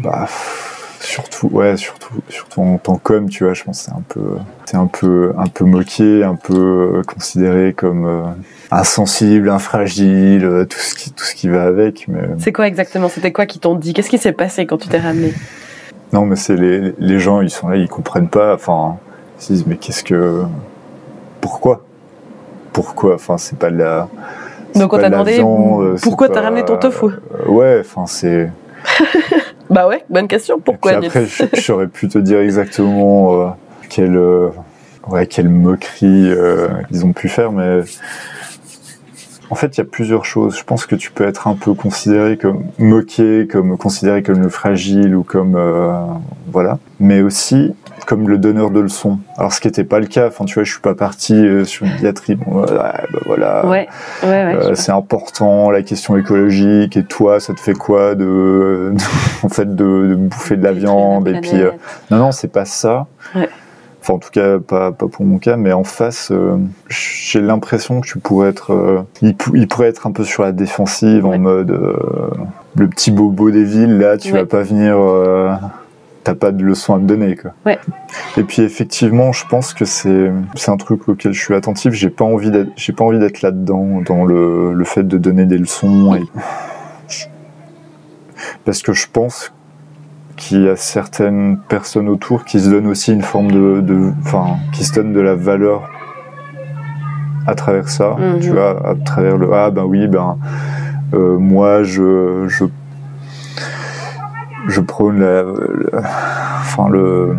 bah, 0.02 0.26
surtout, 1.00 1.48
ouais, 1.48 1.76
surtout, 1.76 2.14
surtout 2.28 2.60
en 2.60 2.78
tant 2.78 2.96
qu'homme, 2.96 3.28
tu 3.28 3.44
vois, 3.44 3.54
je 3.54 3.64
pense 3.64 3.78
que 3.78 3.84
c'est 3.86 3.96
un 3.96 4.02
peu, 4.08 4.36
c'est 4.64 4.76
un 4.76 4.86
peu, 4.86 5.32
un 5.38 5.46
peu 5.46 5.64
moqué, 5.64 6.24
un 6.24 6.34
peu 6.34 6.54
euh, 6.98 7.02
considéré 7.02 7.72
comme 7.72 8.06
euh, 8.06 8.22
insensible, 8.70 9.50
infragile, 9.50 10.44
euh, 10.44 10.64
tout 10.64 10.78
ce 10.78 10.94
qui, 10.94 11.12
tout 11.12 11.24
ce 11.24 11.34
qui 11.34 11.48
va 11.48 11.64
avec. 11.64 12.06
Mais 12.08 12.20
C'est 12.38 12.52
quoi 12.52 12.66
exactement? 12.66 13.08
C'était 13.08 13.32
quoi 13.32 13.46
qui 13.46 13.58
t'ont 13.58 13.74
dit? 13.74 13.92
Qu'est-ce 13.94 14.10
qui 14.10 14.18
s'est 14.18 14.32
passé 14.32 14.66
quand 14.66 14.78
tu 14.78 14.88
t'es 14.88 14.98
ramené? 14.98 15.32
Non, 16.12 16.24
mais 16.24 16.36
c'est 16.36 16.56
les, 16.56 16.94
les 16.98 17.18
gens, 17.18 17.40
ils 17.42 17.50
sont 17.50 17.68
là, 17.68 17.76
ils 17.76 17.88
comprennent 17.88 18.28
pas. 18.28 18.54
Enfin, 18.54 18.96
ils 19.38 19.42
se 19.42 19.52
disent, 19.52 19.66
mais 19.66 19.76
qu'est-ce 19.76 20.04
que, 20.04 20.42
pourquoi, 21.40 21.84
pourquoi? 22.72 23.14
Enfin, 23.14 23.38
c'est 23.38 23.58
pas 23.58 23.70
de 23.70 23.78
la. 23.78 24.08
Donc 24.74 24.92
on 24.92 24.98
t'a 24.98 25.10
demandé 25.10 25.40
pourquoi 26.02 26.28
t'as 26.28 26.42
ramené 26.42 26.64
ton 26.64 26.76
tofu? 26.76 27.06
Ouais, 27.46 27.78
enfin, 27.80 28.06
c'est. 28.06 28.50
Bah 29.70 29.86
ouais, 29.86 30.04
bonne 30.08 30.28
question. 30.28 30.60
Pourquoi 30.60 30.98
Puis 30.98 31.06
après, 31.06 31.26
j'aurais 31.54 31.88
pu 31.88 32.08
te 32.08 32.18
dire 32.18 32.40
exactement 32.40 33.42
euh, 33.42 33.48
quelle, 33.88 34.16
euh, 34.16 34.48
ouais, 35.08 35.26
quelle 35.26 35.48
moquerie 35.48 36.30
euh, 36.30 36.68
ils 36.90 37.04
ont 37.04 37.12
pu 37.12 37.28
faire, 37.28 37.52
mais 37.52 37.80
en 39.50 39.54
fait, 39.54 39.76
il 39.76 39.78
y 39.78 39.80
a 39.80 39.84
plusieurs 39.84 40.24
choses. 40.24 40.58
Je 40.58 40.64
pense 40.64 40.86
que 40.86 40.94
tu 40.94 41.10
peux 41.10 41.26
être 41.26 41.48
un 41.48 41.54
peu 41.54 41.74
considéré 41.74 42.36
comme 42.36 42.64
moqué, 42.78 43.46
comme 43.50 43.76
considéré 43.78 44.22
comme 44.22 44.40
le 44.40 44.48
fragile 44.48 45.14
ou 45.16 45.22
comme 45.22 45.56
euh, 45.56 45.92
voilà, 46.52 46.78
mais 47.00 47.22
aussi 47.22 47.74
comme 48.06 48.28
le 48.28 48.38
donneur 48.38 48.70
de 48.70 48.80
leçons. 48.80 49.18
Alors, 49.36 49.52
ce 49.52 49.60
qui 49.60 49.68
n'était 49.68 49.84
pas 49.84 50.00
le 50.00 50.06
cas. 50.06 50.28
Enfin, 50.28 50.46
tu 50.46 50.54
vois, 50.54 50.64
je 50.64 50.70
suis 50.70 50.80
pas 50.80 50.94
parti 50.94 51.34
euh, 51.34 51.64
sur 51.64 51.84
une 51.84 51.94
diatribe. 51.96 52.40
Ouais, 52.46 52.64
bah, 52.66 52.94
voilà. 53.26 53.66
Ouais, 53.66 53.88
ouais, 54.22 54.28
ouais. 54.28 54.56
Euh, 54.56 54.74
c'est 54.74 54.92
important 54.92 55.70
la 55.70 55.82
question 55.82 56.16
écologique 56.16 56.96
et 56.96 57.04
toi 57.04 57.40
ça 57.40 57.54
te 57.54 57.60
fait 57.60 57.74
quoi 57.74 58.14
de, 58.14 58.94
en 59.42 59.48
fait 59.48 59.74
de, 59.74 60.06
de 60.08 60.14
bouffer 60.14 60.56
de 60.56 60.64
la 60.64 60.72
viande 60.72 61.28
et 61.28 61.40
puis 61.40 61.60
euh, 61.60 61.70
non 62.10 62.18
non 62.18 62.32
c'est 62.32 62.48
pas 62.48 62.64
ça 62.64 63.06
Ouais. 63.34 63.48
Enfin 64.08 64.14
en 64.14 64.18
tout 64.18 64.30
cas 64.30 64.58
pas, 64.58 64.90
pas 64.92 65.06
pour 65.08 65.24
mon 65.26 65.38
cas 65.38 65.56
mais 65.56 65.72
en 65.72 65.84
face 65.84 66.30
euh, 66.32 66.56
j'ai 66.88 67.40
l'impression 67.42 68.00
que 68.00 68.06
tu 68.06 68.18
pourrais 68.18 68.48
être 68.48 68.72
euh, 68.72 69.02
il, 69.20 69.34
pou- 69.36 69.54
il 69.54 69.68
pourrait 69.68 69.88
être 69.88 70.06
un 70.06 70.12
peu 70.12 70.24
sur 70.24 70.42
la 70.42 70.52
défensive 70.52 71.26
Ouais. 71.26 71.36
en 71.36 71.38
mode 71.38 71.70
euh, 71.70 71.94
le 72.76 72.88
petit 72.88 73.10
bobo 73.10 73.50
des 73.50 73.64
villes 73.64 73.98
là 73.98 74.16
tu 74.16 74.32
Ouais. 74.32 74.40
vas 74.40 74.46
pas 74.46 74.62
venir 74.62 74.96
t'as 76.24 76.34
pas 76.34 76.52
de 76.52 76.62
leçon 76.62 76.94
à 76.94 76.98
me 76.98 77.06
donner 77.06 77.36
quoi 77.36 77.52
Ouais. 77.66 77.78
et 78.38 78.42
puis 78.44 78.62
effectivement, 78.62 79.32
je 79.32 79.46
pense 79.46 79.74
que 79.74 79.84
c'est 79.84 80.30
c'est 80.54 80.70
un 80.70 80.76
truc 80.76 81.08
auquel 81.08 81.32
je 81.32 81.40
suis 81.40 81.54
attentif. 81.54 81.92
J'ai 81.92 82.10
pas 82.10 82.24
envie 82.24 82.50
d'être 82.50 82.70
j'ai 82.76 82.92
pas 82.92 83.04
envie 83.04 83.18
d'être 83.18 83.40
là-dedans 83.42 84.00
dans 84.06 84.24
le 84.24 84.72
le 84.74 84.84
fait 84.84 85.04
de 85.04 85.16
donner 85.18 85.44
des 85.46 85.58
leçons 85.58 86.14
et 86.16 86.22
parce 88.64 88.82
que 88.82 88.92
je 88.92 89.06
pense 89.12 89.52
qu'il 90.38 90.62
y 90.62 90.68
a 90.68 90.76
certaines 90.76 91.58
personnes 91.68 92.08
autour 92.08 92.44
qui 92.44 92.60
se 92.60 92.70
donnent 92.70 92.86
aussi 92.86 93.12
une 93.12 93.22
forme 93.22 93.50
de 93.50 93.80
de 93.80 94.12
enfin 94.20 94.56
qui 94.72 94.84
se 94.84 94.94
donnent 94.94 95.12
de 95.12 95.20
la 95.20 95.34
valeur 95.34 95.90
à 97.46 97.54
travers 97.54 97.88
ça. 97.88 98.16
Mhm. 98.18 98.40
Tu 98.40 98.50
vois, 98.50 98.88
à 98.88 98.94
travers 98.94 99.36
le 99.36 99.52
ah 99.52 99.70
ben 99.70 99.84
oui 99.84 100.06
ben 100.06 100.38
euh, 101.14 101.38
moi 101.38 101.82
je 101.82 102.46
je 102.48 102.64
je 104.68 104.80
prône 104.80 105.18
la, 105.20 105.42
le- 105.42 105.90
enfin 106.60 106.88
le, 106.88 107.34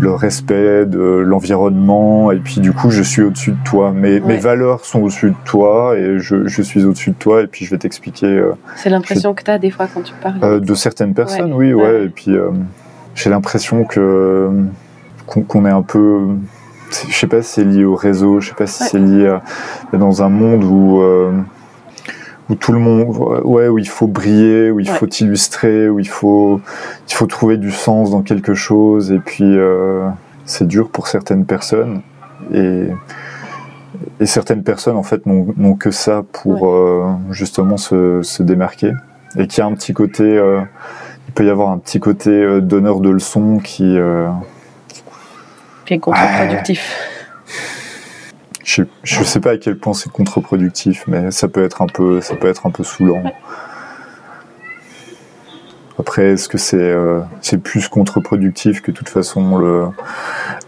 le 0.00 0.10
respect 0.12 0.84
de 0.84 0.98
l'environnement 1.00 2.30
et 2.32 2.38
puis 2.38 2.60
du 2.60 2.72
coup 2.72 2.90
je 2.90 3.02
suis 3.02 3.22
au-dessus 3.22 3.52
de 3.52 3.64
toi. 3.64 3.92
Mes, 3.92 4.18
valeurs 4.18 4.84
sont 4.84 5.00
au-dessus 5.02 5.30
de 5.30 5.36
toi 5.44 5.96
et 5.96 6.18
je, 6.18 6.46
je 6.46 6.62
suis 6.62 6.84
au-dessus 6.84 7.10
de 7.10 7.16
toi 7.16 7.42
et 7.42 7.46
puis 7.46 7.64
je 7.64 7.70
vais 7.70 7.78
t'expliquer 7.78 8.26
euh, 8.26 8.52
C'est 8.76 8.90
l'impression 8.90 9.32
que 9.32 9.42
t'as 9.42 9.58
des 9.58 9.70
fois 9.70 9.86
quand 9.92 10.02
tu 10.02 10.12
parles. 10.22 10.38
euh, 10.42 10.60
de 10.60 10.74
certaines 10.74 11.14
personnes, 11.14 11.52
oui, 11.52 11.72
Ouais. 11.72 12.04
Et 12.04 12.08
puis 12.08 12.32
euh, 12.36 12.50
j'ai 13.14 13.30
l'impression 13.30 13.84
que 13.84 14.50
qu'on 15.26 15.64
est 15.64 15.70
un 15.70 15.82
peu, 15.82 16.20
je 17.08 17.14
sais 17.14 17.26
pas 17.26 17.40
si 17.42 17.52
c'est 17.54 17.64
lié 17.64 17.84
au 17.84 17.94
réseau, 17.94 18.40
je 18.40 18.48
sais 18.48 18.54
pas 18.54 18.66
si 18.66 18.82
Ouais. 18.82 18.88
c'est 18.90 18.98
lié 18.98 19.28
à, 19.28 19.96
dans 19.96 20.22
un 20.22 20.28
monde 20.28 20.64
où 20.64 21.00
euh, 21.00 21.30
où 22.50 22.54
tout 22.54 22.72
le 22.72 22.78
monde, 22.80 23.16
ouais, 23.44 23.68
où 23.68 23.78
il 23.78 23.88
faut 23.88 24.06
briller, 24.08 24.70
où 24.70 24.80
il 24.80 24.88
Ouais. 24.90 24.96
faut 24.96 25.06
illustrer, 25.06 25.88
où 25.88 25.98
il 26.00 26.08
faut 26.08 26.60
il 27.08 27.14
faut 27.14 27.26
trouver 27.26 27.56
du 27.56 27.70
sens 27.70 28.10
dans 28.10 28.22
quelque 28.22 28.54
chose. 28.54 29.12
Et 29.12 29.18
puis 29.18 29.44
euh, 29.44 30.08
c'est 30.44 30.66
dur 30.66 30.90
pour 30.90 31.06
certaines 31.06 31.44
personnes 31.46 32.02
et 32.52 32.88
et 34.20 34.26
certaines 34.26 34.62
personnes 34.64 34.96
en 34.96 35.02
fait 35.02 35.22
n'ont 35.26 35.74
que 35.76 35.90
ça 35.90 36.22
pour 36.32 36.68
euh, 36.68 37.06
justement 37.30 37.76
se, 37.76 38.22
se 38.22 38.42
démarquer 38.42 38.92
et 39.38 39.46
qu'il 39.46 39.58
y 39.62 39.64
a 39.64 39.66
un 39.66 39.74
petit 39.74 39.92
côté 39.92 40.24
euh, 40.24 40.60
il 41.28 41.32
peut 41.34 41.46
y 41.46 41.50
avoir 41.50 41.70
un 41.70 41.78
petit 41.78 42.00
côté 42.00 42.60
donneur 42.60 43.00
de 43.00 43.10
leçons 43.10 43.58
qui 43.58 43.96
Qui 45.86 45.94
est 45.94 45.98
contre-productif. 45.98 46.96
Je, 48.64 48.82
je 49.02 49.24
sais 49.24 49.40
pas 49.40 49.52
à 49.52 49.56
quel 49.56 49.76
point 49.76 49.92
c'est 49.92 50.10
contre-productif 50.10 51.04
mais 51.06 51.30
ça 51.30 51.48
peut 51.48 51.64
être 51.64 51.82
un 51.82 51.86
peu 51.86 52.20
ça 52.20 52.36
peut 52.36 52.48
être 52.48 52.66
un 52.66 52.70
peu 52.70 52.84
saoulant 52.84 53.22
après 55.98 56.32
est-ce 56.32 56.48
que 56.48 56.58
c'est 56.58 56.76
euh, 56.76 57.20
c'est 57.40 57.58
plus 57.58 57.88
contre-productif 57.88 58.80
que 58.80 58.90
de 58.90 58.96
toute 58.96 59.08
façon 59.08 59.58
le 59.58 59.88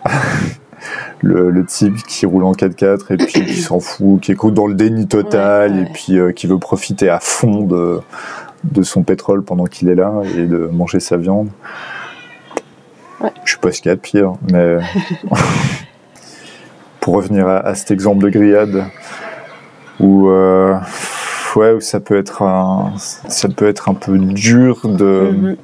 le, 1.22 1.50
le 1.50 1.64
type 1.64 1.96
qui 2.06 2.26
roule 2.26 2.44
en 2.44 2.52
4x4 2.52 3.12
et 3.12 3.16
puis 3.16 3.44
qui 3.46 3.60
s'en 3.60 3.80
fout, 3.80 4.20
qui 4.20 4.32
écoute 4.32 4.54
dans 4.54 4.66
le 4.66 4.74
déni 4.74 5.06
total 5.08 5.72
Ouais, 5.72 5.78
ouais. 5.78 5.82
et 5.86 5.92
puis 5.92 6.18
euh, 6.18 6.32
qui 6.32 6.46
veut 6.46 6.58
profiter 6.58 7.08
à 7.08 7.20
fond 7.20 7.62
de, 7.62 8.00
de 8.64 8.82
son 8.82 9.02
pétrole 9.02 9.42
pendant 9.42 9.64
qu'il 9.64 9.88
est 9.88 9.94
là 9.94 10.12
et 10.36 10.44
de 10.44 10.68
manger 10.72 11.00
sa 11.00 11.16
viande? 11.16 11.48
Ouais. 13.20 13.32
Je 13.44 13.52
sais 13.52 13.58
pas 13.58 13.72
ce 13.72 13.80
qu'il 13.80 13.88
y 13.88 13.92
a 13.92 13.96
de 13.96 14.00
pire, 14.00 14.32
mais 14.52 14.78
pour 17.04 17.14
revenir 17.16 17.46
à, 17.46 17.58
à 17.58 17.74
cet 17.74 17.90
exemple 17.90 18.24
de 18.24 18.30
grillade 18.30 18.84
où, 20.00 20.28
euh, 20.30 20.74
ouais, 21.54 21.72
où 21.72 21.80
ça 21.82 22.00
peut 22.00 22.16
être 22.16 22.40
un, 22.42 22.94
ça 22.96 23.48
peut 23.50 23.68
être 23.68 23.90
un 23.90 23.94
peu 23.94 24.16
dur 24.18 24.80
de 24.88 25.30
Mhm. 25.32 25.56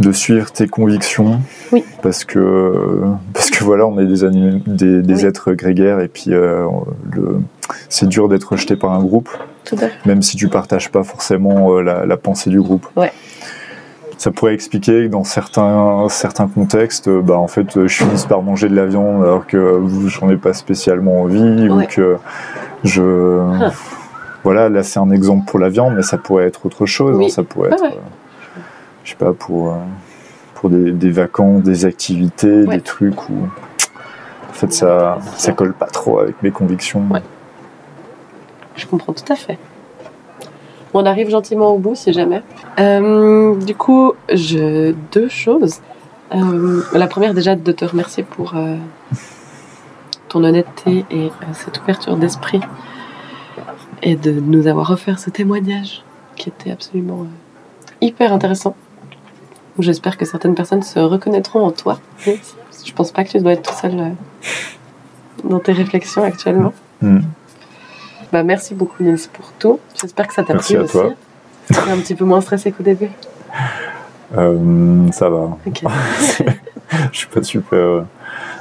de 0.00 0.10
suivre 0.12 0.50
tes 0.50 0.66
convictions. 0.68 1.38
Oui. 1.70 1.84
Parce 2.02 2.24
que, 2.24 3.02
parce 3.34 3.50
que 3.50 3.62
voilà, 3.62 3.86
on 3.86 3.98
est 4.00 4.06
des, 4.06 4.24
anim- 4.24 4.62
des, 4.66 5.02
des 5.02 5.14
Oui. 5.16 5.26
êtres 5.26 5.52
grégaires 5.52 6.00
et 6.00 6.08
puis 6.08 6.28
euh, 6.32 6.64
c'est 7.90 8.08
dur 8.08 8.28
d'être 8.30 8.44
rejeté 8.52 8.74
par 8.76 8.92
un 8.92 9.00
groupe, 9.00 9.28
Tout 9.64 9.74
à 9.74 9.88
fait. 9.88 9.92
même 10.06 10.22
si 10.22 10.36
tu 10.38 10.48
partages 10.48 10.90
pas 10.90 11.02
forcément 11.04 11.74
euh, 11.74 11.82
la, 11.82 12.06
la 12.06 12.16
pensée 12.16 12.48
du 12.48 12.60
groupe. 12.62 12.86
Ouais. 12.96 13.12
Ça 14.18 14.30
pourrait 14.30 14.54
expliquer 14.54 15.04
que 15.06 15.08
dans 15.08 15.24
certains, 15.24 16.06
certains 16.08 16.48
contextes, 16.48 17.06
euh, 17.08 17.20
bah, 17.20 17.36
en 17.38 17.48
fait, 17.48 17.76
euh, 17.76 17.86
je 17.86 17.96
finisse 18.02 18.24
par 18.24 18.42
manger 18.42 18.68
de 18.68 18.74
la 18.74 18.86
viande 18.86 19.22
alors 19.22 19.46
que 19.46 19.56
euh, 19.58 20.08
j'en 20.08 20.30
ai 20.30 20.36
pas 20.38 20.54
spécialement 20.54 21.20
envie 21.22 21.68
Ouais. 21.68 21.84
ou 21.84 21.86
que 21.86 22.16
je. 22.82 23.40
Voilà, 24.42 24.68
là 24.68 24.82
c'est 24.82 25.00
un 25.00 25.10
exemple 25.10 25.44
pour 25.46 25.58
la 25.58 25.68
viande, 25.68 25.94
mais 25.96 26.02
ça 26.02 26.16
pourrait 26.18 26.44
être 26.46 26.64
autre 26.66 26.86
chose. 26.86 27.16
Oui. 27.18 27.26
hein, 27.26 27.28
ça 27.28 27.42
pourrait 27.42 27.70
être, 27.72 27.82
ouais. 27.82 27.88
euh, 27.94 28.60
je 29.04 29.10
sais 29.10 29.16
pas, 29.16 29.32
pour, 29.32 29.70
euh, 29.72 29.76
pour 30.54 30.70
des, 30.70 30.92
des 30.92 31.10
vacances, 31.10 31.62
des 31.62 31.84
activités, 31.84 32.62
Ouais. 32.62 32.76
des 32.76 32.80
trucs 32.80 33.28
où 33.28 33.34
en 34.48 34.52
fait 34.52 34.72
ça, 34.72 35.18
ça 35.36 35.52
colle 35.52 35.74
pas 35.74 35.86
trop 35.86 36.20
avec 36.20 36.42
mes 36.42 36.50
convictions. 36.52 37.02
Ouais. 37.10 37.22
Je 38.76 38.86
comprends 38.86 39.12
tout 39.12 39.30
à 39.32 39.36
fait. 39.36 39.58
On 40.98 41.04
arrive 41.04 41.28
gentiment 41.28 41.74
au 41.74 41.78
bout, 41.78 41.94
si 41.94 42.10
jamais. 42.14 42.42
Euh, 42.80 43.54
du 43.54 43.74
coup, 43.74 44.14
je... 44.32 44.94
deux 45.12 45.28
choses. 45.28 45.80
Euh, 46.34 46.82
la 46.94 47.06
première, 47.06 47.34
déjà, 47.34 47.54
de 47.54 47.70
te 47.70 47.84
remercier 47.84 48.22
pour 48.22 48.56
euh, 48.56 48.76
ton 50.30 50.42
honnêteté 50.42 51.04
et 51.10 51.30
cette 51.52 51.78
ouverture 51.82 52.16
d'esprit 52.16 52.60
et 54.02 54.16
de 54.16 54.40
nous 54.40 54.68
avoir 54.68 54.90
offert 54.90 55.18
ce 55.18 55.28
témoignage 55.28 56.02
qui 56.34 56.48
était 56.48 56.70
absolument 56.70 57.26
hyper 58.00 58.32
intéressant. 58.32 58.74
J'espère 59.78 60.16
que 60.16 60.24
certaines 60.24 60.54
personnes 60.54 60.82
se 60.82 60.98
reconnaîtront 60.98 61.60
en 61.60 61.72
toi. 61.72 62.00
Je 62.24 62.92
pense 62.94 63.12
pas 63.12 63.22
que 63.24 63.32
tu 63.32 63.38
dois 63.40 63.52
être 63.52 63.70
tout 63.70 63.78
seul 63.78 64.14
dans 65.44 65.58
tes 65.58 65.72
réflexions 65.72 66.24
actuellement. 66.24 66.72
Hmm. 67.02 67.20
Bah, 68.32 68.42
merci 68.42 68.74
beaucoup 68.74 69.02
Nils 69.02 69.28
pour 69.30 69.52
tout. 69.58 69.78
J'espère 70.06 70.28
que 70.28 70.34
ça 70.34 70.44
t'a 70.44 70.54
plu 70.54 70.76
à 70.76 70.82
aussi. 70.82 70.92
toi. 70.92 71.10
T'es 71.68 71.78
un 71.90 71.96
petit 71.98 72.14
peu 72.14 72.24
moins 72.24 72.40
stressé 72.40 72.70
qu'au 72.70 72.84
début. 72.84 73.10
Euh, 74.36 75.10
ça 75.10 75.28
va. 75.28 75.56
Je 77.12 77.18
suis 77.18 77.26
pas 77.26 77.42
super, 77.42 78.04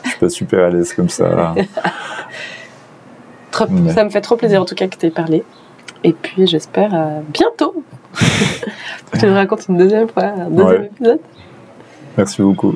je 0.04 0.10
suis 0.10 0.20
pas 0.20 0.30
super 0.30 0.66
à 0.66 0.70
l'aise 0.70 0.92
comme 0.94 1.10
ça. 1.10 1.54
Trop-. 3.52 3.68
Ça 3.94 4.04
me 4.04 4.10
fait 4.10 4.22
trop 4.22 4.36
plaisir 4.36 4.62
en 4.62 4.66
tout 4.66 4.74
cas 4.74 4.88
que 4.88 4.98
tu 4.98 5.06
aies 5.06 5.12
parlé. 5.12 5.44
Et 6.04 6.12
puis 6.14 6.48
j'espère 6.48 6.94
à 6.96 7.08
bientôt. 7.32 7.84
que 9.12 9.20
tu 9.20 9.28
nous 9.28 9.34
racontes 9.36 9.68
une 9.70 9.78
deuxième 9.78 10.08
fois, 10.10 10.24
un 10.24 10.50
deuxième 10.50 10.82
Ouais. 10.82 10.90
épisode. 10.96 11.20
Merci 12.18 12.42
beaucoup. 12.42 12.76